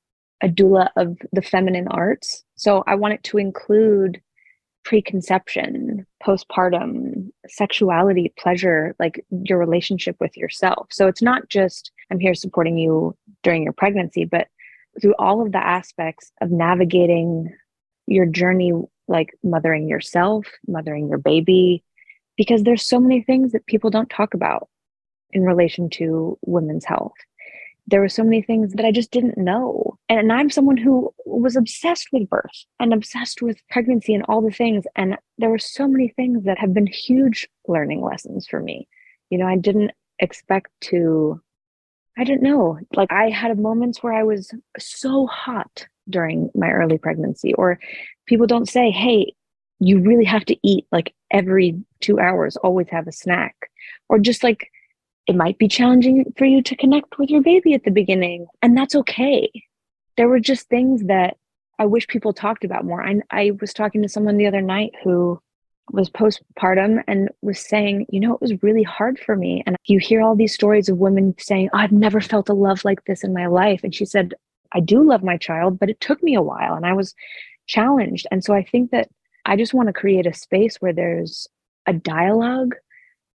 a 0.42 0.48
doula 0.48 0.90
of 0.96 1.16
the 1.32 1.42
feminine 1.42 1.88
arts. 1.88 2.44
So 2.56 2.84
I 2.86 2.94
want 2.94 3.14
it 3.14 3.24
to 3.24 3.38
include 3.38 4.20
preconception, 4.86 6.06
postpartum, 6.24 7.28
sexuality, 7.48 8.32
pleasure, 8.38 8.94
like 9.00 9.26
your 9.30 9.58
relationship 9.58 10.14
with 10.20 10.36
yourself. 10.36 10.86
So 10.92 11.08
it's 11.08 11.20
not 11.20 11.48
just 11.48 11.90
I'm 12.12 12.20
here 12.20 12.36
supporting 12.36 12.78
you 12.78 13.16
during 13.42 13.64
your 13.64 13.72
pregnancy, 13.72 14.24
but 14.24 14.46
through 15.02 15.16
all 15.18 15.44
of 15.44 15.50
the 15.50 15.58
aspects 15.58 16.30
of 16.40 16.52
navigating 16.52 17.52
your 18.06 18.26
journey, 18.26 18.72
like 19.08 19.36
mothering 19.42 19.88
yourself, 19.88 20.46
mothering 20.68 21.08
your 21.08 21.18
baby, 21.18 21.82
because 22.36 22.62
there's 22.62 22.86
so 22.86 23.00
many 23.00 23.22
things 23.22 23.50
that 23.52 23.66
people 23.66 23.90
don't 23.90 24.08
talk 24.08 24.34
about 24.34 24.68
in 25.32 25.42
relation 25.42 25.90
to 25.90 26.38
women's 26.46 26.84
health 26.84 27.14
there 27.88 28.00
were 28.00 28.08
so 28.08 28.24
many 28.24 28.42
things 28.42 28.72
that 28.72 28.84
I 28.84 28.90
just 28.90 29.12
didn't 29.12 29.38
know. 29.38 29.98
And 30.08 30.32
I'm 30.32 30.50
someone 30.50 30.76
who 30.76 31.14
was 31.24 31.56
obsessed 31.56 32.08
with 32.12 32.28
birth 32.28 32.64
and 32.80 32.92
obsessed 32.92 33.42
with 33.42 33.60
pregnancy 33.70 34.14
and 34.14 34.24
all 34.28 34.42
the 34.42 34.50
things. 34.50 34.84
And 34.96 35.16
there 35.38 35.50
were 35.50 35.58
so 35.58 35.86
many 35.86 36.08
things 36.08 36.44
that 36.44 36.58
have 36.58 36.74
been 36.74 36.86
huge 36.86 37.48
learning 37.68 38.02
lessons 38.02 38.46
for 38.48 38.60
me. 38.60 38.88
You 39.30 39.38
know, 39.38 39.46
I 39.46 39.56
didn't 39.56 39.92
expect 40.18 40.70
to, 40.82 41.40
I 42.18 42.24
didn't 42.24 42.42
know. 42.42 42.78
Like, 42.94 43.12
I 43.12 43.30
had 43.30 43.58
moments 43.58 44.02
where 44.02 44.12
I 44.12 44.24
was 44.24 44.50
so 44.78 45.26
hot 45.26 45.86
during 46.08 46.50
my 46.54 46.70
early 46.70 46.98
pregnancy, 46.98 47.54
or 47.54 47.78
people 48.26 48.46
don't 48.46 48.68
say, 48.68 48.90
hey, 48.90 49.32
you 49.78 50.00
really 50.00 50.24
have 50.24 50.44
to 50.46 50.56
eat 50.62 50.86
like 50.90 51.14
every 51.30 51.78
two 52.00 52.18
hours, 52.18 52.56
always 52.56 52.88
have 52.88 53.06
a 53.06 53.12
snack. 53.12 53.54
Or 54.08 54.18
just 54.18 54.42
like, 54.42 54.70
it 55.26 55.36
might 55.36 55.58
be 55.58 55.68
challenging 55.68 56.32
for 56.36 56.44
you 56.44 56.62
to 56.62 56.76
connect 56.76 57.18
with 57.18 57.30
your 57.30 57.42
baby 57.42 57.74
at 57.74 57.84
the 57.84 57.90
beginning, 57.90 58.46
and 58.62 58.76
that's 58.76 58.94
okay. 58.94 59.50
There 60.16 60.28
were 60.28 60.40
just 60.40 60.68
things 60.68 61.04
that 61.04 61.36
I 61.78 61.86
wish 61.86 62.08
people 62.08 62.32
talked 62.32 62.64
about 62.64 62.84
more. 62.84 63.06
I, 63.06 63.20
I 63.30 63.52
was 63.60 63.74
talking 63.74 64.02
to 64.02 64.08
someone 64.08 64.36
the 64.38 64.46
other 64.46 64.62
night 64.62 64.92
who 65.04 65.40
was 65.92 66.10
postpartum 66.10 67.02
and 67.06 67.28
was 67.42 67.60
saying, 67.60 68.06
you 68.08 68.18
know, 68.20 68.34
it 68.34 68.40
was 68.40 68.62
really 68.62 68.82
hard 68.82 69.18
for 69.18 69.36
me. 69.36 69.62
And 69.66 69.76
you 69.84 69.98
hear 69.98 70.22
all 70.22 70.34
these 70.34 70.54
stories 70.54 70.88
of 70.88 70.98
women 70.98 71.34
saying, 71.38 71.70
oh, 71.72 71.78
I've 71.78 71.92
never 71.92 72.20
felt 72.20 72.48
a 72.48 72.54
love 72.54 72.84
like 72.84 73.04
this 73.04 73.22
in 73.22 73.32
my 73.32 73.46
life. 73.46 73.80
And 73.84 73.94
she 73.94 74.04
said, 74.04 74.34
I 74.72 74.80
do 74.80 75.02
love 75.02 75.22
my 75.22 75.36
child, 75.36 75.78
but 75.78 75.90
it 75.90 76.00
took 76.00 76.22
me 76.22 76.34
a 76.34 76.42
while 76.42 76.74
and 76.74 76.84
I 76.84 76.92
was 76.92 77.14
challenged. 77.66 78.26
And 78.30 78.42
so 78.42 78.52
I 78.52 78.64
think 78.64 78.90
that 78.90 79.08
I 79.44 79.56
just 79.56 79.74
want 79.74 79.88
to 79.88 79.92
create 79.92 80.26
a 80.26 80.34
space 80.34 80.76
where 80.76 80.92
there's 80.92 81.46
a 81.86 81.92
dialogue 81.92 82.74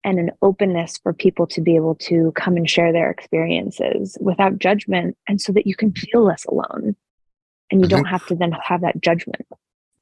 and 0.07 0.19
an 0.19 0.31
openness 0.41 0.97
for 1.03 1.13
people 1.13 1.47
to 1.49 1.61
be 1.61 1.77
able 1.77 1.95
to 1.97 2.33
come 2.35 2.57
and 2.57 2.71
share 2.71 2.93
their 2.93 3.11
experiences 3.11 4.17
without 4.21 4.59
judgment 4.59 5.17
and 5.29 5.41
so 5.41 5.53
that 5.53 5.67
you 5.67 5.75
can 5.75 5.93
feel 5.93 6.23
less 6.23 6.47
alone 6.47 6.97
and 7.71 7.81
you 7.81 7.87
I 7.87 7.89
don't 7.89 8.07
have 8.07 8.27
to 8.29 8.35
then 8.35 8.53
have 8.53 8.81
that 8.81 9.03
judgment 9.03 9.47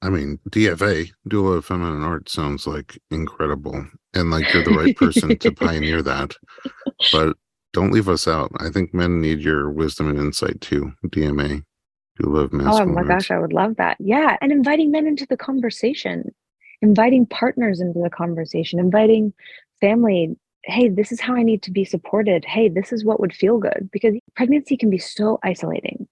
i 0.03 0.11
mean 0.11 0.39
dfa 0.51 1.11
doula 1.29 1.59
of 1.59 1.65
feminine 1.65 2.03
art 2.03 2.29
sounds 2.29 2.67
like 2.67 2.99
incredible 3.11 3.87
and 4.13 4.31
like 4.31 4.53
you're 4.53 4.63
the 4.63 4.71
right 4.71 4.97
person 4.97 5.37
to 5.39 5.53
pioneer 5.67 6.03
that 6.03 6.37
but 7.11 7.37
don't 7.75 7.93
leave 7.93 8.09
us 8.09 8.27
out. 8.27 8.51
I 8.61 8.71
think 8.71 8.95
men 8.95 9.21
need 9.21 9.41
your 9.41 9.69
wisdom 9.69 10.09
and 10.09 10.19
insight 10.19 10.61
too. 10.63 10.93
DMA. 11.07 11.63
You 12.21 12.29
love 12.31 12.53
men. 12.53 12.69
Oh 12.69 12.87
my 12.87 13.03
gosh, 13.03 13.31
I 13.31 13.39
would 13.39 13.53
love 13.53 13.75
that. 13.77 13.97
Yeah. 13.99 14.37
And 14.41 14.53
inviting 14.53 14.93
men 14.93 15.07
into 15.07 15.27
the 15.27 15.37
conversation, 15.37 16.33
inviting 16.81 17.27
partners 17.27 17.81
into 17.81 17.99
the 17.99 18.11
conversation, 18.11 18.79
inviting 18.79 19.35
family. 19.81 20.37
Hey, 20.65 20.89
this 20.89 21.13
is 21.13 21.21
how 21.21 21.35
I 21.35 21.43
need 21.43 21.63
to 21.63 21.71
be 21.71 21.85
supported. 21.85 22.45
Hey, 22.45 22.69
this 22.69 22.93
is 22.93 23.05
what 23.05 23.21
would 23.21 23.35
feel 23.35 23.59
good 23.59 23.89
because 23.93 24.15
pregnancy 24.35 24.77
can 24.77 24.91
be 24.91 24.99
so 24.99 25.39
isolating. 25.43 26.09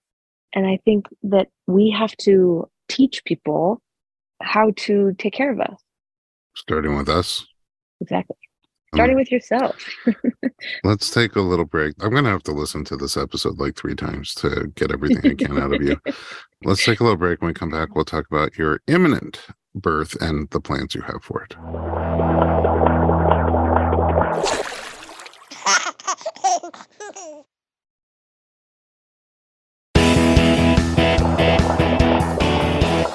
And 0.55 0.67
I 0.67 0.79
think 0.85 1.07
that 1.23 1.49
we 1.67 1.91
have 1.91 2.15
to 2.19 2.69
teach 2.89 3.25
people 3.25 3.81
how 4.43 4.73
to 4.77 5.15
take 5.19 5.33
care 5.33 5.53
of 5.53 5.61
us. 5.61 5.81
Starting 6.55 6.97
with 6.97 7.09
us. 7.09 7.47
Exactly. 8.01 8.37
Starting 8.95 9.15
um, 9.15 9.21
with 9.21 9.33
yourself. 9.33 9.89
let's 10.85 11.11
take 11.11 11.35
a 11.37 11.41
little 11.41 11.65
break. 11.65 11.95
I'm 12.01 12.11
going 12.11 12.25
to 12.25 12.31
have 12.31 12.43
to 12.43 12.53
listen 12.53 12.85
to 12.85 12.97
this 12.97 13.17
episode 13.17 13.59
like 13.59 13.75
three 13.77 13.95
times 13.95 14.35
to 14.35 14.71
get 14.75 14.93
everything 14.93 15.31
I 15.31 15.35
can 15.35 15.59
out 15.59 15.75
of 15.75 15.83
you. 15.83 15.97
Let's 16.65 16.85
take 16.85 17.01
a 17.01 17.03
little 17.03 17.19
break. 17.19 17.41
When 17.41 17.49
we 17.49 17.55
come 17.55 17.71
back, 17.71 17.95
we'll 17.95 18.05
talk 18.05 18.27
about 18.31 18.57
your 18.57 18.81
imminent 18.87 19.41
birth 19.75 20.15
and 20.21 20.49
the 20.51 20.61
plans 20.61 20.95
you 20.95 21.01
have 21.01 21.25
for 21.25 21.43
it. 21.43 22.52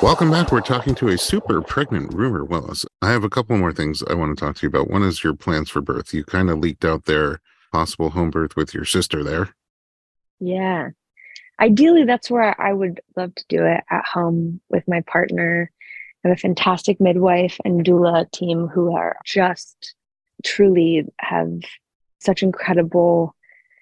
Welcome 0.08 0.32
back. 0.32 0.54
We're 0.54 0.62
talking 0.62 0.96
to 0.96 1.10
a 1.10 1.18
super 1.18 1.62
pregnant 1.62 2.14
Rumer 2.14 2.46
Willis. 2.46 2.86
I 3.02 3.12
have 3.12 3.26
a 3.26 3.30
couple 3.30 3.58
more 3.58 3.74
things 3.74 4.02
I 4.10 4.14
want 4.14 4.38
to 4.38 4.42
talk 4.42 4.56
to 4.56 4.62
you 4.62 4.70
about. 4.70 4.90
One 4.90 5.04
is 5.04 5.22
your 5.22 5.34
plans 5.34 5.70
for 5.70 5.82
birth. 5.82 6.14
You 6.14 6.24
kind 6.24 6.50
of 6.50 6.60
leaked 6.60 6.86
out 6.86 7.04
their 7.04 7.42
possible 7.74 8.12
home 8.12 8.30
birth 8.30 8.56
with 8.56 8.74
your 8.74 8.86
sister 8.86 9.22
there. 9.22 9.50
Yeah. 10.40 10.92
Ideally, 11.60 12.06
that's 12.06 12.32
where 12.32 12.56
I 12.60 12.72
would 12.72 13.02
love 13.18 13.36
to 13.36 13.44
do 13.50 13.66
it 13.66 13.84
at 13.90 14.06
home 14.06 14.62
with 14.70 14.88
my 14.88 15.02
partner. 15.02 15.70
I 16.24 16.30
have 16.30 16.38
a 16.38 16.40
fantastic 16.40 17.02
midwife 17.02 17.60
and 17.66 17.86
doula 17.86 18.32
team 18.32 18.70
who 18.70 18.96
are 18.96 19.18
just 19.26 19.94
truly 20.46 21.04
have 21.20 21.52
such 22.20 22.44
incredible 22.44 23.36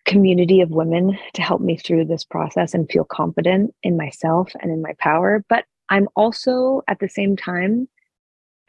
community 0.06 0.62
of 0.62 0.72
women 0.72 1.20
to 1.36 1.44
help 1.44 1.62
me 1.62 1.78
through 1.78 2.06
this 2.06 2.24
process 2.24 2.74
and 2.74 2.90
feel 2.90 3.04
confident 3.04 3.76
in 3.84 3.96
myself 3.96 4.54
and 4.60 4.72
in 4.72 4.82
my 4.82 4.96
power. 4.98 5.46
But 5.48 5.66
I'm 5.90 6.08
also 6.16 6.82
at 6.88 7.00
the 7.00 7.10
same 7.10 7.36
time, 7.36 7.88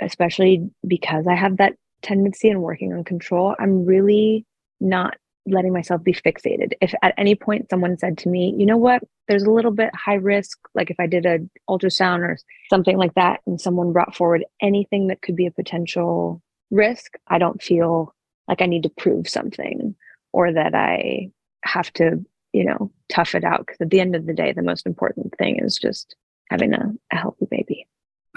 especially 0.00 0.68
because 0.86 1.26
I 1.26 1.34
have 1.34 1.56
that 1.58 1.74
tendency 2.02 2.48
and 2.48 2.62
working 2.62 2.92
on 2.92 3.04
control, 3.04 3.54
I'm 3.58 3.84
really 3.84 4.44
not 4.80 5.16
letting 5.46 5.72
myself 5.72 6.02
be 6.02 6.12
fixated. 6.12 6.72
If 6.80 6.92
at 7.02 7.14
any 7.16 7.34
point 7.34 7.70
someone 7.70 7.96
said 7.98 8.18
to 8.18 8.28
me, 8.28 8.54
you 8.58 8.66
know 8.66 8.76
what, 8.76 9.02
there's 9.28 9.44
a 9.44 9.50
little 9.50 9.70
bit 9.70 9.94
high 9.94 10.14
risk, 10.14 10.58
like 10.74 10.90
if 10.90 10.98
I 10.98 11.06
did 11.06 11.24
an 11.24 11.50
ultrasound 11.70 12.18
or 12.18 12.36
something 12.68 12.96
like 12.96 13.14
that, 13.14 13.40
and 13.46 13.60
someone 13.60 13.92
brought 13.92 14.14
forward 14.14 14.44
anything 14.60 15.06
that 15.06 15.22
could 15.22 15.36
be 15.36 15.46
a 15.46 15.52
potential 15.52 16.42
risk, 16.70 17.12
I 17.28 17.38
don't 17.38 17.62
feel 17.62 18.12
like 18.48 18.60
I 18.60 18.66
need 18.66 18.82
to 18.82 18.90
prove 18.90 19.28
something 19.28 19.94
or 20.32 20.52
that 20.52 20.74
I 20.74 21.30
have 21.64 21.92
to, 21.94 22.24
you 22.52 22.64
know, 22.64 22.90
tough 23.08 23.34
it 23.34 23.44
out. 23.44 23.60
Because 23.60 23.80
at 23.80 23.90
the 23.90 24.00
end 24.00 24.14
of 24.14 24.26
the 24.26 24.34
day, 24.34 24.52
the 24.52 24.62
most 24.62 24.86
important 24.86 25.34
thing 25.38 25.60
is 25.60 25.76
just 25.76 26.16
having 26.50 26.72
a, 26.74 26.92
a 27.12 27.16
healthy 27.16 27.46
baby. 27.50 27.86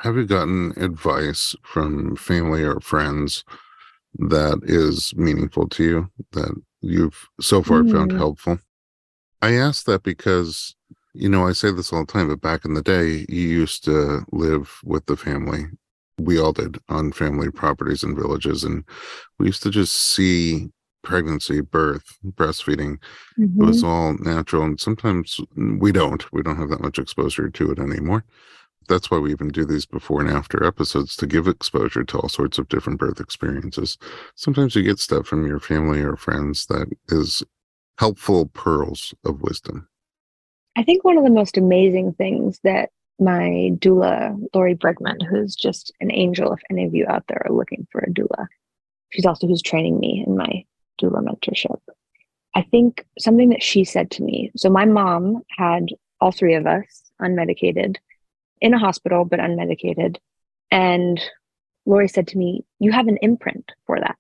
Have 0.02 0.16
you 0.16 0.26
gotten 0.26 0.74
advice 0.78 1.56
from 1.64 2.16
family 2.16 2.64
or 2.64 2.80
friends 2.80 3.44
that 4.18 4.60
is 4.64 5.14
meaningful 5.16 5.68
to 5.70 5.84
you 5.84 6.12
that 6.32 6.54
you've 6.82 7.28
so 7.42 7.62
far 7.62 7.82
mm. 7.82 7.92
found 7.92 8.12
helpful? 8.14 8.60
I 9.42 9.54
ask 9.54 9.86
that 9.86 10.04
because, 10.04 10.76
you 11.14 11.30
know, 11.30 11.48
I 11.48 11.54
say 11.54 11.72
this 11.72 11.94
all 11.94 12.06
the 12.06 12.12
time, 12.12 12.30
but 12.30 12.42
back 12.42 12.66
in 12.66 12.74
the 12.74 12.82
day, 12.82 13.26
you 13.30 13.48
used 13.48 13.84
to 13.86 14.26
live 14.32 14.80
with 14.84 15.06
the 15.06 15.18
family. 15.18 15.66
We 16.20 16.40
all 16.40 16.54
did 16.54 16.78
on 16.90 17.12
family 17.12 17.50
properties 17.50 18.04
and 18.04 18.18
villages. 18.18 18.64
And 18.64 18.84
we 19.38 19.48
used 19.48 19.64
to 19.64 19.70
just 19.70 19.94
see 19.94 20.70
pregnancy, 21.10 21.60
birth, 21.60 22.20
breastfeeding. 22.24 23.00
Mm-hmm. 23.38 23.64
It 23.64 23.66
was 23.66 23.84
mm-hmm. 23.84 23.88
all 23.88 24.14
natural. 24.20 24.64
And 24.64 24.80
sometimes 24.80 25.42
we 25.56 25.92
don't. 25.92 26.32
We 26.32 26.44
don't 26.44 26.58
have 26.58 26.70
that 26.70 26.82
much 26.82 27.00
exposure 27.00 27.50
to 27.50 27.72
it 27.72 27.80
anymore. 27.80 28.24
That's 28.88 29.10
why 29.10 29.18
we 29.18 29.32
even 29.32 29.48
do 29.48 29.66
these 29.66 29.88
before 29.88 30.22
and 30.22 30.30
after 30.30 30.64
episodes 30.64 31.16
to 31.16 31.26
give 31.26 31.48
exposure 31.48 32.04
to 32.04 32.20
all 32.20 32.30
sorts 32.30 32.60
of 32.60 32.70
different 32.70 33.00
birth 33.00 33.20
experiences. 33.20 33.98
Sometimes 34.36 34.76
you 34.76 34.84
get 34.84 35.00
stuff 35.00 35.26
from 35.26 35.48
your 35.48 35.60
family 35.60 36.02
or 36.02 36.16
friends 36.16 36.68
that 36.68 36.88
is 37.08 37.42
helpful 37.98 38.46
pearls 38.46 39.16
of 39.26 39.42
wisdom. 39.42 39.88
I 40.76 40.84
think 40.84 41.04
one 41.04 41.18
of 41.18 41.24
the 41.24 41.32
most 41.32 41.58
amazing 41.58 42.14
things 42.14 42.60
that 42.64 42.90
my 43.20 43.72
doula, 43.78 44.38
Lori 44.54 44.76
Bregman, 44.76 45.26
who's 45.28 45.56
just 45.56 45.92
an 46.02 46.12
angel, 46.12 46.54
if 46.54 46.60
any 46.70 46.86
of 46.86 46.94
you 46.94 47.08
out 47.08 47.24
there 47.28 47.42
are 47.46 47.54
looking 47.54 47.88
for 47.92 48.00
a 48.00 48.12
doula, 48.12 48.46
she's 49.10 49.26
also 49.26 49.48
who's 49.48 49.62
training 49.62 50.00
me 50.00 50.24
in 50.26 50.38
my 50.38 50.64
doula 51.02 51.24
mentorship. 51.24 51.80
I 52.56 52.64
think 52.64 53.06
something 53.20 53.50
that 53.50 53.64
she 53.64 53.84
said 53.84 54.12
to 54.12 54.24
me. 54.24 54.52
So 54.56 54.70
my 54.70 54.86
mom 54.86 55.44
had 55.58 55.90
all 56.20 56.32
three 56.32 56.56
of 56.56 56.66
us 56.66 57.12
unmedicated 57.22 57.98
in 58.62 58.74
a 58.74 58.80
hospital, 58.80 59.26
but 59.26 59.40
unmedicated. 59.40 60.18
And 60.72 61.22
Lori 61.86 62.08
said 62.08 62.28
to 62.30 62.38
me, 62.38 62.66
You 62.80 62.92
have 62.92 63.08
an 63.08 63.18
imprint 63.22 63.72
for 63.86 64.00
that 64.00 64.18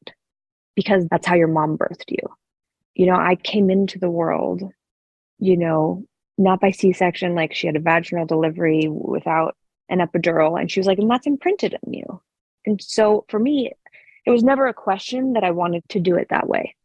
because 0.75 1.05
that's 1.09 1.27
how 1.27 1.35
your 1.35 1.47
mom 1.47 1.77
birthed 1.77 2.09
you. 2.09 2.19
You 2.95 3.07
know, 3.07 3.15
I 3.15 3.35
came 3.35 3.69
into 3.69 3.99
the 3.99 4.09
world, 4.09 4.63
you 5.39 5.57
know, 5.57 6.05
not 6.37 6.61
by 6.61 6.71
C 6.71 6.93
section, 6.93 7.35
like 7.35 7.53
she 7.53 7.67
had 7.67 7.75
a 7.75 7.81
vaginal 7.81 8.25
delivery 8.25 8.87
without 8.87 9.55
an 9.89 9.99
epidural. 9.99 10.59
And 10.59 10.71
she 10.71 10.79
was 10.79 10.87
like, 10.87 10.99
And 10.99 11.09
that's 11.09 11.27
imprinted 11.27 11.77
in 11.85 11.93
you. 11.93 12.21
And 12.65 12.81
so 12.81 13.25
for 13.29 13.39
me, 13.39 13.71
it 14.29 14.31
was 14.31 14.43
never 14.43 14.67
a 14.67 14.75
question 14.75 15.33
that 15.33 15.43
I 15.43 15.49
wanted 15.49 15.81
to 15.89 15.99
do 15.99 16.15
it 16.15 16.27
that 16.29 16.47
way. 16.47 16.75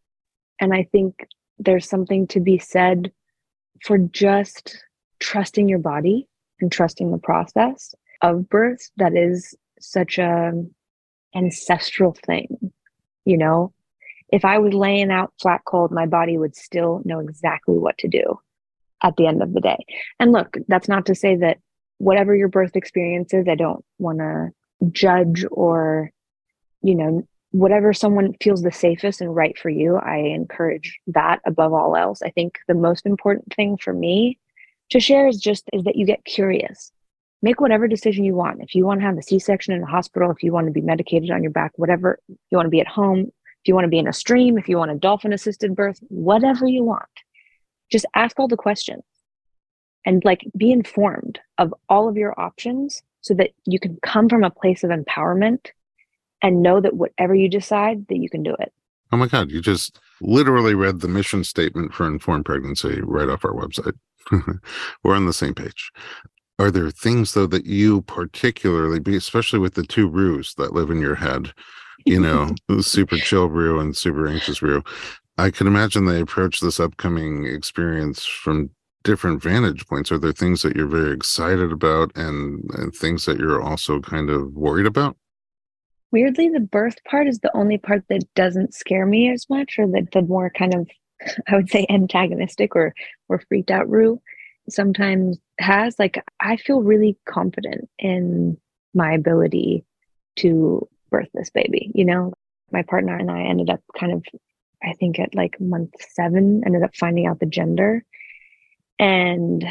And 0.59 0.73
I 0.73 0.89
think 0.91 1.27
there's 1.59 1.87
something 1.87 2.27
to 2.29 2.41
be 2.41 2.59
said 2.59 3.13
for 3.83 3.99
just 3.99 4.83
trusting 5.21 5.69
your 5.69 5.79
body 5.79 6.27
and 6.63 6.73
trusting 6.73 7.11
the 7.11 7.19
process 7.19 7.95
of 8.23 8.49
birth 8.49 8.89
that 8.97 9.15
is 9.15 9.55
such 9.79 10.17
a 10.17 10.53
ancestral 11.35 12.17
thing 12.25 12.73
you 13.25 13.37
know 13.37 13.73
if 14.31 14.45
i 14.45 14.57
was 14.57 14.73
laying 14.73 15.11
out 15.11 15.33
flat 15.43 15.61
cold 15.67 15.91
my 15.91 16.07
body 16.07 16.39
would 16.39 16.55
still 16.55 17.03
know 17.05 17.19
exactly 17.19 17.77
what 17.77 17.99
to 17.99 18.07
do 18.07 18.39
at 19.03 19.17
the 19.17 19.27
end 19.27 19.43
of 19.43 19.53
the 19.53 19.61
day 19.61 19.85
and 20.21 20.31
look 20.31 20.57
that's 20.69 20.89
not 20.89 21.05
to 21.07 21.15
say 21.15 21.37
that 21.37 21.59
whatever 21.99 22.37
your 22.37 22.49
birth 22.49 22.77
experience 22.77 23.35
is 23.35 23.49
i 23.49 23.57
don't 23.57 23.85
want 23.99 24.19
to 24.19 24.49
judge 24.93 25.45
or 25.51 26.11
you 26.83 26.95
know 26.95 27.27
whatever 27.55 27.93
someone 27.93 28.35
feels 28.43 28.63
the 28.63 28.73
safest 28.73 29.21
and 29.21 29.33
right 29.33 29.57
for 29.57 29.71
you, 29.71 29.95
I 29.95 30.17
encourage 30.17 30.99
that 31.07 31.41
above 31.47 31.73
all 31.73 31.97
else. 31.97 32.21
I 32.21 32.31
think 32.31 32.59
the 32.67 32.75
most 32.75 33.07
important 33.07 33.55
thing 33.55 33.77
for 33.77 33.93
me 33.93 34.41
to 34.91 34.99
share 34.99 35.29
is 35.29 35.39
just 35.39 35.71
is 35.73 35.85
that 35.85 35.95
you 35.95 36.05
get 36.05 36.25
curious. 36.25 36.91
Make 37.43 37.61
whatever 37.61 37.87
decision 37.87 38.25
you 38.25 38.35
want. 38.35 38.61
If 38.61 38.75
you 38.75 38.85
want 38.85 38.99
to 39.01 39.07
have 39.07 39.17
a 39.17 39.23
C-section 39.23 39.73
in 39.73 39.83
the 39.83 39.87
hospital, 39.87 40.33
if 40.33 40.43
you 40.43 40.53
want 40.53 40.67
to 40.67 40.73
be 40.73 40.81
medicated 40.81 41.31
on 41.31 41.45
your 41.45 41.53
back, 41.53 41.71
whatever, 41.77 42.19
you 42.29 42.57
want 42.57 42.67
to 42.67 42.71
be 42.71 42.81
at 42.81 42.89
home, 42.89 43.21
if 43.21 43.69
you 43.69 43.75
want 43.75 43.85
to 43.85 43.89
be 43.89 44.01
in 44.01 44.09
a 44.09 44.13
stream, 44.13 44.59
if 44.59 44.69
you 44.69 44.77
want 44.77 44.91
a 44.91 44.97
dolphin 44.97 45.33
assisted 45.33 45.77
birth, 45.77 46.01
whatever 46.09 46.67
you 46.67 46.83
want. 46.83 47.05
Just 47.89 48.07
ask 48.17 48.41
all 48.41 48.49
the 48.49 48.57
questions 48.57 49.05
and 50.05 50.25
like 50.25 50.45
be 50.57 50.73
informed 50.73 51.39
of 51.59 51.73
all 51.89 52.09
of 52.09 52.17
your 52.17 52.35
options 52.37 53.05
so 53.21 53.33
that 53.35 53.51
you 53.65 53.79
can 53.79 53.97
come 54.03 54.29
from 54.29 54.43
a 54.43 54.51
place 54.51 54.83
of 54.83 54.91
empowerment 54.91 55.69
and 56.45 56.63
know 56.63 56.81
that 56.81 56.95
whatever 56.95 57.35
you 57.35 57.49
decide 57.49 58.07
that 58.09 58.19
you 58.19 58.29
can 58.29 58.43
do 58.43 58.55
it. 58.61 58.73
Oh 59.11 59.17
my 59.17 59.27
god 59.27 59.51
you 59.51 59.61
just 59.61 59.99
literally 60.21 60.75
read 60.75 61.01
the 61.01 61.09
mission 61.09 61.43
statement 61.43 61.93
for 61.93 62.07
informed 62.07 62.45
pregnancy 62.45 63.01
right 63.03 63.29
off 63.29 63.45
our 63.45 63.53
website. 63.53 63.95
We're 65.03 65.17
on 65.17 65.27
the 65.27 65.33
same 65.33 65.55
page. 65.55 65.91
Are 66.59 66.71
there 66.71 66.91
things 66.91 67.35
though 67.35 67.49
that 67.49 67.67
you 67.67 68.03
particularly 68.03 69.01
be 69.01 69.17
especially 69.17 69.59
with 69.59 69.75
the 69.75 69.83
two 69.83 70.09
Rus 70.09 70.55
that 70.55 70.75
live 70.75 70.91
in 70.91 71.01
your 71.01 71.17
head 71.17 71.53
you 72.05 72.21
know 72.21 72.55
super 72.81 73.17
chill 73.17 73.49
Ru 73.49 73.81
and 73.81 73.97
super 73.97 74.29
anxious 74.29 74.61
Ru 74.61 74.83
i 75.39 75.51
can 75.51 75.67
imagine 75.67 76.05
they 76.05 76.21
approach 76.21 76.61
this 76.61 76.79
upcoming 76.79 77.47
experience 77.47 78.25
from 78.25 78.71
different 79.05 79.43
vantage 79.43 79.87
points. 79.87 80.11
Are 80.11 80.19
there 80.19 80.33
things 80.33 80.63
that 80.63 80.75
you're 80.75 80.87
very 80.87 81.13
excited 81.13 81.71
about 81.71 82.11
and, 82.17 82.65
and 82.73 82.93
things 82.93 83.27
that 83.27 83.39
you're 83.39 83.63
also 83.63 84.01
kind 84.01 84.31
of 84.31 84.53
worried 84.55 84.87
about 84.87 85.17
weirdly 86.15 86.49
the 86.49 86.61
birth 86.61 87.03
part 87.05 87.27
is 87.27 87.41
the 87.41 87.57
only 87.57 87.77
part 87.77 88.05
that 88.09 88.23
doesn't 88.35 88.73
scare 88.73 89.05
me 89.05 89.31
as 89.31 89.51
much 89.51 89.79
or 89.79 89.87
that 89.89 90.11
the 90.13 90.23
more 90.23 90.51
kind 90.51 90.75
of 90.75 90.89
i 91.49 91.57
would 91.57 91.69
say 91.69 91.87
antagonistic 91.91 92.75
or 92.77 92.95
or 93.29 93.43
freaked 93.49 93.71
out 93.71 93.89
Ru 93.89 94.21
sometimes 94.69 95.39
has 95.59 95.99
like 95.99 96.23
i 96.41 96.57
feel 96.57 96.83
really 96.83 97.19
confident 97.27 97.89
in 97.99 98.57
my 98.95 99.13
ability 99.13 99.85
to 100.37 100.89
birth 101.11 101.29
this 101.35 101.51
baby 101.51 101.91
you 101.95 102.05
know 102.05 102.33
my 102.71 102.83
partner 102.83 103.17
and 103.17 103.31
i 103.31 103.43
ended 103.43 103.69
up 103.69 103.81
kind 103.99 104.13
of 104.13 104.23
I 104.85 104.93
think 104.95 105.19
at 105.19 105.35
like 105.35 105.61
month 105.61 105.95
seven, 106.15 106.63
ended 106.65 106.83
up 106.83 106.95
finding 106.95 107.27
out 107.27 107.41
the 107.41 107.47
gender. 107.47 108.05
And 108.99 109.65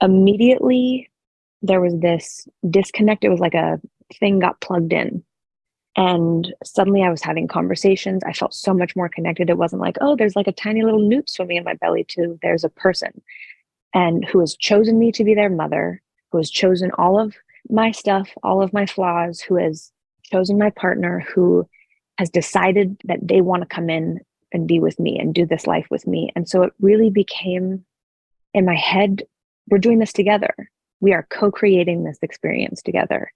immediately 0.00 1.10
there 1.62 1.80
was 1.80 1.94
this 1.98 2.48
disconnect. 2.68 3.24
It 3.24 3.28
was 3.28 3.40
like 3.40 3.54
a 3.54 3.80
thing 4.18 4.38
got 4.38 4.60
plugged 4.60 4.92
in. 4.92 5.22
And 5.98 6.54
suddenly 6.62 7.02
I 7.02 7.10
was 7.10 7.22
having 7.22 7.48
conversations. 7.48 8.22
I 8.24 8.32
felt 8.32 8.54
so 8.54 8.72
much 8.72 8.94
more 8.94 9.08
connected. 9.08 9.50
It 9.50 9.58
wasn't 9.58 9.82
like, 9.82 9.96
oh, 10.00 10.14
there's 10.14 10.36
like 10.36 10.46
a 10.46 10.52
tiny 10.52 10.84
little 10.84 11.00
newt 11.00 11.28
swimming 11.28 11.56
in 11.56 11.64
my 11.64 11.74
belly, 11.74 12.04
too. 12.04 12.38
there's 12.40 12.62
a 12.62 12.68
person 12.68 13.20
and 13.92 14.24
who 14.24 14.38
has 14.38 14.56
chosen 14.56 14.96
me 14.96 15.10
to 15.10 15.24
be 15.24 15.34
their 15.34 15.50
mother, 15.50 16.00
who 16.30 16.38
has 16.38 16.52
chosen 16.52 16.92
all 16.92 17.18
of 17.18 17.34
my 17.68 17.90
stuff, 17.90 18.30
all 18.44 18.62
of 18.62 18.72
my 18.72 18.86
flaws, 18.86 19.40
who 19.40 19.56
has 19.56 19.90
chosen 20.22 20.56
my 20.56 20.70
partner, 20.70 21.26
who 21.34 21.68
has 22.16 22.30
decided 22.30 22.96
that 23.02 23.18
they 23.20 23.40
want 23.40 23.62
to 23.62 23.68
come 23.68 23.90
in 23.90 24.20
and 24.52 24.68
be 24.68 24.78
with 24.78 25.00
me 25.00 25.18
and 25.18 25.34
do 25.34 25.46
this 25.46 25.66
life 25.66 25.88
with 25.90 26.06
me. 26.06 26.30
And 26.36 26.48
so 26.48 26.62
it 26.62 26.72
really 26.80 27.10
became 27.10 27.84
in 28.54 28.64
my 28.64 28.76
head, 28.76 29.24
we're 29.68 29.78
doing 29.78 29.98
this 29.98 30.12
together. 30.12 30.54
We 31.00 31.12
are 31.12 31.26
co 31.28 31.50
creating 31.50 32.04
this 32.04 32.18
experience 32.22 32.82
together. 32.82 33.32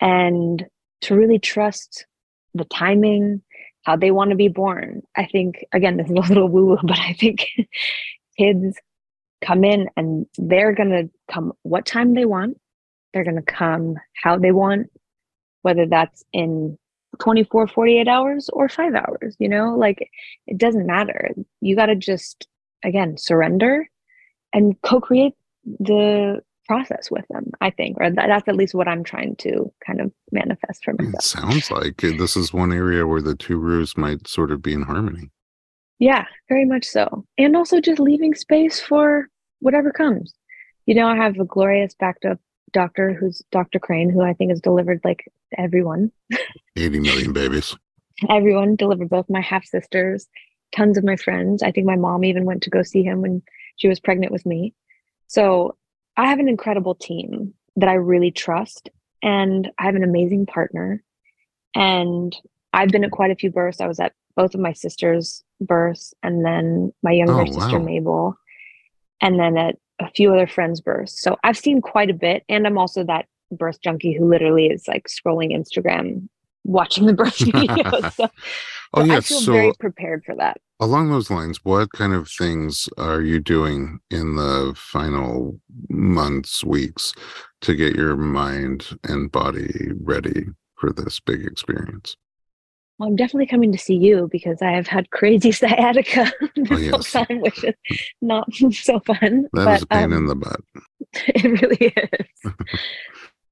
And 0.00 0.64
to 1.02 1.16
really 1.16 1.38
trust 1.38 2.06
the 2.54 2.64
timing, 2.64 3.42
how 3.84 3.96
they 3.96 4.10
want 4.10 4.30
to 4.30 4.36
be 4.36 4.48
born. 4.48 5.02
I 5.16 5.26
think, 5.26 5.64
again, 5.72 5.96
this 5.96 6.06
is 6.06 6.12
a 6.12 6.14
little 6.28 6.48
woo 6.48 6.66
woo, 6.66 6.78
but 6.82 6.98
I 6.98 7.12
think 7.14 7.46
kids 8.38 8.76
come 9.44 9.64
in 9.64 9.88
and 9.96 10.26
they're 10.38 10.74
going 10.74 10.90
to 10.90 11.10
come 11.32 11.52
what 11.62 11.86
time 11.86 12.14
they 12.14 12.24
want. 12.24 12.58
They're 13.12 13.24
going 13.24 13.36
to 13.36 13.42
come 13.42 13.96
how 14.22 14.38
they 14.38 14.52
want, 14.52 14.90
whether 15.62 15.86
that's 15.86 16.24
in 16.32 16.78
24, 17.18 17.66
48 17.66 18.08
hours 18.08 18.48
or 18.52 18.68
five 18.68 18.94
hours, 18.94 19.36
you 19.38 19.48
know, 19.48 19.76
like 19.76 20.08
it 20.46 20.56
doesn't 20.56 20.86
matter. 20.86 21.30
You 21.60 21.76
got 21.76 21.86
to 21.86 21.96
just, 21.96 22.46
again, 22.82 23.18
surrender 23.18 23.86
and 24.52 24.80
co 24.82 25.00
create 25.00 25.34
the 25.64 26.40
process 26.72 27.10
with 27.10 27.26
them, 27.28 27.50
I 27.60 27.68
think, 27.68 27.98
or 28.00 28.10
that's 28.10 28.48
at 28.48 28.56
least 28.56 28.74
what 28.74 28.88
I'm 28.88 29.04
trying 29.04 29.36
to 29.36 29.70
kind 29.86 30.00
of 30.00 30.10
manifest 30.30 30.82
for 30.82 30.94
myself. 30.94 31.14
It 31.14 31.22
sounds 31.22 31.70
like 31.70 31.98
this 31.98 32.34
is 32.34 32.54
one 32.54 32.72
area 32.72 33.06
where 33.06 33.20
the 33.20 33.34
two 33.34 33.58
Rus 33.58 33.94
might 33.94 34.26
sort 34.26 34.50
of 34.50 34.62
be 34.62 34.72
in 34.72 34.82
harmony. 34.82 35.30
Yeah, 35.98 36.24
very 36.48 36.64
much 36.64 36.86
so. 36.86 37.26
And 37.36 37.54
also 37.54 37.78
just 37.78 38.00
leaving 38.00 38.34
space 38.34 38.80
for 38.80 39.28
whatever 39.60 39.92
comes. 39.92 40.32
You 40.86 40.94
know, 40.94 41.06
I 41.06 41.16
have 41.16 41.38
a 41.38 41.44
glorious 41.44 41.94
backed 41.94 42.24
up 42.24 42.40
doctor 42.72 43.12
who's 43.12 43.42
Dr. 43.52 43.78
Crane, 43.78 44.08
who 44.08 44.22
I 44.22 44.32
think 44.32 44.50
has 44.50 44.60
delivered 44.62 45.00
like 45.04 45.30
everyone 45.58 46.10
80 46.74 47.00
million 47.00 47.32
babies. 47.34 47.76
everyone 48.30 48.76
delivered 48.76 49.10
both 49.10 49.26
my 49.28 49.42
half 49.42 49.66
sisters, 49.66 50.26
tons 50.74 50.96
of 50.96 51.04
my 51.04 51.16
friends. 51.16 51.62
I 51.62 51.70
think 51.70 51.86
my 51.86 51.96
mom 51.96 52.24
even 52.24 52.46
went 52.46 52.62
to 52.62 52.70
go 52.70 52.82
see 52.82 53.02
him 53.02 53.20
when 53.20 53.42
she 53.76 53.88
was 53.88 54.00
pregnant 54.00 54.32
with 54.32 54.46
me. 54.46 54.72
So 55.26 55.76
I 56.16 56.26
have 56.26 56.38
an 56.38 56.48
incredible 56.48 56.94
team 56.94 57.54
that 57.76 57.88
I 57.88 57.94
really 57.94 58.30
trust, 58.30 58.90
and 59.22 59.70
I 59.78 59.84
have 59.84 59.94
an 59.94 60.04
amazing 60.04 60.46
partner. 60.46 61.02
And 61.74 62.36
I've 62.72 62.90
been 62.90 63.04
at 63.04 63.10
quite 63.10 63.30
a 63.30 63.36
few 63.36 63.50
births. 63.50 63.80
I 63.80 63.86
was 63.86 64.00
at 64.00 64.12
both 64.36 64.54
of 64.54 64.60
my 64.60 64.72
sisters' 64.72 65.42
births, 65.60 66.14
and 66.22 66.44
then 66.44 66.92
my 67.02 67.12
younger 67.12 67.42
oh, 67.42 67.46
sister 67.46 67.78
wow. 67.78 67.84
Mabel, 67.84 68.36
and 69.20 69.38
then 69.38 69.56
at 69.56 69.76
a 70.00 70.10
few 70.10 70.32
other 70.32 70.46
friends' 70.46 70.80
births. 70.80 71.20
So 71.20 71.36
I've 71.44 71.58
seen 71.58 71.80
quite 71.80 72.10
a 72.10 72.14
bit, 72.14 72.44
and 72.48 72.66
I'm 72.66 72.78
also 72.78 73.04
that 73.04 73.26
birth 73.50 73.80
junkie 73.82 74.14
who 74.14 74.28
literally 74.28 74.66
is 74.66 74.88
like 74.88 75.06
scrolling 75.08 75.56
Instagram, 75.56 76.28
watching 76.64 77.06
the 77.06 77.14
birth 77.14 77.38
videos. 77.38 78.30
So, 78.94 79.00
oh, 79.00 79.04
yeah. 79.06 79.16
I 79.16 79.20
feel 79.22 79.40
so 79.40 79.52
very 79.52 79.72
prepared 79.80 80.22
for 80.22 80.34
that. 80.34 80.60
Along 80.82 81.10
those 81.10 81.30
lines, 81.30 81.60
what 81.62 81.92
kind 81.92 82.12
of 82.12 82.28
things 82.28 82.88
are 82.98 83.20
you 83.20 83.38
doing 83.38 84.00
in 84.10 84.34
the 84.34 84.74
final 84.76 85.60
months, 85.88 86.64
weeks 86.64 87.14
to 87.60 87.76
get 87.76 87.94
your 87.94 88.16
mind 88.16 88.98
and 89.04 89.30
body 89.30 89.92
ready 90.00 90.46
for 90.74 90.92
this 90.92 91.20
big 91.20 91.46
experience? 91.46 92.16
Well, 92.98 93.10
I'm 93.10 93.14
definitely 93.14 93.46
coming 93.46 93.70
to 93.70 93.78
see 93.78 93.94
you 93.94 94.28
because 94.32 94.60
I 94.60 94.72
have 94.72 94.88
had 94.88 95.08
crazy 95.10 95.52
sciatica 95.52 96.32
this 96.56 96.68
oh, 96.72 96.76
yes. 96.76 96.90
whole 96.90 97.24
time, 97.26 97.40
which 97.42 97.62
is 97.62 97.74
not 98.20 98.52
so 98.72 98.98
fun. 98.98 99.48
That 99.52 99.64
but, 99.64 99.76
is 99.76 99.82
a 99.82 99.86
pain 99.86 100.04
um, 100.06 100.12
in 100.14 100.26
the 100.26 100.34
butt. 100.34 100.60
It 101.28 101.62
really 101.62 101.94
is. 101.96 102.52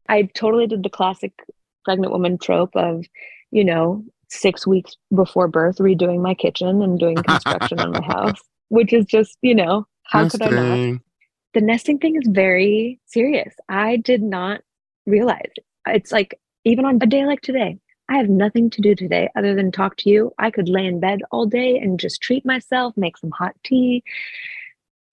I 0.09 0.23
totally 0.35 0.67
did 0.67 0.83
the 0.83 0.91
classic 0.91 1.33
pregnant 1.85 2.11
woman 2.11 2.39
trope 2.39 2.75
of, 2.75 3.05
you 3.53 3.65
know, 3.65 4.05
six 4.31 4.67
weeks 4.67 4.97
before 5.15 5.49
birth 5.49 5.79
redoing 5.79 6.23
my 6.23 6.35
kitchen 6.35 6.83
and 6.83 6.99
doing 6.99 7.17
construction 7.23 7.81
on 7.81 7.93
my 7.93 8.03
house, 8.03 8.41
which 8.69 8.93
is 8.93 9.05
just, 9.05 9.37
you 9.43 9.55
know, 9.55 9.87
how 10.05 10.23
nesting. 10.23 10.49
could 10.49 10.59
I 10.59 10.77
not? 10.77 11.01
The 11.53 11.61
nesting 11.61 11.99
thing 11.99 12.17
is 12.17 12.29
very 12.29 13.01
serious. 13.07 13.55
I 13.69 13.97
did 13.97 14.23
not 14.23 14.61
realize. 15.07 15.51
It's 15.87 16.13
like 16.13 16.39
even 16.65 16.85
on 16.85 16.99
a 17.03 17.07
day 17.07 17.27
like 17.27 17.41
today, 17.41 17.79
I 18.09 18.17
have 18.17 18.29
nothing 18.29 18.71
to 18.71 18.81
do 18.81 18.95
today 18.95 19.29
other 19.37 19.55
than 19.55 19.71
talk 19.71 19.97
to 19.99 20.11
you. 20.11 20.33
I 20.39 20.51
could 20.51 20.69
lay 20.69 20.87
in 20.87 21.01
bed 21.01 21.21
all 21.31 21.47
day 21.47 21.79
and 21.79 21.99
just 21.99 22.21
treat 22.21 22.45
myself, 22.45 22.97
make 22.97 23.17
some 23.17 23.31
hot 23.31 23.55
tea. 23.65 24.03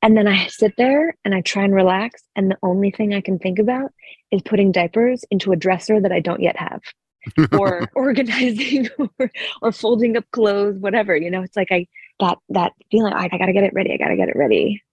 And 0.02 0.16
then 0.16 0.28
I 0.28 0.48
sit 0.48 0.76
there 0.78 1.16
and 1.26 1.34
I 1.34 1.42
try 1.42 1.64
and 1.64 1.74
relax. 1.74 2.24
And 2.36 2.52
the 2.52 2.58
only 2.62 2.92
thing 2.92 3.14
I 3.14 3.22
can 3.22 3.40
think 3.40 3.60
about 3.60 3.92
is 4.32 4.42
putting 4.44 4.72
diapers 4.72 5.24
into 5.32 5.52
a 5.52 5.56
dresser 5.56 6.00
that 6.00 6.12
I 6.12 6.20
don't 6.20 6.42
yet 6.42 6.58
have 6.58 6.82
or 7.52 7.88
organizing 7.96 8.90
or, 9.20 9.32
or 9.62 9.72
folding 9.72 10.18
up 10.18 10.26
clothes, 10.32 10.78
whatever. 10.80 11.16
You 11.16 11.32
know, 11.32 11.42
it's 11.42 11.56
like 11.56 11.72
I 11.72 11.88
that 12.20 12.38
that 12.50 12.74
feeling 12.92 13.14
I, 13.14 13.30
I 13.32 13.38
gotta 13.38 13.54
get 13.54 13.64
it 13.64 13.74
ready. 13.74 13.94
I 13.94 13.98
gotta 13.98 14.16
get 14.16 14.30
it 14.30 14.36
ready. 14.36 14.84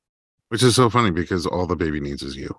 Which 0.48 0.62
is 0.62 0.76
so 0.76 0.90
funny 0.90 1.10
because 1.10 1.46
all 1.46 1.66
the 1.66 1.76
baby 1.76 2.00
needs 2.00 2.22
is 2.22 2.36
you. 2.36 2.54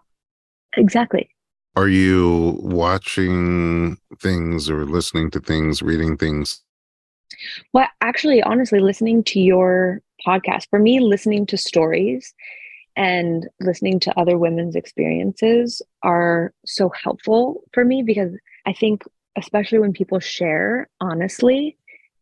Exactly. 0.75 1.29
Are 1.75 1.87
you 1.87 2.57
watching 2.61 3.97
things 4.19 4.69
or 4.69 4.85
listening 4.85 5.29
to 5.31 5.39
things, 5.39 5.81
reading 5.81 6.17
things? 6.17 6.61
Well, 7.73 7.87
actually, 8.01 8.41
honestly, 8.41 8.79
listening 8.79 9.23
to 9.25 9.39
your 9.39 10.01
podcast, 10.25 10.69
for 10.69 10.79
me, 10.79 10.99
listening 10.99 11.45
to 11.47 11.57
stories 11.57 12.33
and 12.95 13.47
listening 13.59 13.99
to 14.01 14.19
other 14.19 14.37
women's 14.37 14.75
experiences 14.75 15.81
are 16.03 16.53
so 16.65 16.89
helpful 16.89 17.61
for 17.73 17.83
me 17.83 18.03
because 18.03 18.31
I 18.65 18.73
think 18.73 19.03
especially 19.37 19.79
when 19.79 19.93
people 19.93 20.19
share 20.19 20.89
honestly 21.01 21.77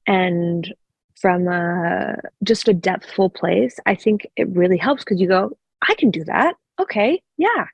and 0.07 0.73
from 1.15 1.47
a, 1.47 2.15
just 2.43 2.67
a 2.67 2.73
depthful 2.73 3.33
place, 3.33 3.79
I 3.85 3.95
think 3.95 4.27
it 4.35 4.49
really 4.49 4.77
helps 4.77 5.03
because 5.03 5.21
you 5.21 5.27
go, 5.27 5.57
I 5.87 5.95
can 5.95 6.11
do 6.11 6.23
that. 6.25 6.55
Okay. 6.79 7.21
Yeah. 7.37 7.67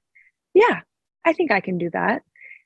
Yeah. 0.54 0.82
I 1.26 1.34
think 1.34 1.52
I 1.52 1.60
can 1.60 1.78
do 1.78 1.90
that. 1.92 2.24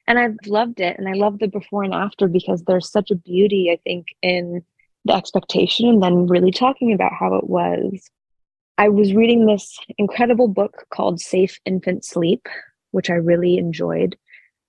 And 0.07 0.19
I've 0.19 0.35
loved 0.45 0.79
it. 0.79 0.97
And 0.97 1.07
I 1.07 1.13
love 1.13 1.39
the 1.39 1.47
before 1.47 1.83
and 1.83 1.93
after 1.93 2.27
because 2.27 2.63
there's 2.63 2.91
such 2.91 3.11
a 3.11 3.15
beauty, 3.15 3.71
I 3.71 3.79
think, 3.83 4.07
in 4.21 4.63
the 5.05 5.13
expectation 5.13 5.87
and 5.87 6.01
then 6.01 6.27
really 6.27 6.51
talking 6.51 6.93
about 6.93 7.13
how 7.13 7.35
it 7.35 7.49
was. 7.49 8.09
I 8.77 8.89
was 8.89 9.13
reading 9.13 9.45
this 9.45 9.77
incredible 9.97 10.47
book 10.47 10.85
called 10.89 11.21
Safe 11.21 11.59
Infant 11.65 12.03
Sleep, 12.03 12.47
which 12.91 13.09
I 13.09 13.13
really 13.13 13.57
enjoyed 13.57 14.17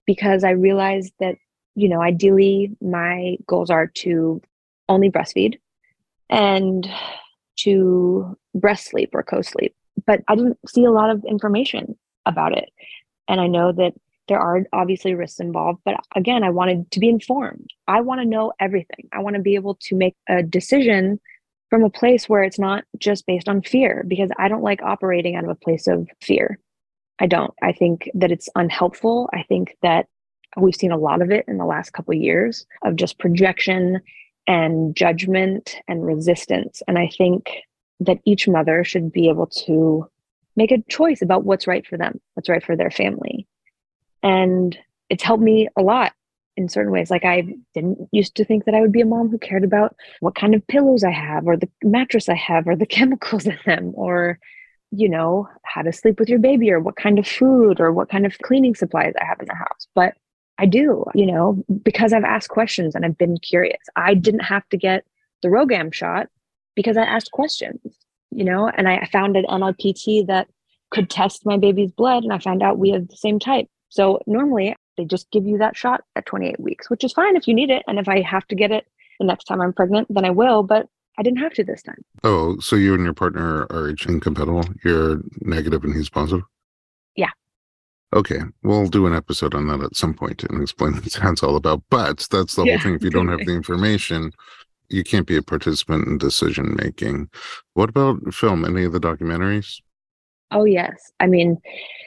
because 0.07 0.45
I 0.45 0.51
realized 0.51 1.13
that 1.21 1.37
you 1.75 1.89
know, 1.89 2.03
ideally, 2.03 2.77
my 2.81 3.37
goals 3.47 3.71
are 3.71 3.87
to 3.87 4.41
only 4.89 5.11
breastfeed 5.11 5.59
and 6.31 6.89
to 7.57 8.37
breast 8.55 8.87
sleep 8.87 9.11
or 9.13 9.23
co 9.23 9.43
sleep. 9.43 9.75
But 10.07 10.23
I 10.29 10.35
didn't 10.37 10.59
see 10.69 10.85
a 10.85 10.91
lot 10.91 11.11
of 11.11 11.25
information 11.25 11.97
about 12.27 12.57
it. 12.57 12.71
And 13.29 13.41
I 13.41 13.47
know 13.47 13.73
that 13.73 13.95
there 14.29 14.39
are 14.39 14.65
obviously 14.73 15.15
risks 15.15 15.41
involved, 15.41 15.81
but 15.85 15.97
again, 16.17 16.45
I 16.45 16.51
wanted 16.51 16.91
to 16.93 17.01
be 17.01 17.09
informed. 17.09 17.71
I 17.87 18.01
want 18.01 18.21
to 18.21 18.27
know 18.27 18.53
everything. 18.59 19.09
I 19.13 19.21
want 19.21 19.37
to 19.37 19.43
be 19.43 19.55
able 19.55 19.77
to 19.83 19.97
make 19.97 20.15
a 20.29 20.43
decision 20.43 21.21
from 21.69 21.85
a 21.85 21.91
place 21.91 22.29
where 22.29 22.43
it's 22.43 22.59
not 22.59 22.85
just 22.99 23.27
based 23.27 23.49
on 23.49 23.63
fear, 23.63 24.05
because 24.07 24.31
I 24.39 24.49
don't 24.49 24.63
like 24.63 24.83
operating 24.83 25.37
out 25.37 25.45
of 25.45 25.51
a 25.51 25.55
place 25.55 25.87
of 25.87 26.09
fear. 26.23 26.59
I 27.19 27.27
don't. 27.27 27.53
I 27.63 27.73
think 27.73 28.11
that 28.15 28.33
it's 28.33 28.49
unhelpful. 28.55 29.29
I 29.33 29.43
think 29.43 29.77
that 29.83 30.07
We've 30.57 30.75
seen 30.75 30.93
a 30.93 30.99
lot 30.99 31.23
of 31.23 31.31
it 31.31 31.45
in 31.49 31.59
the 31.59 31.65
last 31.65 31.93
couple 31.93 32.15
of 32.15 32.21
years 32.21 32.67
of 32.85 32.97
just 32.97 33.19
projection 33.19 34.01
and 34.47 34.95
judgment 34.95 35.77
and 35.89 36.05
resistance. 36.05 36.83
And 36.87 36.99
I 36.99 37.09
think 37.09 37.51
that 38.01 38.19
each 38.25 38.47
mother 38.47 38.85
should 38.85 39.13
be 39.13 39.29
able 39.29 39.47
to 39.47 40.09
make 40.57 40.71
a 40.71 40.83
choice 40.89 41.23
about 41.23 41.45
what's 41.45 41.67
right 41.67 41.87
for 41.87 41.97
them, 41.97 42.21
what's 42.35 42.49
right 42.49 42.63
for 42.63 42.77
their 42.77 42.91
family. 42.91 43.47
And 44.23 44.77
it's 45.11 45.23
helped 45.23 45.43
me 45.43 45.69
a 45.77 45.83
lot 45.83 46.13
in 46.57 46.69
certain 46.69 46.93
ways. 46.93 47.11
Like 47.11 47.25
I 47.25 47.55
didn't 47.75 48.09
used 48.13 48.37
to 48.37 48.45
think 48.45 48.65
that 48.65 48.75
I 48.75 48.81
would 48.81 48.93
be 48.93 49.01
a 49.01 49.07
mom 49.07 49.29
who 49.29 49.39
cared 49.39 49.65
about 49.65 49.97
what 50.21 50.35
kind 50.35 50.55
of 50.55 50.67
pillows 50.67 51.03
I 51.03 51.11
have 51.11 51.47
or 51.47 51.57
the 51.57 51.69
mattress 51.83 52.29
I 52.29 52.35
have 52.35 52.69
or 52.69 52.77
the 52.77 52.87
chemicals 52.99 53.47
in 53.47 53.59
them 53.67 53.93
or 53.95 54.39
you 54.97 55.09
know, 55.09 55.49
how 55.65 55.83
to 55.83 55.93
sleep 55.93 56.21
with 56.21 56.29
your 56.29 56.39
baby 56.39 56.71
or 56.71 56.81
what 56.81 56.97
kind 56.97 57.19
of 57.19 57.27
food 57.27 57.81
or 57.81 57.93
what 57.93 58.09
kind 58.09 58.25
of 58.25 58.39
cleaning 58.39 58.75
supplies 58.75 59.13
I 59.21 59.25
have 59.25 59.41
in 59.41 59.47
the 59.47 59.55
house. 59.55 59.89
But 59.95 60.15
I 60.59 60.67
do, 60.67 61.05
you 61.15 61.27
know, 61.27 61.63
because 61.83 62.13
I've 62.13 62.25
asked 62.25 62.49
questions 62.49 62.95
and 62.95 63.05
I've 63.05 63.19
been 63.19 63.39
curious. 63.39 63.81
I 63.97 64.15
didn't 64.15 64.45
have 64.45 64.69
to 64.69 64.77
get 64.77 65.05
the 65.43 65.49
RhoGAM 65.49 65.93
shot 65.93 66.29
because 66.75 66.97
I 66.97 67.03
asked 67.03 67.33
questions, 67.33 67.81
you 68.31 68.45
know, 68.45 68.69
and 68.69 68.89
I 68.89 69.09
found 69.13 69.37
an 69.37 69.45
NIPT 69.49 70.27
that 70.29 70.49
could 70.91 71.11
test 71.11 71.45
my 71.45 71.57
baby's 71.57 71.91
blood 71.91 72.23
and 72.23 72.33
I 72.33 72.39
found 72.39 72.63
out 72.63 72.79
we 72.79 72.91
have 72.91 73.09
the 73.09 73.17
same 73.17 73.39
type. 73.39 73.67
So 73.89 74.21
normally 74.27 74.77
they 74.97 75.05
just 75.05 75.31
give 75.31 75.45
you 75.45 75.59
that 75.59 75.77
shot 75.77 76.03
at 76.15 76.27
28 76.27 76.61
weeks, 76.61 76.89
which 76.89 77.05
is 77.05 77.13
fine 77.13 77.37
if 77.37 77.49
you 77.49 77.55
need 77.55 77.71
it. 77.71 77.83
And 77.89 77.99
if 77.99 78.09
I 78.09 78.21
have 78.23 78.47
to 78.49 78.55
get 78.55 78.71
it 78.71 78.87
the 79.19 79.27
next 79.27 79.45
time 79.45 79.61
I'm 79.61 79.73
pregnant, 79.73 80.09
then 80.11 80.25
I 80.25 80.31
will. 80.31 80.63
But 80.63 80.87
I 81.19 81.23
didn't 81.23 81.39
have 81.39 81.55
to 81.55 81.65
this 81.65 81.83
time. 81.83 82.05
Oh, 82.23 82.59
so 82.59 82.77
you 82.77 82.95
and 82.95 83.05
your 83.05 83.15
partner 83.15 83.67
are 83.71 83.89
each 83.89 84.07
incompatible? 84.07 84.65
You're 84.85 85.21
negative 85.41 85.85
and 85.85 85.95
he's 85.95 86.11
positive? 86.11 86.45
Yeah. 87.17 87.31
Okay. 88.15 88.41
We'll 88.63 88.87
do 88.87 89.07
an 89.07 89.15
episode 89.15 89.55
on 89.55 89.67
that 89.69 89.83
at 89.83 89.97
some 89.97 90.15
point 90.15 90.45
and 90.45 90.63
explain 90.63 90.93
what 90.95 91.05
that's 91.05 91.43
all 91.43 91.57
about. 91.57 91.83
But 91.91 92.27
that's 92.31 92.55
the 92.55 92.65
yeah. 92.65 92.77
whole 92.77 92.83
thing. 92.83 92.95
If 92.95 93.03
you 93.03 93.11
don't 93.11 93.29
have 93.29 93.45
the 93.45 93.55
information, 93.55 94.33
you 94.89 95.03
can't 95.03 95.27
be 95.27 95.37
a 95.37 95.43
participant 95.43 96.07
in 96.07 96.19
decision 96.19 96.77
making. 96.81 97.29
What 97.75 97.89
about 97.91 98.33
film? 98.33 98.65
Any 98.65 98.85
of 98.85 98.93
the 98.93 99.01
documentaries? 99.01 99.81
Oh, 100.51 100.65
yes. 100.65 101.13
I 101.19 101.27
mean, 101.27 101.59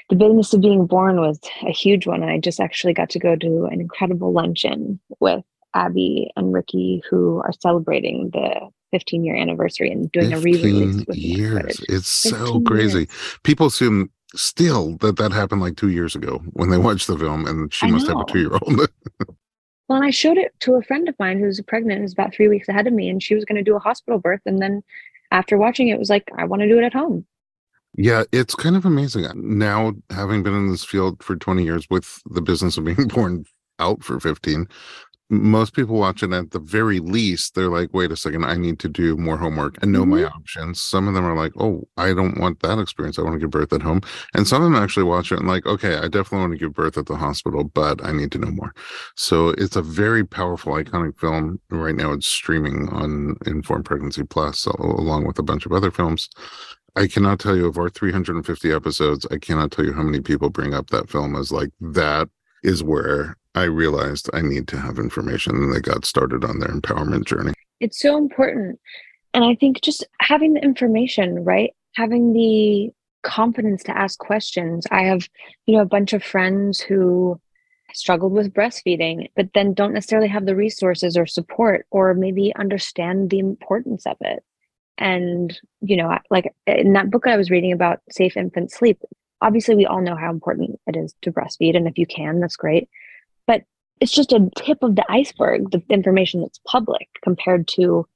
the 0.09 0.15
business 0.15 0.53
of 0.53 0.61
being 0.61 0.85
born 0.85 1.19
was 1.19 1.39
a 1.63 1.71
huge 1.71 2.07
one. 2.07 2.21
And 2.21 2.31
I 2.31 2.39
just 2.39 2.61
actually 2.61 2.93
got 2.93 3.09
to 3.09 3.19
go 3.19 3.35
to 3.35 3.65
an 3.65 3.81
incredible 3.81 4.31
luncheon 4.31 4.99
with 5.19 5.43
Abby 5.73 6.31
and 6.37 6.53
Ricki, 6.53 7.03
who 7.09 7.41
are 7.43 7.51
celebrating 7.59 8.29
the 8.31 8.69
15 8.91 9.25
year 9.25 9.35
anniversary 9.35 9.91
and 9.91 10.09
doing 10.11 10.31
a 10.31 10.39
re-release 10.39 11.05
with 11.05 11.17
years. 11.17 11.83
It's 11.89 12.07
so 12.07 12.61
crazy. 12.61 12.99
Years. 12.99 13.39
People 13.43 13.67
assume 13.67 14.09
still 14.37 14.97
that 14.97 15.17
that 15.17 15.31
happened 15.31 15.61
like 15.61 15.75
two 15.75 15.89
years 15.89 16.15
ago 16.15 16.39
when 16.53 16.69
they 16.69 16.77
watched 16.77 17.07
the 17.07 17.17
film, 17.17 17.45
and 17.45 17.73
she 17.73 17.87
I 17.87 17.91
must 17.91 18.07
know. 18.07 18.17
have 18.17 18.27
a 18.27 18.31
two 18.31 18.39
year 18.39 18.53
old. 18.53 18.87
well, 19.87 19.97
and 19.97 20.05
I 20.05 20.11
showed 20.11 20.37
it 20.37 20.53
to 20.61 20.75
a 20.75 20.83
friend 20.83 21.09
of 21.09 21.15
mine 21.19 21.39
who's 21.39 21.61
pregnant, 21.61 22.01
who's 22.01 22.13
about 22.13 22.33
three 22.33 22.47
weeks 22.47 22.69
ahead 22.69 22.87
of 22.87 22.93
me, 22.93 23.09
and 23.09 23.21
she 23.21 23.35
was 23.35 23.45
going 23.45 23.57
to 23.57 23.63
do 23.63 23.75
a 23.75 23.79
hospital 23.79 24.19
birth, 24.19 24.41
and 24.45 24.61
then 24.61 24.83
after 25.31 25.57
watching 25.57 25.89
it, 25.89 25.99
was 25.99 26.09
like, 26.09 26.29
I 26.37 26.45
want 26.45 26.61
to 26.61 26.67
do 26.67 26.77
it 26.77 26.83
at 26.83 26.93
home. 26.93 27.25
Yeah, 27.95 28.23
it's 28.31 28.55
kind 28.55 28.75
of 28.75 28.85
amazing. 28.85 29.25
Uh, 29.25 29.33
now, 29.35 29.93
having 30.11 30.43
been 30.43 30.53
in 30.53 30.69
this 30.69 30.83
field 30.83 31.21
for 31.23 31.35
20 31.35 31.63
years 31.63 31.87
with 31.89 32.21
the 32.29 32.41
business 32.41 32.77
of 32.77 32.85
being 32.85 33.07
born 33.13 33.45
out 33.79 34.03
for 34.03 34.19
15, 34.19 34.67
most 35.29 35.73
people 35.73 35.95
watch 35.95 36.23
it 36.23 36.31
at 36.31 36.51
the 36.51 36.59
very 36.59 36.99
least 36.99 37.53
they're 37.53 37.69
like 37.69 37.93
wait 37.93 38.11
a 38.11 38.15
second 38.15 38.45
i 38.45 38.55
need 38.55 38.79
to 38.79 38.87
do 38.87 39.17
more 39.17 39.37
homework 39.37 39.77
and 39.81 39.91
know 39.91 40.01
mm-hmm. 40.01 40.21
my 40.21 40.23
options. 40.23 40.81
Some 40.81 41.07
of 41.07 41.13
them 41.13 41.25
are 41.25 41.35
like 41.35 41.53
oh 41.57 41.87
i 41.97 42.13
don't 42.13 42.39
want 42.39 42.61
that 42.61 42.79
experience 42.79 43.19
i 43.19 43.21
want 43.21 43.33
to 43.33 43.39
give 43.39 43.49
birth 43.49 43.73
at 43.73 43.81
home 43.81 44.01
and 44.33 44.47
some 44.47 44.63
of 44.63 44.71
them 44.71 44.81
actually 44.81 45.03
watch 45.03 45.31
it 45.31 45.39
and 45.39 45.47
like 45.47 45.65
okay 45.65 45.95
i 45.97 46.07
definitely 46.07 46.39
want 46.39 46.53
to 46.53 46.57
give 46.57 46.73
birth 46.73 46.97
at 46.97 47.07
the 47.07 47.17
hospital 47.17 47.63
but 47.63 48.03
i 48.05 48.11
need 48.11 48.31
to 48.31 48.37
know 48.37 48.51
more. 48.51 48.73
So 49.15 49.49
it's 49.49 49.75
a 49.75 49.81
very 49.81 50.25
powerful 50.25 50.73
iconic 50.73 51.19
film 51.19 51.59
right 51.69 51.95
now 51.95 52.11
it's 52.13 52.27
streaming 52.27 52.89
on 52.89 53.35
informed 53.45 53.85
pregnancy 53.85 54.23
plus 54.23 54.65
along 54.65 55.25
with 55.25 55.39
a 55.39 55.43
bunch 55.43 55.65
of 55.65 55.71
other 55.71 55.91
films. 55.91 56.29
I 56.95 57.07
cannot 57.07 57.39
tell 57.39 57.55
you 57.55 57.67
of 57.67 57.77
our 57.77 57.89
350 57.89 58.71
episodes, 58.71 59.27
I 59.29 59.37
cannot 59.37 59.71
tell 59.71 59.85
you 59.85 59.93
how 59.93 60.01
many 60.01 60.19
people 60.19 60.49
bring 60.49 60.73
up 60.73 60.89
that 60.89 61.09
film 61.09 61.35
as 61.35 61.51
like 61.51 61.69
that 61.79 62.27
is 62.63 62.83
where 62.83 63.37
I 63.57 63.63
realized 63.63 64.29
I 64.33 64.41
need 64.41 64.67
to 64.67 64.77
have 64.77 64.99
information 64.99 65.55
and 65.55 65.73
they 65.73 65.79
got 65.79 66.05
started 66.05 66.45
on 66.45 66.59
their 66.59 66.69
empowerment 66.69 67.25
journey. 67.25 67.53
It's 67.79 67.99
so 67.99 68.15
important. 68.15 68.79
And 69.33 69.43
I 69.43 69.55
think 69.55 69.81
just 69.81 70.05
having 70.19 70.53
the 70.53 70.61
information, 70.61 71.43
right? 71.43 71.71
Having 71.95 72.33
the 72.33 72.91
confidence 73.23 73.83
to 73.85 73.97
ask 73.97 74.19
questions. 74.19 74.85
I 74.91 75.05
have, 75.05 75.27
you 75.65 75.75
know, 75.75 75.81
a 75.81 75.87
bunch 75.87 76.13
of 76.13 76.23
friends 76.23 76.79
who 76.79 77.41
struggled 77.95 78.33
with 78.33 78.53
breastfeeding, 78.53 79.27
but 79.35 79.49
then 79.55 79.73
don't 79.73 79.93
necessarily 79.93 80.27
have 80.27 80.45
the 80.45 80.55
resources 80.55 81.17
or 81.17 81.25
support 81.25 81.87
or 81.89 82.13
maybe 82.13 82.55
understand 82.57 83.31
the 83.31 83.39
importance 83.39 84.05
of 84.05 84.17
it. 84.21 84.43
And, 84.99 85.59
you 85.81 85.97
know, 85.97 86.15
like 86.29 86.53
in 86.67 86.93
that 86.93 87.09
book 87.09 87.25
I 87.25 87.37
was 87.37 87.49
reading 87.49 87.71
about 87.71 88.01
safe 88.11 88.37
infant 88.37 88.71
sleep, 88.71 89.01
obviously 89.41 89.73
we 89.73 89.87
all 89.87 90.01
know 90.01 90.15
how 90.15 90.29
important 90.29 90.79
it 90.85 90.95
is 90.95 91.15
to 91.23 91.31
breastfeed. 91.31 91.75
And 91.75 91.87
if 91.87 91.97
you 91.97 92.05
can, 92.05 92.39
that's 92.39 92.55
great 92.55 92.87
it's 93.99 94.11
just 94.11 94.31
a 94.31 94.49
tip 94.57 94.79
of 94.81 94.95
the 94.95 95.05
iceberg, 95.09 95.71
the 95.71 95.81
information 95.89 96.41
that's 96.41 96.59
public 96.65 97.07
compared 97.23 97.67
to 97.67 98.07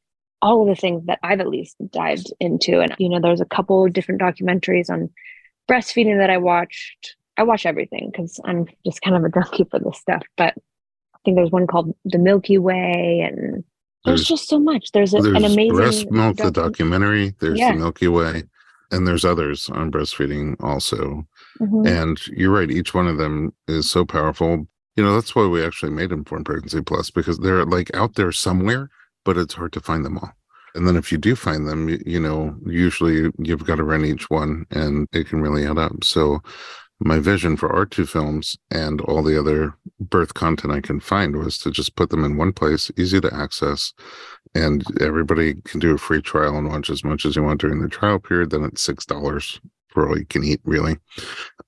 all 0.41 0.61
of 0.61 0.67
the 0.67 0.79
things 0.79 1.05
that 1.05 1.19
I've 1.23 1.39
at 1.39 1.49
least 1.49 1.75
dived 1.91 2.31
into. 2.39 2.81
And, 2.81 2.95
you 2.97 3.09
know, 3.09 3.19
there's 3.19 3.41
a 3.41 3.45
couple 3.45 3.85
of 3.85 3.93
different 3.93 4.21
documentaries 4.21 4.89
on 4.89 5.09
breastfeeding 5.69 6.17
that 6.17 6.29
I 6.29 6.37
watched. 6.37 7.15
I 7.37 7.43
watch 7.43 7.65
everything 7.65 8.09
because 8.11 8.39
I'm 8.45 8.67
just 8.85 9.01
kind 9.01 9.15
of 9.15 9.23
a 9.23 9.29
junkie 9.29 9.65
for 9.69 9.79
this 9.79 9.99
stuff. 9.99 10.23
But 10.37 10.53
I 11.15 11.17
think 11.23 11.37
there's 11.37 11.51
one 11.51 11.67
called 11.67 11.95
The 12.05 12.17
Milky 12.17 12.57
Way 12.57 13.25
and 13.27 13.63
there's, 14.03 14.21
there's 14.21 14.27
just 14.27 14.49
so 14.49 14.59
much. 14.59 14.91
There's, 14.91 15.13
a, 15.13 15.21
there's 15.21 15.35
an 15.35 15.45
amazing 15.45 15.75
breast 15.75 16.11
milk, 16.11 16.37
docu- 16.37 16.43
the 16.45 16.51
documentary. 16.51 17.35
There's 17.39 17.59
yeah. 17.59 17.71
the 17.71 17.77
Milky 17.77 18.07
Way, 18.07 18.45
and 18.89 19.07
there's 19.07 19.23
others 19.23 19.69
on 19.69 19.91
breastfeeding 19.91 20.55
also. 20.59 21.27
Mm-hmm. 21.59 21.85
And 21.85 22.27
you're 22.27 22.49
right; 22.49 22.71
each 22.71 22.95
one 22.95 23.07
of 23.07 23.17
them 23.17 23.53
is 23.67 23.87
so 23.87 24.03
powerful 24.03 24.65
you 25.01 25.07
know 25.07 25.15
that's 25.15 25.35
why 25.35 25.47
we 25.47 25.65
actually 25.65 25.91
made 25.91 26.11
informed 26.11 26.45
pregnancy 26.45 26.79
plus 26.79 27.09
because 27.09 27.39
they're 27.39 27.65
like 27.65 27.89
out 27.95 28.13
there 28.13 28.31
somewhere 28.31 28.87
but 29.25 29.35
it's 29.35 29.55
hard 29.55 29.73
to 29.73 29.79
find 29.79 30.05
them 30.05 30.19
all 30.19 30.31
and 30.75 30.87
then 30.87 30.95
if 30.95 31.11
you 31.11 31.17
do 31.17 31.35
find 31.35 31.67
them 31.67 31.89
you, 31.89 31.99
you 32.05 32.19
know 32.19 32.55
usually 32.67 33.31
you've 33.39 33.65
got 33.65 33.77
to 33.77 33.83
run 33.83 34.05
each 34.05 34.29
one 34.29 34.63
and 34.69 35.07
it 35.11 35.27
can 35.27 35.41
really 35.41 35.65
add 35.65 35.79
up 35.79 36.03
so 36.03 36.39
my 36.99 37.17
vision 37.17 37.57
for 37.57 37.73
our 37.73 37.87
two 37.87 38.05
films 38.05 38.55
and 38.69 39.01
all 39.01 39.23
the 39.23 39.39
other 39.39 39.75
birth 39.99 40.35
content 40.35 40.71
I 40.71 40.81
can 40.81 40.99
find 40.99 41.35
was 41.35 41.57
to 41.59 41.71
just 41.71 41.95
put 41.95 42.11
them 42.11 42.23
in 42.23 42.37
one 42.37 42.53
place, 42.53 42.91
easy 42.95 43.19
to 43.21 43.33
access, 43.33 43.91
and 44.53 44.83
everybody 45.01 45.55
can 45.65 45.79
do 45.79 45.95
a 45.95 45.97
free 45.97 46.21
trial 46.21 46.59
and 46.59 46.69
watch 46.69 46.91
as 46.91 47.03
much 47.03 47.25
as 47.25 47.35
you 47.35 47.41
want 47.41 47.59
during 47.59 47.81
the 47.81 47.89
trial 47.89 48.19
period. 48.19 48.51
Then 48.51 48.63
it's 48.65 48.83
six 48.83 49.03
dollars 49.03 49.59
for 49.87 50.07
all 50.07 50.15
you 50.15 50.27
can 50.27 50.43
eat, 50.43 50.61
really. 50.63 50.99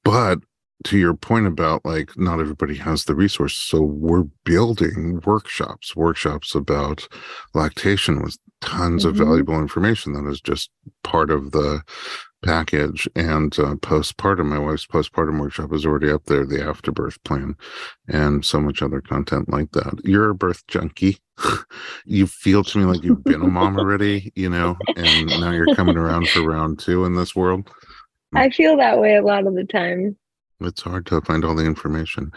But 0.03 0.37
to 0.83 0.97
your 0.97 1.13
point 1.13 1.47
about 1.47 1.83
like 1.85 2.17
not 2.17 2.39
everybody 2.39 2.75
has 2.75 3.05
the 3.05 3.15
resources 3.15 3.59
so 3.59 3.81
we're 3.81 4.25
building 4.43 5.21
workshops 5.25 5.95
workshops 5.95 6.55
about 6.55 7.07
lactation 7.53 8.21
with 8.21 8.37
tons 8.61 9.05
mm-hmm. 9.05 9.09
of 9.09 9.27
valuable 9.27 9.59
information 9.59 10.13
that 10.13 10.29
is 10.29 10.41
just 10.41 10.69
part 11.03 11.29
of 11.29 11.51
the 11.51 11.81
package 12.43 13.07
and 13.15 13.57
uh, 13.57 13.73
postpartum 13.75 14.45
my 14.45 14.59
wife's 14.59 14.85
postpartum 14.85 15.39
workshop 15.39 15.73
is 15.73 15.85
already 15.85 16.11
up 16.11 16.25
there 16.25 16.45
the 16.45 16.61
afterbirth 16.61 17.21
plan 17.23 17.55
and 18.07 18.45
so 18.45 18.59
much 18.59 18.81
other 18.81 19.01
content 19.01 19.49
like 19.49 19.71
that. 19.71 19.93
You're 20.03 20.29
a 20.29 20.35
birth 20.35 20.65
junkie. 20.67 21.17
You 22.05 22.27
feel 22.27 22.63
to 22.65 22.77
me 22.77 22.83
like 22.83 23.03
you've 23.03 23.23
been 23.23 23.41
a 23.41 23.47
mom 23.47 23.79
already 23.79 24.31
you 24.35 24.49
know 24.49 24.77
and 24.95 25.27
now 25.27 25.51
you're 25.51 25.73
coming 25.73 25.97
around 25.97 26.27
for 26.29 26.41
round 26.41 26.79
two 26.79 27.05
in 27.05 27.15
this 27.15 27.35
world. 27.35 27.69
I 28.35 28.49
feel 28.49 28.77
that 28.77 28.99
way 28.99 29.15
a 29.15 29.23
lot 29.23 29.47
of 29.47 29.55
the 29.55 29.63
time 29.63 30.17
it's 30.65 30.81
hard 30.81 31.05
to 31.07 31.21
find 31.21 31.43
all 31.43 31.55
the 31.55 31.65
information. 31.65 32.31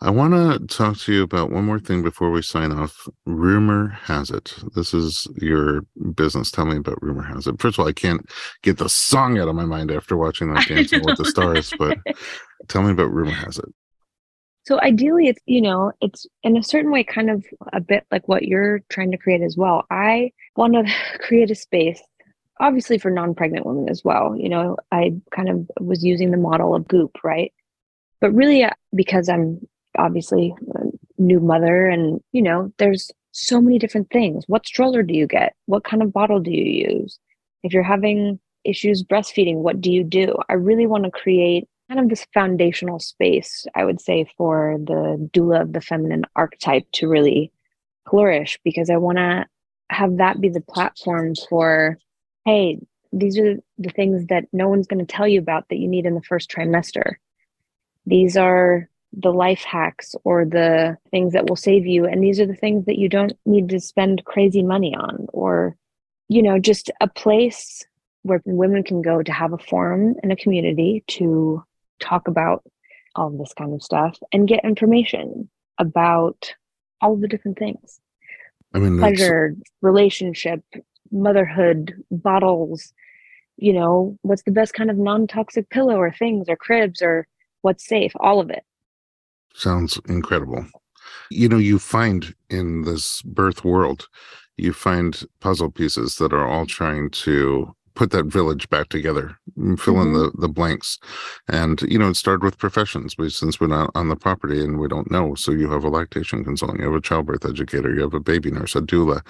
I 0.00 0.10
want 0.10 0.34
to 0.34 0.66
talk 0.74 0.98
to 0.98 1.12
you 1.12 1.22
about 1.22 1.50
one 1.50 1.64
more 1.64 1.78
thing 1.78 2.02
before 2.02 2.30
we 2.30 2.42
sign 2.42 2.72
off. 2.72 3.08
Rumer 3.26 3.88
Has 3.88 4.30
It. 4.30 4.54
This 4.74 4.94
is 4.94 5.26
your 5.36 5.82
business. 6.14 6.50
Tell 6.50 6.66
me 6.66 6.76
about 6.76 7.02
Rumer 7.02 7.22
Has 7.22 7.46
It. 7.46 7.60
First 7.60 7.78
of 7.78 7.82
all, 7.82 7.88
I 7.88 7.92
can't 7.92 8.28
get 8.62 8.78
the 8.78 8.88
song 8.88 9.38
out 9.38 9.48
of 9.48 9.54
my 9.54 9.64
mind 9.64 9.90
after 9.90 10.16
watching 10.16 10.52
that 10.52 10.66
Dancing 10.66 11.02
with 11.04 11.18
the 11.18 11.24
Stars, 11.24 11.72
but 11.78 11.98
tell 12.68 12.82
me 12.82 12.92
about 12.92 13.12
Rumer 13.12 13.32
Has 13.32 13.58
It. 13.58 13.72
So 14.66 14.80
ideally 14.80 15.28
it's, 15.28 15.40
you 15.46 15.62
know, 15.62 15.92
it's 16.00 16.26
in 16.42 16.56
a 16.56 16.62
certain 16.62 16.92
way 16.92 17.02
kind 17.02 17.30
of 17.30 17.44
a 17.72 17.80
bit 17.80 18.04
like 18.10 18.28
what 18.28 18.44
you're 18.44 18.80
trying 18.90 19.10
to 19.10 19.16
create 19.16 19.42
as 19.42 19.56
well. 19.56 19.84
I 19.90 20.32
want 20.54 20.74
to 20.74 20.92
create 21.18 21.50
a 21.50 21.54
space 21.54 22.00
obviously 22.60 22.98
for 22.98 23.10
non-pregnant 23.10 23.66
women 23.66 23.88
as 23.88 24.04
well. 24.04 24.36
You 24.36 24.48
know, 24.48 24.76
I 24.92 25.14
kind 25.34 25.48
of 25.48 25.68
was 25.80 26.04
using 26.04 26.30
the 26.30 26.36
model 26.36 26.74
of 26.74 26.86
goop, 26.86 27.18
right? 27.24 27.52
But 28.20 28.32
really, 28.32 28.62
uh, 28.64 28.70
because 28.94 29.28
I'm 29.28 29.66
obviously 29.96 30.54
a 30.74 31.22
new 31.22 31.40
mother, 31.40 31.86
and 31.86 32.20
you 32.32 32.42
know, 32.42 32.72
there's 32.78 33.10
so 33.32 33.60
many 33.60 33.78
different 33.78 34.10
things. 34.10 34.44
What 34.46 34.66
stroller 34.66 35.02
do 35.02 35.14
you 35.14 35.26
get? 35.26 35.54
What 35.66 35.84
kind 35.84 36.02
of 36.02 36.12
bottle 36.12 36.40
do 36.40 36.50
you 36.50 36.88
use? 36.88 37.18
If 37.62 37.72
you're 37.72 37.82
having 37.82 38.40
issues 38.64 39.02
breastfeeding, 39.02 39.56
what 39.56 39.80
do 39.80 39.90
you 39.90 40.04
do? 40.04 40.34
I 40.48 40.54
really 40.54 40.86
want 40.86 41.04
to 41.04 41.10
create 41.10 41.68
kind 41.88 42.00
of 42.00 42.08
this 42.08 42.26
foundational 42.34 42.98
space, 42.98 43.66
I 43.74 43.84
would 43.84 44.00
say, 44.00 44.26
for 44.36 44.76
the 44.78 45.28
doula 45.32 45.62
of 45.62 45.72
the 45.72 45.80
feminine 45.80 46.24
archetype 46.36 46.86
to 46.92 47.08
really 47.08 47.52
flourish 48.08 48.58
because 48.64 48.90
I 48.90 48.96
want 48.96 49.18
to 49.18 49.46
have 49.90 50.18
that 50.18 50.40
be 50.40 50.48
the 50.48 50.60
platform 50.60 51.34
for, 51.48 51.98
hey, 52.44 52.78
these 53.12 53.38
are 53.38 53.56
the 53.78 53.90
things 53.90 54.26
that 54.26 54.44
no 54.52 54.68
one's 54.68 54.86
going 54.86 55.04
to 55.04 55.12
tell 55.12 55.26
you 55.26 55.40
about 55.40 55.68
that 55.68 55.78
you 55.78 55.88
need 55.88 56.06
in 56.06 56.14
the 56.14 56.22
first 56.22 56.50
trimester 56.50 57.14
these 58.10 58.36
are 58.36 58.88
the 59.12 59.32
life 59.32 59.62
hacks 59.62 60.14
or 60.24 60.44
the 60.44 60.96
things 61.10 61.32
that 61.32 61.48
will 61.48 61.56
save 61.56 61.86
you. 61.86 62.06
And 62.06 62.22
these 62.22 62.38
are 62.40 62.46
the 62.46 62.54
things 62.54 62.86
that 62.86 62.98
you 62.98 63.08
don't 63.08 63.32
need 63.46 63.68
to 63.70 63.80
spend 63.80 64.24
crazy 64.24 64.62
money 64.62 64.94
on 64.94 65.26
or 65.32 65.76
you 66.28 66.42
know 66.42 66.58
just 66.58 66.90
a 67.00 67.08
place 67.08 67.84
where 68.22 68.42
women 68.44 68.82
can 68.82 69.00
go 69.02 69.22
to 69.22 69.32
have 69.32 69.52
a 69.52 69.58
forum 69.58 70.14
and 70.22 70.30
a 70.30 70.36
community 70.36 71.02
to 71.08 71.64
talk 72.00 72.28
about 72.28 72.62
all 73.16 73.30
this 73.30 73.52
kind 73.54 73.74
of 73.74 73.82
stuff 73.82 74.16
and 74.32 74.46
get 74.46 74.64
information 74.64 75.48
about 75.78 76.54
all 77.00 77.16
the 77.16 77.28
different 77.28 77.58
things. 77.58 78.00
I 78.74 78.78
mean 78.78 78.98
pleasure 78.98 79.56
relationship 79.82 80.62
motherhood 81.12 81.94
bottles, 82.10 82.92
you 83.56 83.72
know, 83.72 84.16
what's 84.22 84.44
the 84.44 84.52
best 84.52 84.74
kind 84.74 84.90
of 84.90 84.96
non 84.96 85.26
toxic 85.26 85.68
pillow 85.70 85.96
or 85.96 86.12
things 86.12 86.48
or 86.48 86.56
cribs 86.56 87.02
or 87.02 87.26
what's 87.62 87.86
safe, 87.86 88.12
all 88.20 88.40
of 88.40 88.50
it. 88.50 88.64
Sounds 89.54 89.98
incredible. 90.08 90.64
You 91.30 91.48
know, 91.48 91.58
you 91.58 91.78
find 91.78 92.34
in 92.48 92.82
this 92.82 93.22
birth 93.22 93.64
world, 93.64 94.08
you 94.56 94.72
find 94.72 95.22
puzzle 95.40 95.70
pieces 95.70 96.16
that 96.16 96.32
are 96.32 96.46
all 96.46 96.66
trying 96.66 97.10
to 97.10 97.74
put 97.94 98.10
that 98.12 98.26
village 98.26 98.68
back 98.70 98.88
together 98.88 99.36
fill 99.76 99.94
mm-hmm. 99.94 100.00
in 100.00 100.12
the 100.12 100.30
the 100.38 100.48
blanks 100.48 100.98
and 101.48 101.82
you 101.82 101.98
know 101.98 102.08
it 102.08 102.16
started 102.16 102.42
with 102.42 102.56
professions 102.56 103.14
but 103.14 103.32
since 103.32 103.60
we're 103.60 103.66
not 103.66 103.90
on 103.94 104.08
the 104.08 104.16
property 104.16 104.62
and 104.62 104.78
we 104.78 104.88
don't 104.88 105.10
know 105.10 105.34
so 105.34 105.50
you 105.50 105.70
have 105.70 105.84
a 105.84 105.88
lactation 105.88 106.44
consultant 106.44 106.78
you 106.78 106.86
have 106.86 106.94
a 106.94 107.00
childbirth 107.00 107.44
educator 107.44 107.92
you 107.94 108.00
have 108.00 108.14
a 108.14 108.20
baby 108.20 108.50
nurse 108.50 108.76
a 108.76 108.80
doula 108.80 109.20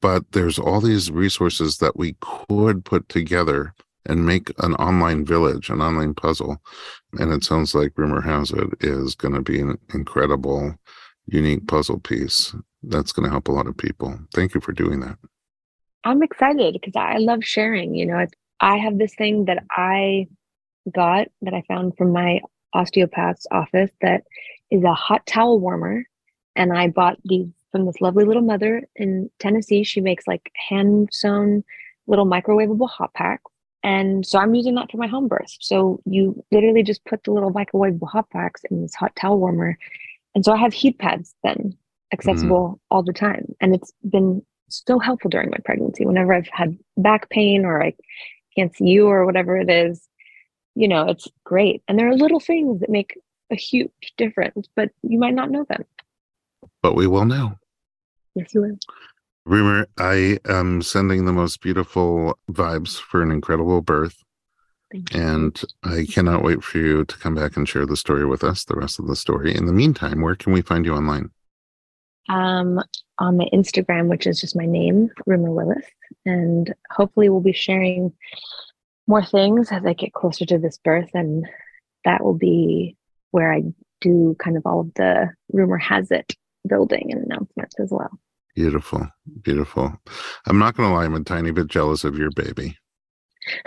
but 0.00 0.22
there's 0.32 0.58
all 0.58 0.80
these 0.80 1.10
resources 1.10 1.78
that 1.78 1.96
we 1.96 2.14
could 2.20 2.84
put 2.84 3.08
together 3.08 3.74
and 4.06 4.26
make 4.26 4.50
an 4.58 4.74
online 4.74 5.24
village 5.24 5.70
an 5.70 5.80
online 5.80 6.14
puzzle 6.14 6.58
and 7.18 7.32
it 7.32 7.44
sounds 7.44 7.74
like 7.74 7.96
Rumer 7.96 8.20
Has 8.20 8.50
It 8.50 8.68
is 8.80 9.14
going 9.14 9.34
to 9.34 9.42
be 9.42 9.60
an 9.60 9.78
incredible 9.92 10.74
unique 11.26 11.66
puzzle 11.66 12.00
piece 12.00 12.54
that's 12.82 13.12
going 13.12 13.24
to 13.24 13.30
help 13.30 13.48
a 13.48 13.52
lot 13.52 13.66
of 13.66 13.76
people 13.76 14.18
thank 14.34 14.54
you 14.54 14.60
for 14.60 14.72
doing 14.72 15.00
that 15.00 15.18
I'm 16.04 16.22
excited 16.22 16.74
because 16.74 16.94
I 16.96 17.16
love 17.16 17.42
sharing. 17.42 17.94
You 17.94 18.06
know, 18.06 18.26
I 18.60 18.76
have 18.76 18.98
this 18.98 19.14
thing 19.14 19.46
that 19.46 19.64
I 19.70 20.28
got 20.94 21.28
that 21.42 21.54
I 21.54 21.62
found 21.66 21.96
from 21.96 22.12
my 22.12 22.40
osteopath's 22.74 23.46
office 23.50 23.90
that 24.02 24.24
is 24.70 24.84
a 24.84 24.92
hot 24.92 25.26
towel 25.26 25.58
warmer. 25.58 26.04
And 26.56 26.76
I 26.76 26.88
bought 26.88 27.18
these 27.24 27.48
from 27.72 27.86
this 27.86 28.00
lovely 28.00 28.24
little 28.24 28.42
mother 28.42 28.82
in 28.94 29.30
Tennessee. 29.38 29.82
She 29.82 30.00
makes 30.00 30.26
like 30.26 30.52
hand 30.68 31.08
sewn 31.10 31.64
little 32.06 32.26
microwavable 32.26 32.88
hot 32.88 33.14
packs. 33.14 33.50
And 33.84 34.26
so 34.26 34.38
I'm 34.38 34.54
using 34.54 34.74
that 34.76 34.90
for 34.90 34.96
my 34.96 35.06
home 35.06 35.28
birth. 35.28 35.54
So 35.60 36.00
you 36.06 36.42
literally 36.50 36.82
just 36.82 37.04
put 37.04 37.22
the 37.22 37.32
little 37.32 37.52
microwavable 37.52 38.08
hot 38.08 38.28
packs 38.30 38.62
in 38.70 38.80
this 38.80 38.94
hot 38.94 39.14
towel 39.14 39.38
warmer. 39.38 39.78
And 40.34 40.42
so 40.42 40.52
I 40.52 40.56
have 40.56 40.72
heat 40.72 40.98
pads 40.98 41.34
then 41.44 41.76
accessible 42.12 42.70
mm. 42.70 42.78
all 42.90 43.02
the 43.02 43.12
time. 43.12 43.54
And 43.60 43.74
it's 43.74 43.92
been 44.08 44.42
so 44.68 44.98
helpful 44.98 45.28
during 45.28 45.50
my 45.50 45.58
pregnancy. 45.66 46.06
Whenever 46.06 46.32
I've 46.32 46.48
had 46.50 46.78
back 46.96 47.28
pain 47.28 47.66
or 47.66 47.82
I 47.82 47.94
can't 48.56 48.74
see 48.74 48.86
you 48.86 49.06
or 49.06 49.26
whatever 49.26 49.56
it 49.56 49.68
is, 49.68 50.08
you 50.74 50.88
know, 50.88 51.06
it's 51.08 51.28
great. 51.44 51.82
And 51.86 51.98
there 51.98 52.08
are 52.08 52.16
little 52.16 52.40
things 52.40 52.80
that 52.80 52.88
make 52.88 53.18
a 53.52 53.54
huge 53.54 53.90
difference, 54.16 54.66
but 54.74 54.90
you 55.02 55.18
might 55.18 55.34
not 55.34 55.50
know 55.50 55.64
them. 55.68 55.84
But 56.82 56.94
we 56.94 57.06
will 57.06 57.26
know. 57.26 57.58
Yes, 58.34 58.54
you 58.54 58.62
will. 58.62 58.78
Rumer, 59.46 59.86
I 59.98 60.38
am 60.46 60.82
sending 60.82 61.24
the 61.24 61.32
most 61.32 61.60
beautiful 61.60 62.38
vibes 62.50 62.98
for 62.98 63.22
an 63.22 63.30
incredible 63.30 63.82
birth. 63.82 64.22
And 65.12 65.60
I 65.82 66.06
cannot 66.08 66.44
wait 66.44 66.62
for 66.62 66.78
you 66.78 67.04
to 67.04 67.18
come 67.18 67.34
back 67.34 67.56
and 67.56 67.68
share 67.68 67.84
the 67.84 67.96
story 67.96 68.24
with 68.24 68.44
us, 68.44 68.64
the 68.64 68.76
rest 68.76 69.00
of 69.00 69.08
the 69.08 69.16
story. 69.16 69.54
In 69.54 69.66
the 69.66 69.72
meantime, 69.72 70.20
where 70.20 70.36
can 70.36 70.52
we 70.52 70.62
find 70.62 70.84
you 70.84 70.94
online? 70.94 71.30
um, 72.28 72.80
on 73.18 73.36
my 73.36 73.48
Instagram, 73.52 74.08
which 74.08 74.26
is 74.26 74.40
just 74.40 74.56
my 74.56 74.66
name, 74.66 75.10
Rumer 75.26 75.50
Willis. 75.50 75.84
And 76.24 76.74
hopefully, 76.90 77.28
we'll 77.28 77.40
be 77.40 77.52
sharing 77.52 78.12
more 79.06 79.24
things 79.24 79.70
as 79.70 79.84
I 79.84 79.92
get 79.92 80.12
closer 80.12 80.46
to 80.46 80.58
this 80.58 80.78
birth. 80.78 81.10
And 81.14 81.46
that 82.04 82.24
will 82.24 82.34
be 82.34 82.96
where 83.30 83.52
I 83.52 83.62
do 84.00 84.36
kind 84.38 84.56
of 84.56 84.66
all 84.66 84.80
of 84.80 84.94
the 84.94 85.30
Rumer 85.52 85.78
Has 85.78 86.10
It 86.10 86.34
building 86.66 87.12
and 87.12 87.24
announcements 87.24 87.78
as 87.78 87.90
well. 87.90 88.18
Beautiful, 88.54 89.08
beautiful. 89.42 89.92
I'm 90.46 90.58
not 90.58 90.76
going 90.76 90.88
to 90.88 90.94
lie, 90.94 91.04
I'm 91.04 91.14
a 91.14 91.24
tiny 91.24 91.50
bit 91.50 91.66
jealous 91.66 92.04
of 92.04 92.16
your 92.16 92.30
baby. 92.30 92.78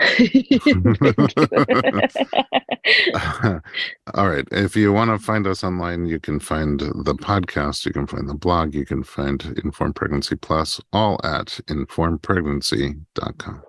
All 4.14 4.28
right. 4.28 4.48
If 4.50 4.74
you 4.76 4.92
want 4.92 5.10
to 5.10 5.18
find 5.18 5.46
us 5.46 5.62
online, 5.62 6.06
you 6.06 6.18
can 6.18 6.40
find 6.40 6.80
the 6.80 7.14
podcast, 7.14 7.84
you 7.84 7.92
can 7.92 8.06
find 8.06 8.28
the 8.28 8.34
blog, 8.34 8.74
you 8.74 8.86
can 8.86 9.04
find 9.04 9.44
Informed 9.62 9.94
Pregnancy 9.94 10.36
Plus, 10.36 10.80
all 10.92 11.20
at 11.22 11.60
informedpregnancy.com. 11.68 13.62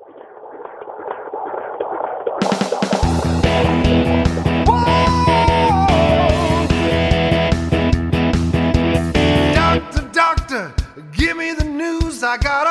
I 12.30 12.38
got 12.38 12.69